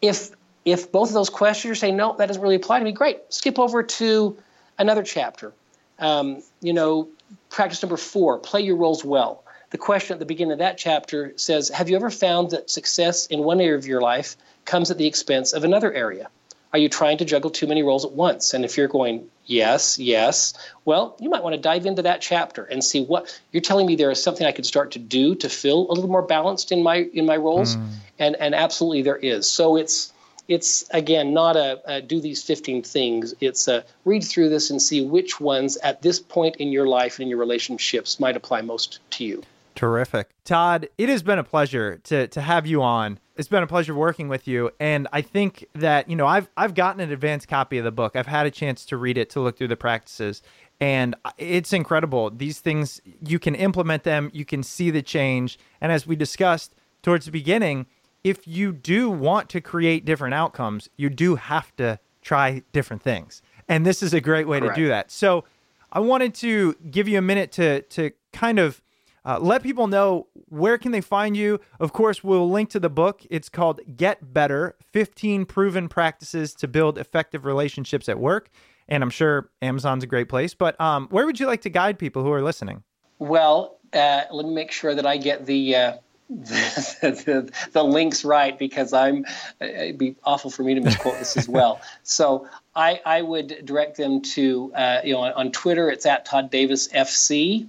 If 0.02 0.30
if 0.64 0.90
both 0.90 1.08
of 1.08 1.14
those 1.14 1.30
questions 1.30 1.78
saying, 1.78 1.96
No, 1.96 2.16
that 2.16 2.26
doesn't 2.26 2.42
really 2.42 2.56
apply 2.56 2.80
to 2.80 2.84
me, 2.84 2.92
great. 2.92 3.18
Skip 3.28 3.58
over 3.58 3.82
to 3.82 4.36
another 4.78 5.02
chapter. 5.02 5.52
Um, 5.98 6.42
you 6.60 6.72
know, 6.72 7.08
practice 7.50 7.82
number 7.82 7.96
four, 7.96 8.38
play 8.38 8.60
your 8.62 8.76
roles 8.76 9.04
well. 9.04 9.44
The 9.70 9.78
question 9.78 10.14
at 10.14 10.18
the 10.18 10.26
beginning 10.26 10.52
of 10.52 10.58
that 10.58 10.76
chapter 10.76 11.32
says, 11.36 11.68
Have 11.68 11.88
you 11.88 11.96
ever 11.96 12.10
found 12.10 12.50
that 12.50 12.68
success 12.68 13.26
in 13.26 13.40
one 13.40 13.60
area 13.60 13.76
of 13.76 13.86
your 13.86 14.00
life 14.00 14.36
comes 14.66 14.90
at 14.90 14.98
the 14.98 15.06
expense 15.06 15.52
of 15.52 15.64
another 15.64 15.92
area? 15.92 16.28
Are 16.72 16.78
you 16.78 16.88
trying 16.88 17.18
to 17.18 17.24
juggle 17.24 17.50
too 17.50 17.66
many 17.66 17.82
roles 17.82 18.04
at 18.04 18.12
once? 18.12 18.52
And 18.52 18.64
if 18.64 18.76
you're 18.76 18.88
going, 18.88 19.28
yes, 19.46 19.98
yes, 19.98 20.52
well, 20.84 21.16
you 21.20 21.30
might 21.30 21.42
want 21.42 21.54
to 21.54 21.60
dive 21.60 21.86
into 21.86 22.02
that 22.02 22.20
chapter 22.20 22.64
and 22.64 22.84
see 22.84 23.02
what 23.02 23.40
you're 23.52 23.62
telling 23.62 23.86
me 23.86 23.96
there 23.96 24.10
is 24.10 24.22
something 24.22 24.46
I 24.46 24.52
could 24.52 24.66
start 24.66 24.90
to 24.92 24.98
do 24.98 25.34
to 25.36 25.48
feel 25.48 25.86
a 25.88 25.94
little 25.94 26.10
more 26.10 26.22
balanced 26.22 26.72
in 26.72 26.82
my 26.82 27.08
in 27.14 27.24
my 27.24 27.36
roles. 27.36 27.76
Mm. 27.76 27.88
And 28.18 28.36
and 28.36 28.54
absolutely 28.54 29.02
there 29.02 29.16
is. 29.16 29.48
So 29.48 29.76
it's 29.76 30.12
it's 30.48 30.88
again 30.90 31.32
not 31.32 31.56
a, 31.56 31.80
a, 31.86 32.00
do 32.00 32.20
these 32.20 32.42
15 32.42 32.82
things 32.82 33.34
it's 33.40 33.66
a 33.68 33.84
read 34.04 34.22
through 34.22 34.48
this 34.48 34.70
and 34.70 34.80
see 34.80 35.04
which 35.04 35.40
ones 35.40 35.76
at 35.78 36.02
this 36.02 36.20
point 36.20 36.56
in 36.56 36.70
your 36.70 36.86
life 36.86 37.16
and 37.16 37.24
in 37.24 37.28
your 37.28 37.38
relationships 37.38 38.20
might 38.20 38.36
apply 38.36 38.60
most 38.60 39.00
to 39.10 39.24
you 39.24 39.42
terrific. 39.76 40.30
Todd 40.44 40.88
it 40.98 41.08
has 41.08 41.22
been 41.22 41.38
a 41.38 41.44
pleasure 41.44 41.98
to 42.04 42.26
to 42.28 42.40
have 42.40 42.66
you 42.66 42.82
on. 42.82 43.20
It's 43.36 43.48
been 43.48 43.62
a 43.62 43.66
pleasure 43.66 43.94
working 43.94 44.28
with 44.28 44.48
you 44.48 44.70
and 44.80 45.06
i 45.12 45.20
think 45.20 45.66
that 45.74 46.08
you 46.08 46.16
know 46.16 46.26
i've 46.26 46.48
i've 46.56 46.74
gotten 46.74 47.00
an 47.00 47.12
advanced 47.12 47.48
copy 47.48 47.78
of 47.78 47.84
the 47.84 47.92
book. 47.92 48.16
I've 48.16 48.26
had 48.26 48.46
a 48.46 48.50
chance 48.50 48.84
to 48.86 48.96
read 48.96 49.18
it 49.18 49.30
to 49.30 49.40
look 49.40 49.58
through 49.58 49.68
the 49.68 49.76
practices 49.76 50.42
and 50.80 51.14
it's 51.38 51.72
incredible. 51.72 52.30
These 52.30 52.60
things 52.60 53.00
you 53.24 53.38
can 53.38 53.54
implement 53.54 54.02
them 54.04 54.30
you 54.32 54.44
can 54.44 54.62
see 54.62 54.90
the 54.90 55.02
change 55.02 55.58
and 55.80 55.92
as 55.92 56.06
we 56.06 56.16
discussed 56.16 56.74
towards 57.02 57.26
the 57.26 57.32
beginning 57.32 57.86
if 58.24 58.48
you 58.48 58.72
do 58.72 59.08
want 59.10 59.48
to 59.50 59.60
create 59.60 60.04
different 60.04 60.34
outcomes 60.34 60.88
you 60.96 61.10
do 61.10 61.36
have 61.36 61.76
to 61.76 61.98
try 62.22 62.62
different 62.72 63.02
things 63.02 63.42
and 63.68 63.84
this 63.84 64.02
is 64.02 64.14
a 64.14 64.20
great 64.20 64.48
way 64.48 64.60
Correct. 64.60 64.76
to 64.76 64.80
do 64.80 64.88
that. 64.88 65.10
So 65.10 65.44
i 65.92 66.00
wanted 66.00 66.34
to 66.34 66.74
give 66.90 67.06
you 67.06 67.18
a 67.18 67.22
minute 67.22 67.52
to 67.52 67.82
to 67.82 68.10
kind 68.32 68.58
of 68.58 68.80
uh, 69.26 69.38
let 69.40 69.62
people 69.62 69.88
know 69.88 70.28
where 70.48 70.78
can 70.78 70.92
they 70.92 71.00
find 71.00 71.36
you. 71.36 71.60
Of 71.80 71.92
course, 71.92 72.22
we'll 72.22 72.48
link 72.48 72.70
to 72.70 72.80
the 72.80 72.88
book. 72.88 73.22
It's 73.28 73.48
called 73.48 73.80
Get 73.96 74.32
Better: 74.32 74.76
15 74.92 75.44
Proven 75.46 75.88
Practices 75.88 76.54
to 76.54 76.68
Build 76.68 76.96
Effective 76.96 77.44
Relationships 77.44 78.08
at 78.08 78.18
Work. 78.18 78.50
And 78.88 79.02
I'm 79.02 79.10
sure 79.10 79.50
Amazon's 79.60 80.04
a 80.04 80.06
great 80.06 80.28
place. 80.28 80.54
But 80.54 80.80
um, 80.80 81.08
where 81.08 81.26
would 81.26 81.40
you 81.40 81.46
like 81.46 81.62
to 81.62 81.70
guide 81.70 81.98
people 81.98 82.22
who 82.22 82.32
are 82.32 82.42
listening? 82.42 82.84
Well, 83.18 83.78
uh, 83.92 84.22
let 84.30 84.46
me 84.46 84.54
make 84.54 84.70
sure 84.70 84.94
that 84.94 85.06
I 85.06 85.16
get 85.16 85.46
the, 85.46 85.74
uh, 85.74 85.92
the, 86.30 87.00
the, 87.26 87.68
the 87.72 87.82
links 87.82 88.24
right 88.24 88.56
because 88.56 88.92
I'm 88.92 89.24
it'd 89.60 89.98
be 89.98 90.16
awful 90.24 90.50
for 90.50 90.62
me 90.62 90.74
to 90.74 90.80
misquote 90.80 91.18
this 91.18 91.36
as 91.36 91.48
well. 91.48 91.80
So 92.02 92.48
I, 92.74 93.00
I 93.04 93.22
would 93.22 93.64
direct 93.64 93.96
them 93.96 94.22
to 94.22 94.72
uh, 94.74 95.00
you 95.02 95.14
know 95.14 95.20
on, 95.20 95.32
on, 95.32 95.52
Twitter 95.52 95.90
it's 95.90 96.06
at 96.06 96.24
Todd 96.24 96.50
Davis 96.50 96.88
FC 96.88 97.66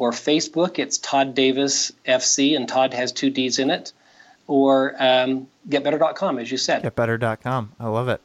or 0.00 0.12
Facebook, 0.12 0.78
it's 0.78 0.96
Todd 0.96 1.34
Davis 1.34 1.92
FC, 2.06 2.56
and 2.56 2.66
Todd 2.66 2.94
has 2.94 3.12
two 3.12 3.28
D's 3.28 3.58
in 3.58 3.70
it, 3.70 3.92
or 4.46 4.94
um, 4.98 5.46
getbetter.com, 5.68 6.38
as 6.38 6.50
you 6.50 6.56
said. 6.56 6.82
Getbetter.com. 6.82 7.74
I 7.78 7.86
love 7.86 8.08
it. 8.08 8.22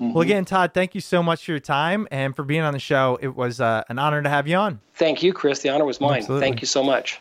Mm-hmm. 0.00 0.12
Well, 0.12 0.22
again, 0.22 0.44
Todd, 0.44 0.70
thank 0.72 0.94
you 0.94 1.00
so 1.00 1.24
much 1.24 1.44
for 1.44 1.50
your 1.50 1.58
time 1.58 2.06
and 2.12 2.36
for 2.36 2.44
being 2.44 2.60
on 2.60 2.72
the 2.72 2.78
show. 2.78 3.18
It 3.20 3.34
was 3.34 3.60
uh, 3.60 3.82
an 3.88 3.98
honor 3.98 4.22
to 4.22 4.28
have 4.28 4.46
you 4.46 4.54
on. 4.54 4.78
Thank 4.94 5.24
you, 5.24 5.32
Chris. 5.32 5.58
The 5.62 5.68
honor 5.70 5.84
was 5.84 6.00
mine. 6.00 6.18
Absolutely. 6.18 6.46
Thank 6.46 6.60
you 6.60 6.68
so 6.68 6.84
much. 6.84 7.20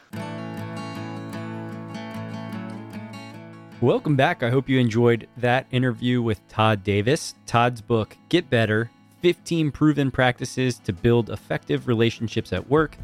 Welcome 3.82 4.16
back. 4.16 4.44
I 4.44 4.52
hope 4.52 4.70
you 4.70 4.78
enjoyed 4.78 5.28
that 5.38 5.66
interview 5.72 6.22
with 6.22 6.48
Todd 6.48 6.84
Davis. 6.84 7.34
Todd's 7.48 7.82
book, 7.82 8.16
Get 8.30 8.52
Better 8.52 8.92
15 9.24 9.72
Proven 9.72 10.12
Practices 10.12 10.78
to 10.78 10.94
Build 10.94 11.32
Effective 11.32 11.88
Relationships 11.88 12.54
at 12.54 12.70
Work 12.70 12.98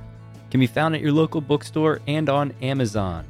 can 0.52 0.60
be 0.60 0.68
found 0.68 0.94
at 0.94 1.02
your 1.02 1.12
local 1.12 1.42
bookstore 1.42 2.02
and 2.08 2.30
on 2.30 2.54
Amazon. 2.62 3.26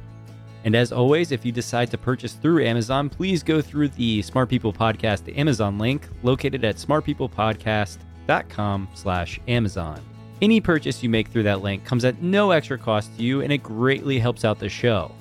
And 0.64 0.76
as 0.76 0.92
always, 0.92 1.32
if 1.32 1.44
you 1.44 1.50
decide 1.52 1.90
to 1.90 1.98
purchase 1.98 2.34
through 2.34 2.64
Amazon, 2.64 3.08
please 3.08 3.42
go 3.42 3.60
through 3.60 3.88
the 3.88 4.22
Smart 4.22 4.48
People 4.48 4.72
Podcast 4.72 5.36
Amazon 5.36 5.76
link 5.78 6.08
located 6.22 6.64
at 6.64 6.76
smartpeoplepodcast.com 6.76 8.88
slash 8.94 9.40
Amazon. 9.48 10.00
Any 10.40 10.60
purchase 10.60 11.02
you 11.02 11.08
make 11.08 11.26
through 11.28 11.42
that 11.44 11.62
link 11.62 11.84
comes 11.84 12.04
at 12.04 12.20
no 12.22 12.50
extra 12.50 12.78
cost 12.78 13.16
to 13.16 13.22
you 13.22 13.42
and 13.42 13.52
it 13.52 13.62
greatly 13.62 14.18
helps 14.18 14.44
out 14.44 14.58
the 14.58 14.68
show. 14.68 15.14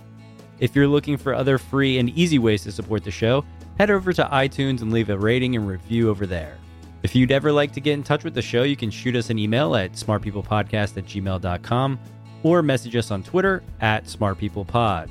If 0.60 0.76
you're 0.76 0.88
looking 0.88 1.18
for 1.18 1.34
other 1.34 1.58
free 1.58 1.98
and 1.98 2.10
easy 2.12 2.40
ways 2.40 2.64
to 2.64 2.72
support 2.72 3.04
the 3.04 3.12
show, 3.12 3.44
head 3.80 3.90
over 3.90 4.14
to 4.14 4.30
iTunes 4.32 4.82
and 4.82 4.92
leave 4.92 5.10
a 5.10 5.18
rating 5.18 5.56
and 5.56 5.68
review 5.68 6.10
over 6.10 6.28
there. 6.28 6.58
If 7.04 7.16
you'd 7.16 7.32
ever 7.32 7.52
like 7.52 7.72
to 7.74 7.82
get 7.82 7.94
in 7.94 8.04
touch 8.04 8.24
with 8.24 8.36
the 8.36 8.42
show, 8.42 8.64
you 8.64 8.76
can 8.76 8.92
shoot 8.92 9.16
us 9.16 9.30
an 9.30 9.40
email 9.40 9.76
at 9.76 9.94
smartpeoplepodcast 9.94 10.98
at 10.98 11.06
gmail.com 11.06 12.00
or 12.44 12.62
message 12.62 12.96
us 12.96 13.12
on 13.12 13.24
Twitter 13.24 13.64
at 13.80 14.06
smartpeoplepod. 14.06 15.10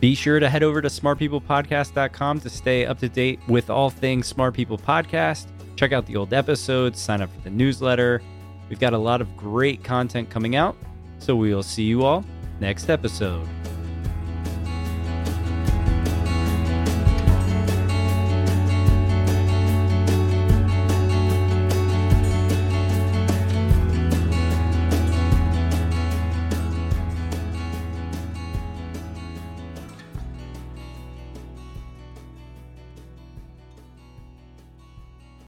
Be 0.00 0.14
sure 0.14 0.38
to 0.38 0.48
head 0.48 0.62
over 0.62 0.80
to 0.80 0.88
smartpeoplepodcast.com 0.88 2.40
to 2.40 2.50
stay 2.50 2.86
up 2.86 2.98
to 3.00 3.08
date 3.08 3.40
with 3.48 3.68
all 3.68 3.90
things 3.90 4.26
Smart 4.26 4.54
People 4.54 4.78
Podcast. 4.78 5.46
Check 5.76 5.92
out 5.92 6.06
the 6.06 6.16
old 6.16 6.32
episodes, 6.32 7.00
sign 7.00 7.20
up 7.20 7.32
for 7.32 7.40
the 7.40 7.50
newsletter. 7.50 8.22
We've 8.68 8.80
got 8.80 8.92
a 8.92 8.98
lot 8.98 9.20
of 9.20 9.36
great 9.36 9.82
content 9.82 10.30
coming 10.30 10.56
out, 10.56 10.76
so 11.18 11.34
we 11.34 11.52
will 11.52 11.62
see 11.62 11.84
you 11.84 12.04
all 12.04 12.24
next 12.60 12.90
episode. 12.90 13.46